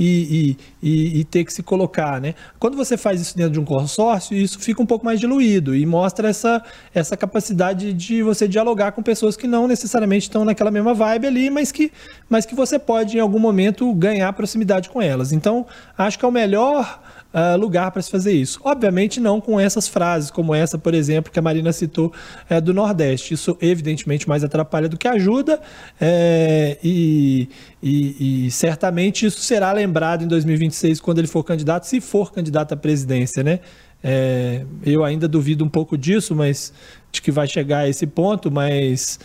e, 0.00 0.56
e, 0.82 1.20
e, 1.20 1.24
ter 1.24 1.44
que 1.44 1.52
se 1.52 1.62
colocar. 1.62 2.20
Né? 2.20 2.34
Quando 2.58 2.76
você 2.76 2.96
faz 2.96 3.20
isso 3.20 3.36
dentro 3.36 3.52
de 3.52 3.60
um 3.60 3.64
consórcio, 3.64 4.34
isso 4.34 4.58
fica 4.58 4.82
um 4.82 4.86
pouco 4.86 5.04
mais 5.04 5.20
diluído 5.20 5.76
e 5.76 5.84
mostra 5.84 6.28
essa, 6.28 6.62
essa 6.94 7.16
capacidade 7.16 7.92
de 7.92 8.22
você 8.22 8.48
dialogar 8.48 8.92
com 8.92 9.02
pessoas 9.02 9.36
que 9.36 9.46
não 9.46 9.68
necessariamente 9.68 10.22
estão 10.22 10.44
naquela 10.44 10.70
mesma 10.70 10.94
vibe 10.94 11.26
ali, 11.26 11.50
mas 11.50 11.70
que, 11.70 11.92
mas 12.30 12.46
que 12.46 12.54
você 12.54 12.78
pode, 12.78 13.18
em 13.18 13.20
algum 13.20 13.38
momento, 13.38 13.92
ganhar 13.94 14.32
proximidade 14.32 14.88
com 14.88 15.02
elas. 15.02 15.32
Então, 15.32 15.66
acho 15.98 16.18
que 16.18 16.24
é 16.24 16.28
o 16.28 16.32
melhor 16.32 17.02
uh, 17.34 17.58
lugar 17.58 17.90
para 17.90 18.02
se 18.02 18.10
fazer 18.10 18.32
isso. 18.32 18.60
Obviamente 18.62 19.20
não 19.20 19.40
com 19.40 19.58
essas 19.58 19.88
frases, 19.88 20.30
como 20.30 20.54
essa, 20.54 20.78
por 20.78 20.94
exemplo, 20.94 21.32
que 21.32 21.38
a 21.38 21.42
Marina 21.42 21.72
citou 21.72 22.12
é, 22.48 22.60
do 22.60 22.74
Nordeste. 22.74 23.34
Isso 23.34 23.56
evidentemente 23.60 24.28
mais 24.28 24.44
atrapalha 24.44 24.88
do 24.88 24.96
que 24.96 25.08
ajuda 25.08 25.60
é, 26.00 26.78
e, 26.82 27.48
e, 27.82 28.46
e, 28.46 28.50
certamente 28.50 29.26
isso 29.26 29.40
será 29.40 29.72
lembrado 29.72 30.24
em 30.24 30.28
2026 30.28 31.00
quando 31.00 31.18
ele 31.18 31.28
for 31.28 31.44
candidato, 31.44 31.84
se 31.86 32.00
for 32.00 32.32
candidato 32.32 32.72
à 32.72 32.76
presidência, 32.76 33.42
né? 33.42 33.60
É, 34.02 34.64
eu 34.82 35.04
ainda 35.04 35.28
duvido 35.28 35.62
um 35.62 35.68
pouco 35.68 35.96
disso, 35.98 36.34
mas 36.34 36.72
de 37.12 37.20
que 37.20 37.30
vai 37.30 37.46
chegar 37.46 37.80
a 37.80 37.88
esse 37.88 38.06
ponto, 38.06 38.50
mas 38.50 39.20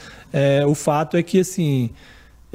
o 0.67 0.75
fato 0.75 1.15
é 1.15 1.23
que 1.23 1.39
assim 1.39 1.91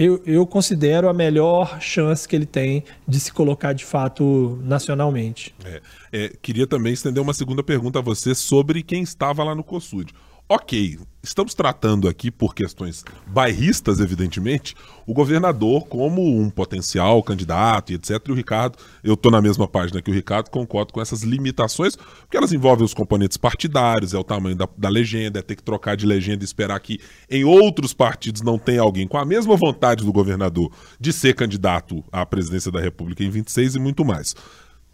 eu, 0.01 0.23
eu 0.25 0.47
considero 0.47 1.11
a 1.11 1.13
melhor 1.13 1.79
chance 1.79 2.27
que 2.27 2.35
ele 2.35 2.47
tem 2.47 2.83
de 3.07 3.21
se 3.21 3.31
colocar 3.31 3.75
de 3.75 3.85
fato 3.85 4.59
nacionalmente. 4.65 5.55
É, 5.63 5.83
é, 6.11 6.33
queria 6.41 6.67
também 6.67 6.95
estender 6.95 7.23
uma 7.23 7.35
segunda 7.35 7.63
pergunta 7.63 7.99
a 7.99 8.03
você 8.03 8.35
sobre 8.35 8.83
quem 8.83 9.03
estava 9.03 9.45
lá 9.45 9.55
no 9.55 9.63
COSUD. 9.63 10.15
Ok, 10.53 10.99
estamos 11.23 11.55
tratando 11.55 12.09
aqui 12.09 12.29
por 12.29 12.57
questões 12.57 13.05
bairristas, 13.25 14.01
evidentemente, 14.01 14.75
o 15.07 15.15
governador 15.15 15.87
como 15.87 16.41
um 16.41 16.51
potencial 16.51 17.23
candidato 17.23 17.93
e 17.93 17.95
etc. 17.95 18.21
E 18.27 18.33
o 18.33 18.35
Ricardo, 18.35 18.77
eu 19.05 19.15
estou 19.15 19.31
na 19.31 19.41
mesma 19.41 19.69
página 19.69 20.03
que 20.03 20.11
o 20.11 20.13
Ricardo, 20.13 20.51
concordo 20.51 20.93
com 20.93 21.01
essas 21.01 21.23
limitações, 21.23 21.95
porque 21.95 22.37
elas 22.37 22.53
envolvem 22.53 22.85
os 22.85 22.93
componentes 22.93 23.37
partidários, 23.37 24.13
é 24.13 24.19
o 24.19 24.25
tamanho 24.25 24.57
da, 24.57 24.69
da 24.77 24.89
legenda, 24.89 25.39
é 25.39 25.43
ter 25.43 25.55
que 25.55 25.63
trocar 25.63 25.97
de 25.97 26.05
legenda 26.05 26.43
e 26.43 26.45
esperar 26.45 26.81
que 26.81 26.99
em 27.31 27.45
outros 27.45 27.95
partidos 27.95 28.43
não 28.43 28.59
tenha 28.59 28.83
alguém 28.83 29.07
com 29.07 29.19
a 29.19 29.25
mesma 29.25 29.55
vontade 29.55 30.05
do 30.05 30.13
governador 30.13 30.73
de 30.99 31.13
ser 31.13 31.37
candidato 31.37 32.03
à 32.11 32.27
presidência 32.27 32.73
da 32.73 32.81
República 32.81 33.23
em 33.23 33.31
26 33.31 33.77
e 33.77 33.79
muito 33.79 34.05
mais. 34.05 34.35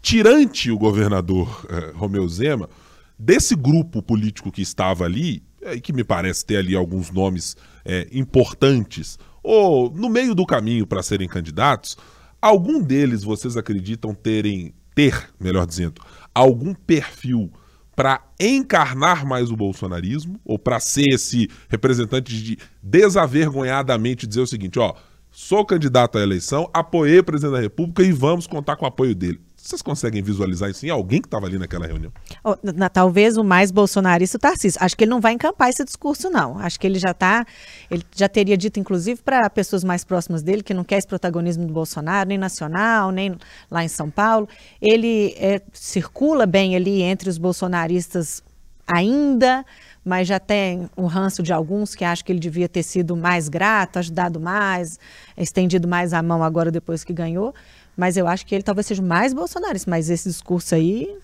Tirante 0.03 0.69
o 0.69 0.77
governador 0.77 1.65
eh, 1.67 1.93
Romeu 1.95 2.29
Zema, 2.29 2.69
desse 3.17 3.55
grupo 3.55 4.03
político 4.03 4.51
que 4.51 4.61
estava 4.61 5.03
ali, 5.03 5.46
e 5.73 5.81
que 5.81 5.93
me 5.93 6.03
parece 6.03 6.45
ter 6.45 6.57
ali 6.57 6.75
alguns 6.75 7.11
nomes 7.11 7.55
é, 7.85 8.07
importantes, 8.11 9.17
ou 9.43 9.89
no 9.89 10.09
meio 10.09 10.35
do 10.35 10.45
caminho 10.45 10.85
para 10.85 11.03
serem 11.03 11.27
candidatos, 11.27 11.97
algum 12.41 12.81
deles 12.81 13.23
vocês 13.23 13.57
acreditam 13.57 14.13
terem, 14.13 14.73
ter, 14.93 15.29
melhor 15.39 15.65
dizendo, 15.65 16.01
algum 16.33 16.73
perfil 16.73 17.51
para 17.95 18.21
encarnar 18.39 19.25
mais 19.25 19.49
o 19.49 19.55
bolsonarismo, 19.55 20.39
ou 20.45 20.59
para 20.59 20.79
ser 20.79 21.09
esse 21.09 21.49
representante 21.67 22.31
de 22.43 22.57
desavergonhadamente 22.83 24.27
dizer 24.27 24.41
o 24.41 24.47
seguinte, 24.47 24.77
ó, 24.77 24.93
sou 25.31 25.65
candidato 25.65 26.19
à 26.19 26.21
eleição, 26.21 26.69
apoiei 26.73 27.19
o 27.19 27.23
presidente 27.23 27.53
da 27.53 27.59
República 27.59 28.03
e 28.03 28.11
vamos 28.11 28.45
contar 28.45 28.75
com 28.75 28.85
o 28.85 28.87
apoio 28.87 29.15
dele. 29.15 29.41
Vocês 29.67 29.81
conseguem 29.81 30.21
visualizar 30.21 30.69
isso 30.69 30.85
em 30.85 30.89
alguém 30.89 31.19
que 31.19 31.27
estava 31.27 31.45
ali 31.45 31.59
naquela 31.59 31.85
reunião? 31.85 32.09
Oh, 32.41 32.55
na, 32.63 32.87
talvez 32.87 33.35
o 33.35 33.43
mais 33.43 33.69
bolsonarista 33.69 34.37
o 34.37 34.39
Tarcísio. 34.39 34.79
Acho 34.81 34.95
que 34.95 35.03
ele 35.03 35.11
não 35.11 35.19
vai 35.19 35.33
encampar 35.33 35.67
esse 35.67 35.83
discurso, 35.83 36.29
não. 36.29 36.57
Acho 36.57 36.79
que 36.79 36.87
ele 36.87 36.97
já 36.97 37.11
está. 37.11 37.45
Ele 37.91 38.01
já 38.15 38.29
teria 38.29 38.55
dito, 38.55 38.79
inclusive, 38.79 39.21
para 39.21 39.49
pessoas 39.49 39.83
mais 39.83 40.05
próximas 40.05 40.41
dele, 40.41 40.63
que 40.63 40.73
não 40.73 40.85
quer 40.85 40.99
esse 40.99 41.07
protagonismo 41.07 41.65
do 41.65 41.73
Bolsonaro, 41.73 42.29
nem 42.29 42.37
nacional, 42.37 43.11
nem 43.11 43.35
lá 43.69 43.83
em 43.83 43.89
São 43.89 44.09
Paulo. 44.09 44.47
Ele 44.81 45.35
é, 45.37 45.61
circula 45.73 46.45
bem 46.45 46.73
ali 46.73 47.01
entre 47.01 47.29
os 47.29 47.37
bolsonaristas 47.37 48.41
ainda, 48.87 49.65
mas 50.03 50.29
já 50.29 50.39
tem 50.39 50.89
um 50.97 51.07
ranço 51.07 51.43
de 51.43 51.51
alguns 51.51 51.93
que 51.93 52.05
acham 52.05 52.25
que 52.25 52.31
ele 52.31 52.39
devia 52.39 52.69
ter 52.69 52.83
sido 52.83 53.17
mais 53.17 53.49
grato, 53.49 53.99
ajudado 53.99 54.39
mais, 54.39 54.97
estendido 55.37 55.89
mais 55.89 56.13
a 56.13 56.23
mão 56.23 56.41
agora 56.41 56.71
depois 56.71 57.03
que 57.03 57.11
ganhou. 57.11 57.53
Mas 57.97 58.15
eu 58.15 58.27
acho 58.27 58.45
que 58.45 58.53
ele 58.53 58.63
talvez 58.63 58.85
seja 58.85 59.01
mais 59.01 59.33
bolsonarista, 59.33 59.89
mas 59.89 60.09
esse 60.09 60.29
discurso 60.29 60.75
aí 60.75 61.17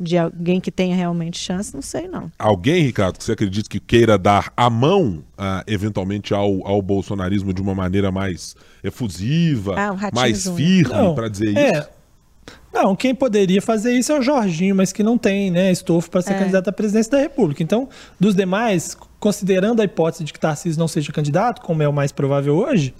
de 0.00 0.16
alguém 0.16 0.60
que 0.60 0.70
tenha 0.70 0.96
realmente 0.96 1.38
chance, 1.38 1.74
não 1.74 1.82
sei 1.82 2.08
não. 2.08 2.32
Alguém, 2.38 2.82
Ricardo, 2.84 3.18
que 3.18 3.24
você 3.24 3.32
acredita 3.32 3.68
que 3.68 3.78
queira 3.78 4.16
dar 4.16 4.52
a 4.56 4.70
mão, 4.70 5.22
uh, 5.38 5.62
eventualmente, 5.66 6.32
ao, 6.32 6.66
ao 6.66 6.80
bolsonarismo 6.80 7.52
de 7.52 7.60
uma 7.60 7.74
maneira 7.74 8.10
mais 8.10 8.56
efusiva, 8.82 9.74
ah, 9.78 10.10
mais 10.12 10.48
firme, 10.48 11.14
para 11.14 11.28
dizer 11.28 11.56
é, 11.56 11.78
isso? 11.78 11.88
Não, 12.72 12.94
quem 12.96 13.14
poderia 13.14 13.60
fazer 13.60 13.92
isso 13.92 14.12
é 14.12 14.18
o 14.18 14.22
Jorginho, 14.22 14.74
mas 14.74 14.92
que 14.92 15.02
não 15.02 15.18
tem 15.18 15.50
né, 15.50 15.70
estofo 15.70 16.10
para 16.10 16.22
ser 16.22 16.32
é. 16.32 16.38
candidato 16.38 16.68
à 16.68 16.72
presidência 16.72 17.12
da 17.12 17.18
República. 17.18 17.62
Então, 17.62 17.88
dos 18.18 18.34
demais, 18.34 18.96
considerando 19.18 19.80
a 19.80 19.84
hipótese 19.84 20.24
de 20.24 20.32
que 20.32 20.40
Tarcísio 20.40 20.78
não 20.78 20.88
seja 20.88 21.12
candidato, 21.12 21.60
como 21.60 21.82
é 21.82 21.88
o 21.88 21.92
mais 21.92 22.12
provável 22.12 22.56
hoje, 22.56 22.94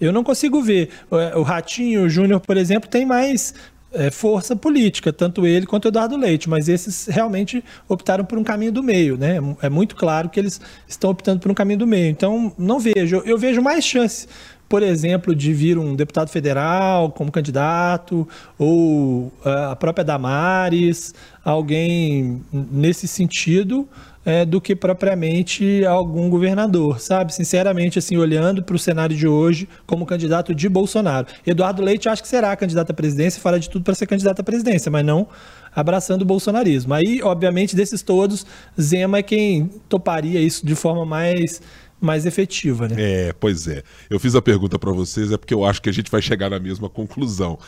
eu 0.00 0.12
não 0.12 0.24
consigo 0.24 0.62
ver. 0.62 0.90
O 1.36 1.42
Ratinho, 1.42 2.04
o 2.04 2.08
Júnior, 2.08 2.40
por 2.40 2.56
exemplo, 2.56 2.88
tem 2.88 3.04
mais 3.04 3.54
é, 3.92 4.10
força 4.10 4.54
política, 4.54 5.12
tanto 5.12 5.46
ele 5.46 5.66
quanto 5.66 5.86
o 5.86 5.88
Eduardo 5.88 6.16
Leite, 6.16 6.48
mas 6.48 6.68
esses 6.68 7.06
realmente 7.06 7.62
optaram 7.88 8.24
por 8.24 8.38
um 8.38 8.44
caminho 8.44 8.72
do 8.72 8.82
meio, 8.82 9.16
né? 9.16 9.38
É 9.60 9.68
muito 9.68 9.96
claro 9.96 10.28
que 10.28 10.38
eles 10.38 10.60
estão 10.86 11.10
optando 11.10 11.40
por 11.40 11.50
um 11.50 11.54
caminho 11.54 11.80
do 11.80 11.86
meio. 11.86 12.10
Então, 12.10 12.52
não 12.56 12.78
vejo. 12.78 13.22
Eu 13.24 13.36
vejo 13.36 13.60
mais 13.60 13.84
chance, 13.84 14.28
por 14.68 14.82
exemplo, 14.82 15.34
de 15.34 15.52
vir 15.52 15.76
um 15.76 15.96
deputado 15.96 16.28
federal 16.28 17.10
como 17.10 17.32
candidato, 17.32 18.28
ou 18.56 19.32
a 19.44 19.74
própria 19.74 20.04
Damares, 20.04 21.12
alguém 21.44 22.42
nesse 22.52 23.08
sentido 23.08 23.88
é, 24.24 24.44
do 24.44 24.60
que 24.60 24.76
propriamente 24.76 25.84
algum 25.84 26.28
governador, 26.28 27.00
sabe? 27.00 27.34
Sinceramente, 27.34 27.98
assim, 27.98 28.16
olhando 28.16 28.62
para 28.62 28.76
o 28.76 28.78
cenário 28.78 29.16
de 29.16 29.26
hoje 29.26 29.68
como 29.86 30.04
candidato 30.04 30.54
de 30.54 30.68
Bolsonaro. 30.68 31.26
Eduardo 31.46 31.82
Leite 31.82 32.08
acho 32.08 32.22
que 32.22 32.28
será 32.28 32.54
candidato 32.56 32.90
à 32.90 32.94
presidência, 32.94 33.40
fará 33.40 33.58
de 33.58 33.68
tudo 33.70 33.82
para 33.82 33.94
ser 33.94 34.06
candidato 34.06 34.40
à 34.40 34.42
presidência, 34.42 34.90
mas 34.90 35.04
não 35.04 35.28
abraçando 35.74 36.22
o 36.22 36.24
bolsonarismo. 36.24 36.92
Aí, 36.92 37.22
obviamente, 37.22 37.76
desses 37.76 38.02
todos, 38.02 38.44
Zema 38.80 39.18
é 39.18 39.22
quem 39.22 39.70
toparia 39.88 40.40
isso 40.40 40.66
de 40.66 40.74
forma 40.74 41.06
mais 41.06 41.60
mais 42.00 42.24
efetiva, 42.24 42.88
né? 42.88 42.96
É, 42.98 43.32
pois 43.38 43.68
é. 43.68 43.82
Eu 44.08 44.18
fiz 44.18 44.34
a 44.34 44.40
pergunta 44.40 44.78
para 44.78 44.90
vocês 44.90 45.30
é 45.30 45.36
porque 45.36 45.52
eu 45.52 45.64
acho 45.64 45.82
que 45.82 45.90
a 45.90 45.92
gente 45.92 46.10
vai 46.10 46.22
chegar 46.22 46.48
na 46.48 46.58
mesma 46.58 46.88
conclusão. 46.88 47.58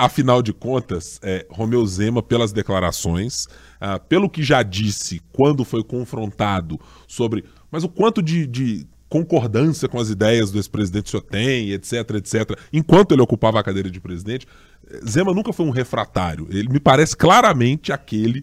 Afinal 0.00 0.40
de 0.40 0.50
contas, 0.50 1.20
é, 1.22 1.46
Romeu 1.50 1.84
Zema, 1.84 2.22
pelas 2.22 2.52
declarações, 2.52 3.46
ah, 3.78 3.98
pelo 3.98 4.30
que 4.30 4.42
já 4.42 4.62
disse 4.62 5.20
quando 5.30 5.62
foi 5.62 5.84
confrontado 5.84 6.80
sobre. 7.06 7.44
Mas 7.70 7.84
o 7.84 7.88
quanto 7.90 8.22
de, 8.22 8.46
de 8.46 8.86
concordância 9.10 9.86
com 9.90 10.00
as 10.00 10.08
ideias 10.08 10.50
do 10.50 10.56
ex-presidente 10.56 11.08
o 11.08 11.10
senhor 11.10 11.22
tem, 11.24 11.72
etc, 11.72 12.12
etc, 12.14 12.58
enquanto 12.72 13.12
ele 13.12 13.20
ocupava 13.20 13.60
a 13.60 13.62
cadeira 13.62 13.90
de 13.90 14.00
presidente, 14.00 14.46
Zema 15.06 15.34
nunca 15.34 15.52
foi 15.52 15.66
um 15.66 15.70
refratário. 15.70 16.46
Ele 16.48 16.70
me 16.70 16.80
parece 16.80 17.14
claramente 17.14 17.92
aquele 17.92 18.42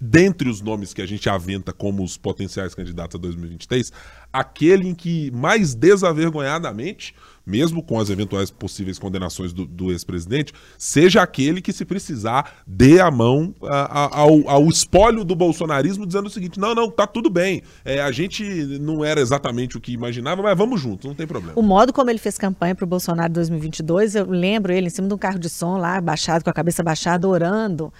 dentre 0.00 0.48
os 0.48 0.60
nomes 0.60 0.92
que 0.92 1.00
a 1.00 1.06
gente 1.06 1.28
aventa 1.28 1.72
como 1.72 2.02
os 2.02 2.16
potenciais 2.16 2.74
candidatos 2.74 3.16
a 3.16 3.18
2023, 3.18 3.92
aquele 4.32 4.88
em 4.88 4.94
que 4.94 5.30
mais 5.30 5.74
desavergonhadamente, 5.74 7.14
mesmo 7.46 7.82
com 7.82 8.00
as 8.00 8.10
eventuais 8.10 8.50
possíveis 8.50 8.98
condenações 8.98 9.52
do, 9.52 9.64
do 9.64 9.92
ex-presidente, 9.92 10.52
seja 10.76 11.22
aquele 11.22 11.60
que, 11.60 11.72
se 11.72 11.84
precisar, 11.84 12.62
dê 12.66 13.00
a 13.00 13.10
mão 13.10 13.54
a, 13.62 14.04
a, 14.04 14.18
ao, 14.18 14.48
ao, 14.48 14.66
espólio 14.68 15.24
do 15.24 15.36
bolsonarismo, 15.36 16.06
dizendo 16.06 16.26
o 16.26 16.30
seguinte: 16.30 16.58
não, 16.58 16.74
não, 16.74 16.90
tá 16.90 17.06
tudo 17.06 17.30
bem. 17.30 17.62
É, 17.84 18.00
a 18.00 18.10
gente 18.10 18.42
não 18.80 19.04
era 19.04 19.20
exatamente 19.20 19.76
o 19.76 19.80
que 19.80 19.92
imaginava, 19.92 20.42
mas 20.42 20.56
vamos 20.56 20.80
juntos, 20.80 21.06
não 21.06 21.14
tem 21.14 21.26
problema. 21.26 21.58
O 21.58 21.62
modo 21.62 21.92
como 21.92 22.10
ele 22.10 22.18
fez 22.18 22.36
campanha 22.38 22.74
para 22.74 22.84
o 22.84 22.88
Bolsonaro 22.88 23.30
em 23.30 23.34
2022, 23.34 24.16
eu 24.16 24.26
lembro 24.26 24.72
ele 24.72 24.86
em 24.86 24.90
cima 24.90 25.06
de 25.06 25.14
um 25.14 25.18
carro 25.18 25.38
de 25.38 25.48
som 25.48 25.76
lá, 25.76 26.00
baixado, 26.00 26.42
com 26.42 26.50
a 26.50 26.54
cabeça 26.54 26.82
baixada, 26.82 27.28
orando 27.28 27.92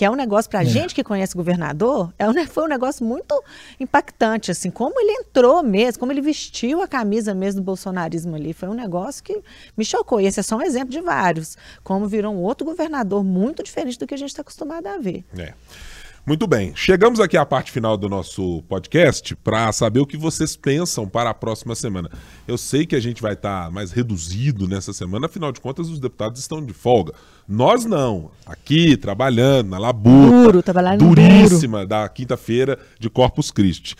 que 0.00 0.04
é 0.06 0.10
um 0.10 0.14
negócio 0.14 0.50
para 0.50 0.60
a 0.60 0.62
é. 0.62 0.64
gente 0.64 0.94
que 0.94 1.04
conhece 1.04 1.34
o 1.34 1.36
governador, 1.36 2.10
é 2.18 2.26
um, 2.26 2.32
foi 2.46 2.64
um 2.64 2.68
negócio 2.68 3.04
muito 3.04 3.44
impactante, 3.78 4.50
assim, 4.50 4.70
como 4.70 4.98
ele 4.98 5.12
entrou 5.20 5.62
mesmo, 5.62 6.00
como 6.00 6.10
ele 6.10 6.22
vestiu 6.22 6.80
a 6.80 6.88
camisa 6.88 7.34
mesmo 7.34 7.60
do 7.60 7.64
bolsonarismo 7.66 8.34
ali, 8.34 8.54
foi 8.54 8.70
um 8.70 8.72
negócio 8.72 9.22
que 9.22 9.42
me 9.76 9.84
chocou, 9.84 10.18
e 10.18 10.24
esse 10.24 10.40
é 10.40 10.42
só 10.42 10.56
um 10.56 10.62
exemplo 10.62 10.88
de 10.88 11.02
vários, 11.02 11.54
como 11.84 12.08
virou 12.08 12.32
um 12.32 12.38
outro 12.38 12.64
governador 12.64 13.22
muito 13.22 13.62
diferente 13.62 13.98
do 13.98 14.06
que 14.06 14.14
a 14.14 14.16
gente 14.16 14.30
está 14.30 14.40
acostumado 14.40 14.86
a 14.86 14.96
ver. 14.96 15.22
É. 15.36 15.52
Muito 16.26 16.46
bem, 16.46 16.72
chegamos 16.76 17.18
aqui 17.18 17.34
à 17.34 17.46
parte 17.46 17.72
final 17.72 17.96
do 17.96 18.06
nosso 18.06 18.62
podcast 18.68 19.34
para 19.36 19.72
saber 19.72 20.00
o 20.00 20.06
que 20.06 20.18
vocês 20.18 20.54
pensam 20.54 21.08
para 21.08 21.30
a 21.30 21.34
próxima 21.34 21.74
semana. 21.74 22.10
Eu 22.46 22.58
sei 22.58 22.84
que 22.84 22.94
a 22.94 23.00
gente 23.00 23.22
vai 23.22 23.32
estar 23.32 23.64
tá 23.64 23.70
mais 23.70 23.90
reduzido 23.90 24.68
nessa 24.68 24.92
semana, 24.92 25.26
afinal 25.26 25.50
de 25.50 25.60
contas, 25.60 25.88
os 25.88 25.98
deputados 25.98 26.38
estão 26.38 26.62
de 26.64 26.74
folga. 26.74 27.14
Nós 27.48 27.86
não, 27.86 28.30
aqui 28.44 28.98
trabalhando 28.98 29.70
na 29.70 29.78
labuta, 29.78 30.42
duro, 30.44 30.62
trabalhando 30.62 31.08
duríssima 31.08 31.78
duro. 31.78 31.88
da 31.88 32.08
quinta-feira 32.08 32.78
de 32.98 33.08
Corpus 33.08 33.50
Christi. 33.50 33.94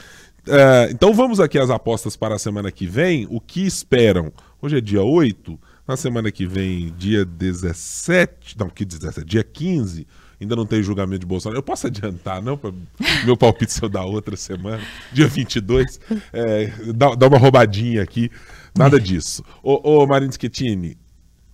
Uh, 0.47 0.91
então 0.91 1.15
vamos 1.15 1.41
aqui 1.41 1.59
às 1.59 1.71
apostas 1.71 2.17
para 2.17 2.35
a 2.35 2.39
semana 2.39 2.71
que 2.71 2.87
vem. 2.87 3.27
O 3.31 3.41
que 3.41 3.67
esperam? 3.67 4.31
Hoje 4.61 4.77
é 4.77 4.81
dia 4.81 5.03
8, 5.03 5.59
na 5.89 5.97
semana 5.97 6.31
que 6.31 6.47
vem, 6.47 6.95
dia 6.99 7.25
17, 7.25 8.59
não, 8.59 8.69
que 8.69 8.85
17, 8.85 9.25
dia 9.25 9.43
15 9.43 10.07
ainda 10.41 10.57
não 10.57 10.67
tem 10.67 10.83
julgamento 10.83 11.21
de 11.21 11.27
Bolsonaro. 11.27 11.59
Eu 11.59 11.63
posso 11.63 11.87
adiantar, 11.87 12.43
não? 12.43 12.57
Pra 12.57 12.73
meu 13.25 13.37
palpite 13.37 13.73
seu 13.73 13.89
da 13.89 14.05
outra 14.05 14.37
semana, 14.37 14.83
dia 15.13 15.27
22. 15.29 16.01
É, 16.33 16.73
dá, 16.95 17.15
dá 17.15 17.29
uma 17.29 17.39
roubadinha 17.39 18.03
aqui. 18.03 18.31
Nada 18.77 18.99
disso. 19.01 19.45
Ô, 19.63 20.03
ô 20.03 20.07
Marins 20.07 20.37
Schettini, 20.37 20.97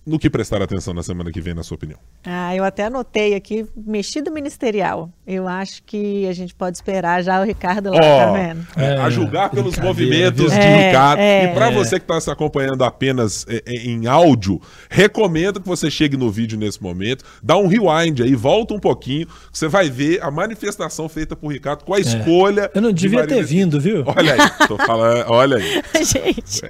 no 0.07 0.17
que 0.17 0.29
prestar 0.29 0.61
atenção 0.61 0.93
na 0.93 1.03
semana 1.03 1.29
que 1.31 1.41
vem, 1.41 1.53
na 1.53 1.63
sua 1.63 1.75
opinião? 1.75 1.99
Ah, 2.25 2.55
eu 2.55 2.63
até 2.63 2.85
anotei 2.85 3.35
aqui, 3.35 3.65
mexido 3.75 4.31
ministerial. 4.31 5.11
Eu 5.27 5.45
acho 5.45 5.83
que 5.83 6.25
a 6.25 6.31
gente 6.31 6.55
pode 6.55 6.77
esperar 6.77 7.21
já 7.21 7.41
o 7.41 7.43
Ricardo 7.43 7.91
lá, 7.91 7.97
oh, 7.97 7.99
tá 7.99 8.31
vendo? 8.31 8.67
É, 8.77 8.97
a 8.97 9.09
julgar 9.09 9.49
pelos 9.49 9.77
movimentos 9.77 10.53
de 10.53 10.57
é, 10.57 10.87
Ricardo. 10.87 11.19
É, 11.19 11.43
e 11.43 11.53
para 11.53 11.69
você 11.69 11.99
que 11.99 12.05
está 12.05 12.21
se 12.21 12.31
acompanhando 12.31 12.85
apenas 12.85 13.45
é, 13.49 13.61
é, 13.65 13.75
em 13.85 14.07
áudio, 14.07 14.61
recomendo 14.89 15.59
que 15.59 15.67
você 15.67 15.91
chegue 15.91 16.15
no 16.15 16.31
vídeo 16.31 16.57
nesse 16.57 16.81
momento, 16.81 17.25
dá 17.43 17.57
um 17.57 17.67
rewind 17.67 18.21
aí, 18.21 18.33
volta 18.33 18.73
um 18.73 18.79
pouquinho, 18.79 19.27
você 19.51 19.67
vai 19.67 19.89
ver 19.89 20.23
a 20.23 20.31
manifestação 20.31 21.09
feita 21.09 21.35
por 21.35 21.51
Ricardo 21.51 21.83
com 21.83 21.93
a 21.93 21.97
é. 21.97 22.01
escolha. 22.01 22.71
Eu 22.73 22.81
não 22.81 22.93
devia 22.93 23.23
de 23.23 23.27
ter 23.27 23.43
vindo, 23.43 23.81
viu? 23.81 24.05
Olha 24.05 24.35
aí, 24.35 24.67
tô 24.67 24.77
falando, 24.77 25.25
olha 25.29 25.57
aí. 25.57 25.83
gente. 26.01 26.61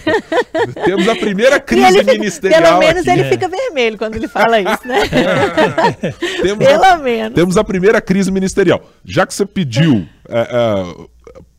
Temos 0.86 1.06
a 1.06 1.16
primeira 1.16 1.60
crise 1.60 2.02
ministerial 2.02 2.53
pelo 2.62 2.78
menos 2.78 3.02
aqui. 3.02 3.10
ele 3.10 3.22
é. 3.22 3.30
fica 3.30 3.48
vermelho 3.48 3.98
quando 3.98 4.16
ele 4.16 4.28
fala 4.28 4.60
isso, 4.60 4.86
né? 4.86 5.02
temos 6.42 6.66
Pelo 6.66 6.84
a, 6.84 6.96
menos. 6.96 7.34
Temos 7.34 7.56
a 7.56 7.64
primeira 7.64 8.00
crise 8.00 8.30
ministerial. 8.30 8.82
Já 9.04 9.26
que 9.26 9.34
você 9.34 9.46
pediu 9.46 10.06
é, 10.28 10.40
é, 10.40 11.04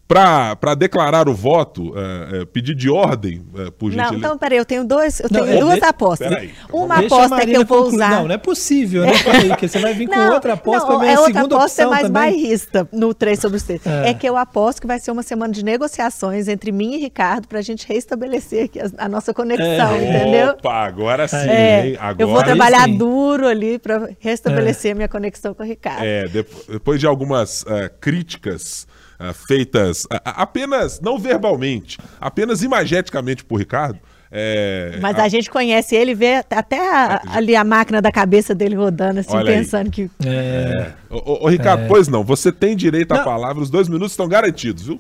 para 0.08 0.76
declarar 0.76 1.28
o 1.28 1.34
voto, 1.34 1.94
é, 1.98 2.42
é, 2.42 2.46
pedir 2.46 2.76
de 2.76 2.90
ordem, 2.90 3.44
é, 3.58 3.72
por 3.72 3.90
gentileza. 3.90 4.12
Não, 4.12 4.20
então, 4.20 4.38
peraí, 4.38 4.60
eu 4.60 4.66
tenho, 4.66 4.86
dois, 4.86 5.20
eu 5.20 5.28
tenho 5.28 5.46
não, 5.46 5.60
duas 5.62 5.80
de... 5.80 5.86
apostas. 5.86 6.28
Peraí, 6.28 6.54
Uma 6.72 7.00
aposta 7.00 7.38
é 7.38 7.46
que 7.46 7.54
eu 7.54 7.66
vou 7.66 7.88
usar. 7.88 8.12
Não, 8.12 8.28
não 8.28 8.36
é 8.36 8.38
possível, 8.38 9.04
né? 9.04 9.14
Peraí, 9.24 9.56
que 9.56 9.68
você 9.68 9.80
vai 9.80 9.96
vir 9.96 10.08
com 10.08 10.16
não, 10.16 10.34
outra 10.34 10.54
aposta 10.54 10.92
não, 10.92 11.00
para 11.00 11.10
é 11.10 11.16
a 11.16 11.22
outra 11.22 11.42
aposta 11.42 11.82
é 11.82 11.86
mais 11.88 12.04
também. 12.04 12.14
bairrista 12.14 12.88
no 12.92 13.16
3 13.16 13.40
sobre 13.40 13.58
os 13.58 13.64
3. 13.64 13.86
É. 13.88 14.10
é. 14.10 14.14
que 14.14 14.30
eu 14.30 14.38
aposto 14.38 14.80
que 14.80 14.88
vai 14.88 15.00
ser 15.00 15.10
uma 15.10 15.24
semana 15.24 15.52
de 15.52 15.66
negociações 15.66 16.48
entre 16.48 16.72
mim 16.72 16.94
e 16.94 16.98
Ricardo 16.98 17.48
para 17.48 17.58
a 17.58 17.64
gente 17.64 17.88
restabelecer 17.88 18.66
aqui 18.66 18.80
a, 18.80 18.90
a 19.00 19.10
nossa 19.10 19.34
conexão, 19.34 19.92
é. 19.96 20.20
entendeu? 20.20 20.50
Opa, 20.52 20.86
agora 20.86 21.28
sim, 21.28 21.38
hein? 21.38 21.98
Agora 22.00 22.16
eu 22.20 22.28
vou 22.28 22.44
trabalhar 22.44 22.88
duro 22.90 23.48
ali 23.48 23.80
para 23.80 24.10
restabelecer 24.20 24.92
a 24.92 24.96
minha 24.96 25.10
conexão 25.10 25.56
com 25.56 25.64
o 25.64 25.66
Ricardo. 25.66 26.04
É, 26.04 26.28
depois 26.28 27.00
de 27.00 27.08
algumas 27.08 27.64
uh, 27.64 27.90
críticas 28.00 28.86
uh, 29.20 29.34
feitas 29.34 30.04
uh, 30.06 30.22
apenas, 30.24 31.00
não 31.00 31.18
verbalmente, 31.18 31.98
apenas 32.20 32.62
imageticamente 32.62 33.44
por 33.44 33.58
Ricardo. 33.58 34.00
É, 34.32 34.98
Mas 35.02 35.18
a... 35.18 35.24
a... 35.24 35.28
gente 35.30 35.50
conhece 35.50 35.96
ele, 35.96 36.14
vê 36.14 36.44
até 36.50 36.78
a, 36.78 37.22
é, 37.24 37.38
ali 37.38 37.56
a 37.56 37.64
máquina 37.64 38.02
da 38.02 38.12
cabeça 38.12 38.54
dele 38.54 38.76
rodando, 38.76 39.20
assim, 39.22 39.34
Olha 39.36 39.54
pensando 39.54 39.86
aí. 39.86 39.92
que. 39.92 40.12
É. 40.26 40.92
Ô, 41.10 41.48
Ricardo, 41.48 41.84
é. 41.84 41.88
pois 41.88 42.08
não, 42.08 42.24
você 42.24 42.52
tem 42.52 42.76
direito 42.76 43.14
à 43.14 43.24
palavra, 43.24 43.62
os 43.64 43.70
dois 43.70 43.88
minutos 43.88 44.12
estão 44.12 44.28
garantidos, 44.28 44.88
viu? 44.88 45.00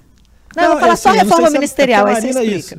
Não, 0.55 0.63
não 0.63 0.63
eu 0.63 0.72
vou 0.72 0.80
falar 0.80 0.95
só 0.95 1.11
reforma 1.11 1.49
ministerial, 1.49 2.07
aí 2.07 2.22
você 2.22 2.30
explica. 2.30 2.55
Isso. 2.55 2.78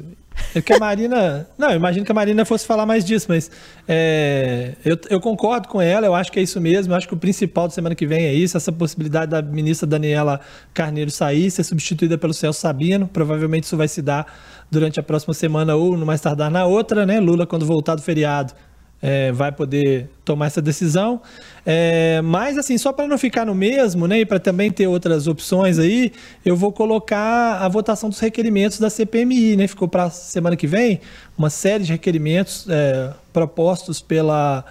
É 0.54 0.60
que 0.60 0.72
a 0.72 0.78
Marina. 0.78 1.46
Não, 1.58 1.70
eu 1.70 1.76
imagino 1.76 2.04
que 2.04 2.12
a 2.12 2.14
Marina 2.14 2.44
fosse 2.44 2.66
falar 2.66 2.86
mais 2.86 3.04
disso, 3.04 3.26
mas 3.28 3.50
é, 3.86 4.72
eu, 4.84 4.98
eu, 5.10 5.20
concordo 5.20 5.68
com 5.68 5.80
ela, 5.80 6.06
eu 6.06 6.14
acho 6.14 6.32
que 6.32 6.38
é 6.38 6.42
isso 6.42 6.60
mesmo. 6.60 6.92
Eu 6.92 6.96
acho 6.96 7.08
que 7.08 7.14
o 7.14 7.16
principal 7.16 7.68
da 7.68 7.74
semana 7.74 7.94
que 7.94 8.06
vem 8.06 8.24
é 8.24 8.34
isso, 8.34 8.56
essa 8.56 8.72
possibilidade 8.72 9.30
da 9.30 9.42
ministra 9.42 9.86
Daniela 9.86 10.40
Carneiro 10.72 11.10
sair, 11.10 11.50
ser 11.50 11.64
substituída 11.64 12.16
pelo 12.16 12.32
Celso 12.32 12.60
Sabino. 12.60 13.06
Provavelmente 13.06 13.64
isso 13.64 13.76
vai 13.76 13.88
se 13.88 14.00
dar 14.00 14.26
durante 14.70 14.98
a 14.98 15.02
próxima 15.02 15.34
semana 15.34 15.76
ou 15.76 15.96
no 15.96 16.04
mais 16.04 16.20
tardar 16.20 16.50
na 16.50 16.64
outra, 16.66 17.06
né? 17.06 17.20
Lula, 17.20 17.46
quando 17.46 17.64
voltar 17.64 17.94
do 17.94 18.02
feriado, 18.02 18.52
é, 19.00 19.30
vai 19.30 19.52
poder 19.52 20.08
tomar 20.24 20.46
essa 20.46 20.62
decisão. 20.62 21.20
É, 21.64 22.20
mas, 22.22 22.56
assim, 22.58 22.78
só 22.78 22.92
para 22.92 23.06
não 23.06 23.18
ficar 23.18 23.44
no 23.44 23.54
mesmo, 23.54 24.06
né, 24.06 24.20
e 24.20 24.26
para 24.26 24.40
também 24.40 24.70
ter 24.70 24.86
outras 24.86 25.26
opções 25.26 25.78
aí, 25.78 26.12
eu 26.44 26.56
vou 26.56 26.72
colocar 26.72 27.58
a 27.60 27.68
votação 27.68 28.08
dos 28.08 28.18
requerimentos 28.18 28.78
da 28.78 28.90
CPMI, 28.90 29.56
né? 29.56 29.66
Ficou 29.66 29.88
para 29.88 30.10
semana 30.10 30.56
que 30.56 30.66
vem 30.66 31.00
uma 31.36 31.50
série 31.50 31.84
de 31.84 31.92
requerimentos 31.92 32.66
é, 32.68 33.12
propostos 33.32 34.00
pela, 34.00 34.64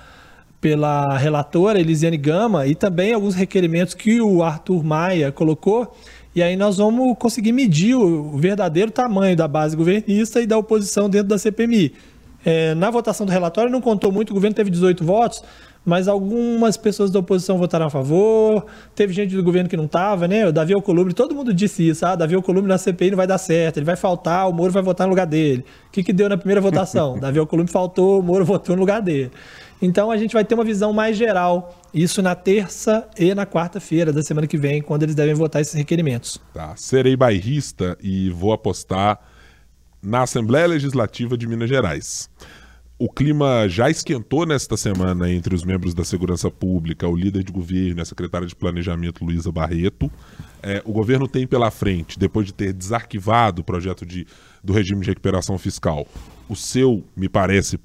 pela 0.60 1.18
relatora 1.18 1.80
Elisiane 1.80 2.18
Gama 2.18 2.66
e 2.68 2.76
também 2.76 3.14
alguns 3.14 3.36
requerimentos 3.36 3.94
que 3.94 4.22
o 4.22 4.44
Arthur 4.44 4.84
Maia 4.84 5.32
colocou. 5.32 5.96
E 6.36 6.44
aí 6.44 6.58
nós 6.58 6.78
vamos 6.78 7.18
conseguir 7.18 7.54
medir 7.54 7.96
o 7.96 8.38
verdadeiro 8.38 8.92
tamanho 8.92 9.38
da 9.38 9.48
base 9.48 9.74
governista 9.78 10.42
e 10.42 10.46
da 10.46 10.58
oposição 10.58 11.10
dentro 11.10 11.30
da 11.30 11.38
CPMI. 11.38 11.94
É, 12.46 12.76
na 12.76 12.92
votação 12.92 13.26
do 13.26 13.32
relatório 13.32 13.72
não 13.72 13.82
contou 13.82 14.12
muito, 14.12 14.30
o 14.30 14.34
governo 14.36 14.56
teve 14.56 14.70
18 14.70 15.04
votos, 15.04 15.44
mas 15.84 16.08
algumas 16.08 16.78
pessoas 16.78 17.10
da 17.10 17.20
oposição 17.20 17.58
votaram 17.58 17.88
a 17.88 17.90
favor, 17.90 18.66
teve 18.94 19.14
gente 19.14 19.36
do 19.36 19.42
governo 19.44 19.68
que 19.68 19.76
não 19.76 19.86
estava, 19.86 20.28
né? 20.28 20.48
O 20.48 20.52
Davi 20.52 20.74
Alcolumbre, 20.74 21.14
todo 21.14 21.34
mundo 21.34 21.52
disse 21.52 21.88
isso, 21.88 22.06
ah, 22.06 22.16
Davi 22.16 22.36
Alcolumbre 22.36 22.70
na 22.70 22.78
CPI 22.78 23.12
não 23.12 23.18
vai 23.18 23.26
dar 23.26 23.40
certo, 23.40 23.78
ele 23.78 23.86
vai 23.86 23.96
faltar, 23.96 24.48
o 24.48 24.54
Moro 24.54 24.72
vai 24.72 24.84
votar 24.84 25.08
no 25.08 25.12
lugar 25.12 25.26
dele. 25.26 25.66
O 25.88 25.92
que, 25.92 26.04
que 26.04 26.14
deu 26.14 26.30
na 26.30 26.38
primeira 26.38 26.62
votação? 26.62 27.18
Davi 27.22 27.40
Alcolumbre 27.40 27.72
faltou, 27.72 28.20
o 28.20 28.24
Moro 28.24 28.46
votou 28.46 28.76
no 28.76 28.80
lugar 28.80 29.02
dele. 29.02 29.32
Então 29.82 30.10
a 30.12 30.18
gente 30.18 30.34
vai 30.34 30.46
ter 30.46 30.54
uma 30.54 30.64
visão 30.64 30.94
mais 30.94 31.18
geral, 31.18 31.76
isso 31.94 32.22
na 32.22 32.36
terça 32.36 33.08
e 33.18 33.34
na 33.34 33.46
quarta-feira 33.46 34.14
da 34.14 34.22
semana 34.22 34.48
que 34.48 34.58
vem, 34.58 34.82
quando 34.82 35.04
eles 35.04 35.16
devem 35.16 35.34
votar 35.34 35.62
esses 35.62 35.74
requerimentos. 35.74 36.40
Tá, 36.54 36.74
serei 36.76 37.16
bairrista 37.16 37.98
e 38.02 38.30
vou 38.30 38.54
apostar 38.54 39.20
na 40.06 40.22
Assembleia 40.22 40.68
Legislativa 40.68 41.36
de 41.38 41.48
Minas 41.48 41.68
Gerais. 41.68 42.30
O 42.98 43.10
clima 43.12 43.68
já 43.68 43.90
esquentou 43.90 44.46
nesta 44.46 44.78
semana 44.78 45.30
entre 45.30 45.54
os 45.54 45.66
membros 45.66 45.94
da 45.94 46.06
Segurança 46.06 46.50
Pública, 46.50 47.10
o 47.10 47.16
líder 47.16 47.44
de 47.44 47.52
governo 47.52 48.00
e 48.00 48.02
a 48.02 48.06
secretária 48.06 48.48
de 48.48 48.56
Planejamento, 48.56 49.26
Luísa 49.26 49.52
Barreto. 49.52 50.10
É, 50.64 50.82
o 50.86 50.94
governo 50.94 51.28
tem 51.28 51.46
pela 51.46 51.70
frente, 51.70 52.18
depois 52.18 52.46
de 52.46 52.54
ter 52.54 52.72
desarquivado 52.72 53.62
o 53.62 53.66
projeto 53.66 54.06
de, 54.06 54.26
do 54.64 54.72
regime 54.72 55.02
de 55.02 55.10
recuperação 55.10 55.58
fiscal, 55.58 56.08
o 56.48 56.56
seu, 56.56 57.04
me 57.18 57.28
parece, 57.28 57.78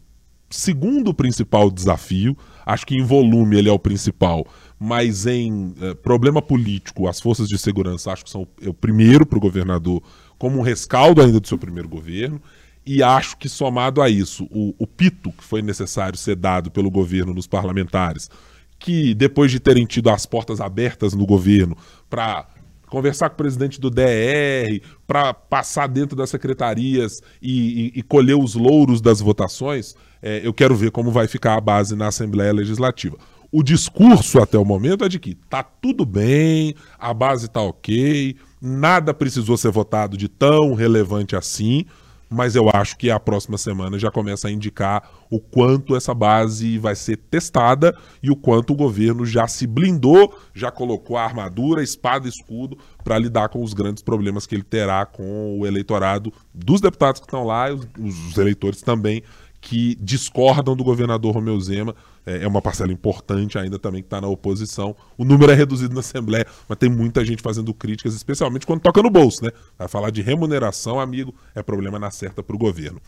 segundo 0.49 1.13
principal 1.13 1.71
desafio. 1.71 2.37
Acho 2.65 2.87
que 2.87 2.95
em 2.95 3.03
volume 3.03 3.57
ele 3.57 3.69
é 3.69 3.73
o 3.73 3.79
principal, 3.79 4.47
mas 4.83 5.27
em 5.27 5.75
é, 5.79 5.93
problema 5.93 6.41
político, 6.41 7.07
as 7.07 7.21
forças 7.21 7.47
de 7.47 7.59
segurança 7.59 8.11
acho 8.11 8.25
que 8.25 8.31
são 8.31 8.49
é 8.63 8.69
o 8.71 8.73
primeiro 8.73 9.27
para 9.27 9.37
o 9.37 9.41
governador 9.41 10.03
como 10.39 10.59
um 10.59 10.63
rescaldo 10.63 11.21
ainda 11.21 11.39
do 11.39 11.47
seu 11.47 11.59
primeiro 11.59 11.87
governo. 11.87 12.41
E 12.87 13.03
acho 13.03 13.37
que, 13.37 13.47
somado 13.47 14.01
a 14.01 14.09
isso, 14.09 14.49
o, 14.51 14.75
o 14.79 14.87
pito 14.87 15.31
que 15.33 15.45
foi 15.45 15.61
necessário 15.61 16.17
ser 16.17 16.35
dado 16.35 16.71
pelo 16.71 16.91
governo 16.91 17.35
nos 17.35 17.47
parlamentares, 17.47 18.31
que 18.79 19.15
depois 19.15 19.51
de 19.51 19.61
terem 19.61 19.85
tido 19.85 20.09
as 20.09 20.25
portas 20.25 20.63
abertas 20.63 21.13
no 21.13 21.27
governo 21.27 21.77
para 22.09 22.49
conversar 22.87 23.29
com 23.29 23.35
o 23.35 23.37
presidente 23.37 23.79
do 23.79 23.91
DR, 23.91 24.81
para 25.07 25.35
passar 25.35 25.89
dentro 25.89 26.17
das 26.17 26.31
secretarias 26.31 27.21
e, 27.41 27.93
e, 27.95 27.99
e, 28.01 28.03
colher 28.03 28.35
os 28.35 28.55
louros 28.55 29.03
das 29.03 29.21
votações, 29.21 29.95
é, 30.23 30.41
eu 30.43 30.55
quero 30.55 30.75
ver 30.75 30.91
como 30.91 31.11
vai 31.11 31.29
ficar 31.29 31.57
a 31.57 31.61
base 31.61 31.95
na 31.95 32.09
Assembleia 32.09 32.53
Legislativa. 32.53 33.19
O 33.53 33.63
discurso 33.63 34.41
até 34.41 34.57
o 34.57 34.65
momento 34.65 35.05
é 35.05 35.09
de 35.09 35.19
que 35.19 35.35
tá 35.35 35.63
tudo 35.63 36.05
bem, 36.05 36.75
a 36.99 37.13
base 37.13 37.49
tá 37.49 37.61
ok, 37.61 38.37
nada 38.61 39.13
precisou 39.13 39.57
ser 39.57 39.71
votado 39.71 40.17
de 40.17 40.29
tão 40.29 40.75
relevante 40.75 41.35
assim, 41.35 41.85
mas 42.33 42.55
eu 42.55 42.71
acho 42.73 42.97
que 42.97 43.11
a 43.11 43.19
próxima 43.19 43.59
semana 43.59 43.99
já 43.99 44.09
começa 44.09 44.47
a 44.47 44.53
indicar 44.53 45.03
o 45.29 45.41
quanto 45.41 45.97
essa 45.97 46.15
base 46.15 46.79
vai 46.79 46.95
ser 46.95 47.17
testada 47.17 47.97
e 48.23 48.31
o 48.31 48.37
quanto 48.37 48.73
o 48.73 48.77
governo 48.77 49.27
já 49.27 49.49
se 49.49 49.67
blindou, 49.67 50.33
já 50.55 50.71
colocou 50.71 51.17
a 51.17 51.25
armadura, 51.25 51.83
espada 51.83 52.27
e 52.27 52.31
escudo 52.31 52.79
para 53.03 53.19
lidar 53.19 53.49
com 53.49 53.65
os 53.65 53.75
grandes 53.75 54.01
problemas 54.01 54.47
que 54.47 54.55
ele 54.55 54.63
terá 54.63 55.05
com 55.05 55.59
o 55.59 55.67
eleitorado 55.67 56.33
dos 56.55 56.81
deputados 56.81 57.21
que 57.21 57.27
estão 57.27 57.43
lá 57.43 57.69
os, 57.73 57.85
os 57.99 58.39
eleitores 58.39 58.81
também 58.81 59.25
que 59.61 59.97
discordam 60.01 60.75
do 60.75 60.83
governador 60.83 61.35
Romeu 61.35 61.61
Zema. 61.61 61.95
É, 62.25 62.45
é 62.45 62.49
uma 62.49 62.63
parcela 62.63 62.93
importante 62.93 63.59
ainda 63.59 63.79
também 63.79 64.03
que 64.03 64.07
está 64.07 64.21
na 64.21 64.29
oposição. 64.29 64.97
O 65.19 65.25
número 65.25 65.53
é 65.53 65.55
reduzido 65.55 65.95
na 65.95 66.01
Assembleia, 66.01 66.47
mas 66.69 66.79
tem 66.79 66.89
muita 66.89 67.25
gente 67.25 67.43
fazendo 67.43 67.73
críticas, 67.75 68.15
especialmente 68.15 68.67
quando 68.67 68.81
toca 68.81 69.03
no 69.03 69.11
bolso, 69.11 69.45
né? 69.45 69.51
Vai 69.79 69.89
falar 69.89 70.11
de 70.11 70.23
remuneração, 70.23 70.99
amigo, 70.99 71.35
é 71.55 71.63
problema 71.63 71.99
na 71.99 72.11
certa 72.11 72.43
para 72.43 72.57
o 72.57 72.59
governo. 72.59 73.01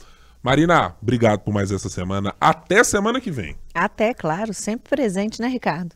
Marina, 0.43 0.97
obrigado 1.01 1.41
por 1.41 1.55
mais 1.55 1.71
essa 1.71 1.89
semana. 1.89 2.35
Até 2.41 2.83
semana 2.83 3.21
que 3.21 3.31
vem. 3.31 3.57
Até, 3.73 4.13
claro, 4.13 4.53
sempre 4.53 4.91
presente, 4.91 5.41
né, 5.41 5.47
Ricardo? 5.47 5.95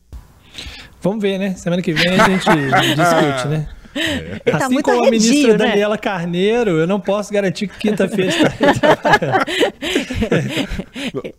Vamos 1.00 1.20
ver, 1.20 1.38
né? 1.38 1.54
Semana 1.54 1.82
que 1.82 1.92
vem 1.92 2.08
a 2.08 2.28
gente 2.28 2.48
discute, 2.94 3.48
né? 3.48 3.68
Ele 3.96 4.40
tá 4.44 4.56
assim 4.66 4.74
muito 4.74 4.84
como 4.84 4.98
a 5.06 5.10
ministra 5.10 5.52
né? 5.52 5.58
Daniela 5.68 5.96
Carneiro, 5.96 6.70
eu 6.72 6.86
não 6.86 7.00
posso 7.00 7.32
garantir 7.32 7.66
que 7.66 7.78
quinta-feira 7.78 8.32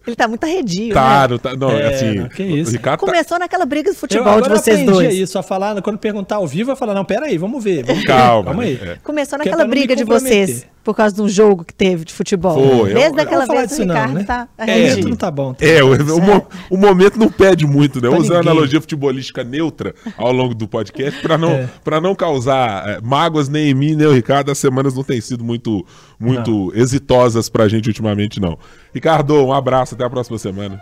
Ele 0.05 0.15
tá 0.15 0.27
muito 0.27 0.43
arredio, 0.43 0.93
Tá, 0.93 1.21
né? 1.21 1.27
não 1.29 1.37
tá. 1.37 1.55
Não, 1.55 1.71
É, 1.71 1.87
assim. 1.93 2.13
não, 2.15 2.29
que 2.29 2.43
isso. 2.43 2.71
Ricardo 2.71 2.99
tá- 2.99 3.05
Começou 3.05 3.39
naquela 3.39 3.65
briga 3.65 3.89
de 3.91 3.95
Eu 3.95 3.99
futebol 3.99 4.23
de 4.25 4.29
agora 4.37 4.53
eu 4.53 4.57
vocês 4.57 4.79
aprendi 4.79 4.91
dois. 4.93 5.15
isso, 5.15 5.37
a 5.37 5.43
falar, 5.43 5.81
quando 5.81 5.97
perguntar 5.99 6.37
ao 6.37 6.47
vivo, 6.47 6.71
eu 6.71 6.75
falar, 6.75 6.93
não, 6.93 7.05
peraí, 7.05 7.37
vamos 7.37 7.63
ver. 7.63 7.83
Vamos 7.83 8.01
ver, 8.01 8.07
Calma, 8.07 8.45
calma 8.45 8.63
aí. 8.63 8.75
né? 8.81 8.93
É. 8.93 8.97
Começou 9.03 9.37
Que 9.39 9.47
é 9.47 9.51
naquela 9.51 9.67
briga 9.69 9.95
de 9.95 10.03
vocês 10.03 10.65
por 10.87 10.95
causa 10.95 11.13
de 11.13 11.21
um 11.21 11.27
jogo 11.27 11.65
que 11.65 11.73
teve 11.73 12.05
de 12.05 12.13
futebol. 12.13 12.53
Foi, 12.53 12.93
Desde 12.93 13.17
eu- 13.17 13.23
aquela 13.23 13.45
falar 13.45 13.59
vez 13.59 13.71
o 13.71 13.75
disso 13.75 13.85
não, 13.85 13.93
Ricardo 13.93 14.13
né? 14.13 14.23
tá 14.23 14.47
É, 14.57 14.63
arredio. 14.63 15.09
não 15.09 15.15
tá 15.17 15.29
bom. 15.29 15.53
tá 15.53 15.65
É, 15.65 15.81
bom. 15.81 15.87
o, 15.89 16.15
o 16.17 16.21
mo- 16.21 16.47
o 16.71 16.77
momento 16.77 17.19
não 17.19 17.29
pede 17.29 17.67
muito, 17.67 18.01
né? 18.01 18.07
Pra 18.09 18.17
Usando 18.17 18.35
a 18.35 18.37
ninguém. 18.39 18.51
analogia 18.53 18.79
futebolística 18.79 19.43
neutra 19.43 19.93
ao 20.17 20.31
longo 20.31 20.55
do 20.55 20.65
podcast, 20.65 21.21
para 21.21 21.37
não, 21.37 21.49
É. 21.51 21.69
pra 21.83 21.99
não 21.99 22.15
causar 22.15 22.87
é, 22.87 23.01
mágoas 23.01 23.49
nem 23.49 23.69
em 23.69 23.73
mim, 23.73 23.95
nem 23.95 24.07
o 24.07 24.13
Ricardo. 24.13 24.49
As 24.49 24.57
semanas 24.57 24.95
não 24.95 25.03
têm 25.03 25.19
sido 25.19 25.43
muito, 25.43 25.85
muito 26.17 26.71
exitosas 26.73 27.49
pra 27.49 27.67
gente 27.67 27.87
ultimamente, 27.89 28.39
não. 28.39 28.57
Ricardo, 28.95 29.35
um 29.45 29.51
abraço, 29.51 29.93
até 29.93 30.05
a 30.05 30.09
próxima 30.09 30.37
semana. 30.37 30.79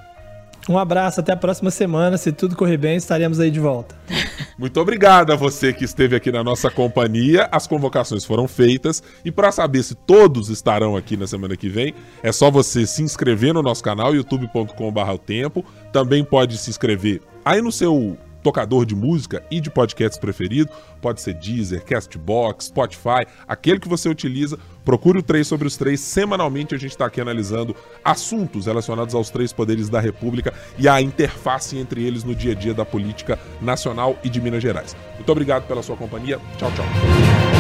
Um 0.67 0.77
abraço, 0.79 1.19
até 1.19 1.31
a 1.31 1.37
próxima 1.37 1.69
semana. 1.69 2.17
Se 2.17 2.31
tudo 2.31 2.55
correr 2.55 2.77
bem, 2.77 2.95
estaremos 2.95 3.39
aí 3.39 3.51
de 3.51 3.59
volta. 3.59 3.95
Muito 4.57 4.79
obrigado 4.79 5.31
a 5.31 5.35
você 5.35 5.71
que 5.71 5.85
esteve 5.85 6.15
aqui 6.15 6.31
na 6.31 6.43
nossa 6.43 6.71
companhia. 6.71 7.47
As 7.51 7.67
convocações 7.67 8.25
foram 8.25 8.47
feitas 8.47 9.03
e 9.23 9.31
para 9.31 9.51
saber 9.51 9.83
se 9.83 9.93
todos 9.93 10.49
estarão 10.49 10.95
aqui 10.95 11.15
na 11.15 11.27
semana 11.27 11.55
que 11.55 11.69
vem, 11.69 11.93
é 12.23 12.31
só 12.31 12.49
você 12.49 12.87
se 12.87 13.03
inscrever 13.03 13.53
no 13.53 13.61
nosso 13.61 13.83
canal 13.83 14.15
youtube.com/barra 14.15 15.13
o 15.13 15.19
tempo. 15.19 15.63
Também 15.91 16.23
pode 16.23 16.57
se 16.57 16.69
inscrever 16.69 17.21
aí 17.43 17.61
no 17.61 17.71
seu 17.71 18.17
tocador 18.45 18.85
de 18.85 18.95
música 18.95 19.43
e 19.49 19.59
de 19.59 19.71
podcasts 19.71 20.19
preferido, 20.19 20.69
pode 21.01 21.19
ser 21.19 21.33
Deezer, 21.33 21.83
Castbox, 21.83 22.65
Spotify, 22.65 23.25
aquele 23.47 23.79
que 23.79 23.89
você 23.89 24.07
utiliza. 24.07 24.59
Procure 24.83 25.17
o 25.17 25.23
3 25.23 25.47
sobre 25.47 25.67
os 25.67 25.75
3. 25.75 25.99
Semanalmente 25.99 26.75
a 26.75 26.77
gente 26.77 26.91
está 26.91 27.07
aqui 27.07 27.19
analisando 27.19 27.75
assuntos 28.03 28.67
relacionados 28.67 29.15
aos 29.15 29.31
três 29.31 29.51
poderes 29.51 29.89
da 29.89 29.99
República 29.99 30.53
e 30.77 30.87
a 30.87 31.01
interface 31.01 31.75
entre 31.75 32.03
eles 32.03 32.23
no 32.23 32.35
dia 32.35 32.51
a 32.51 32.55
dia 32.55 32.73
da 32.75 32.85
política 32.85 33.39
nacional 33.59 34.15
e 34.23 34.29
de 34.29 34.39
Minas 34.39 34.61
Gerais. 34.61 34.95
Muito 35.15 35.31
obrigado 35.31 35.65
pela 35.65 35.81
sua 35.81 35.97
companhia. 35.97 36.39
Tchau, 36.59 36.71
tchau. 36.71 37.54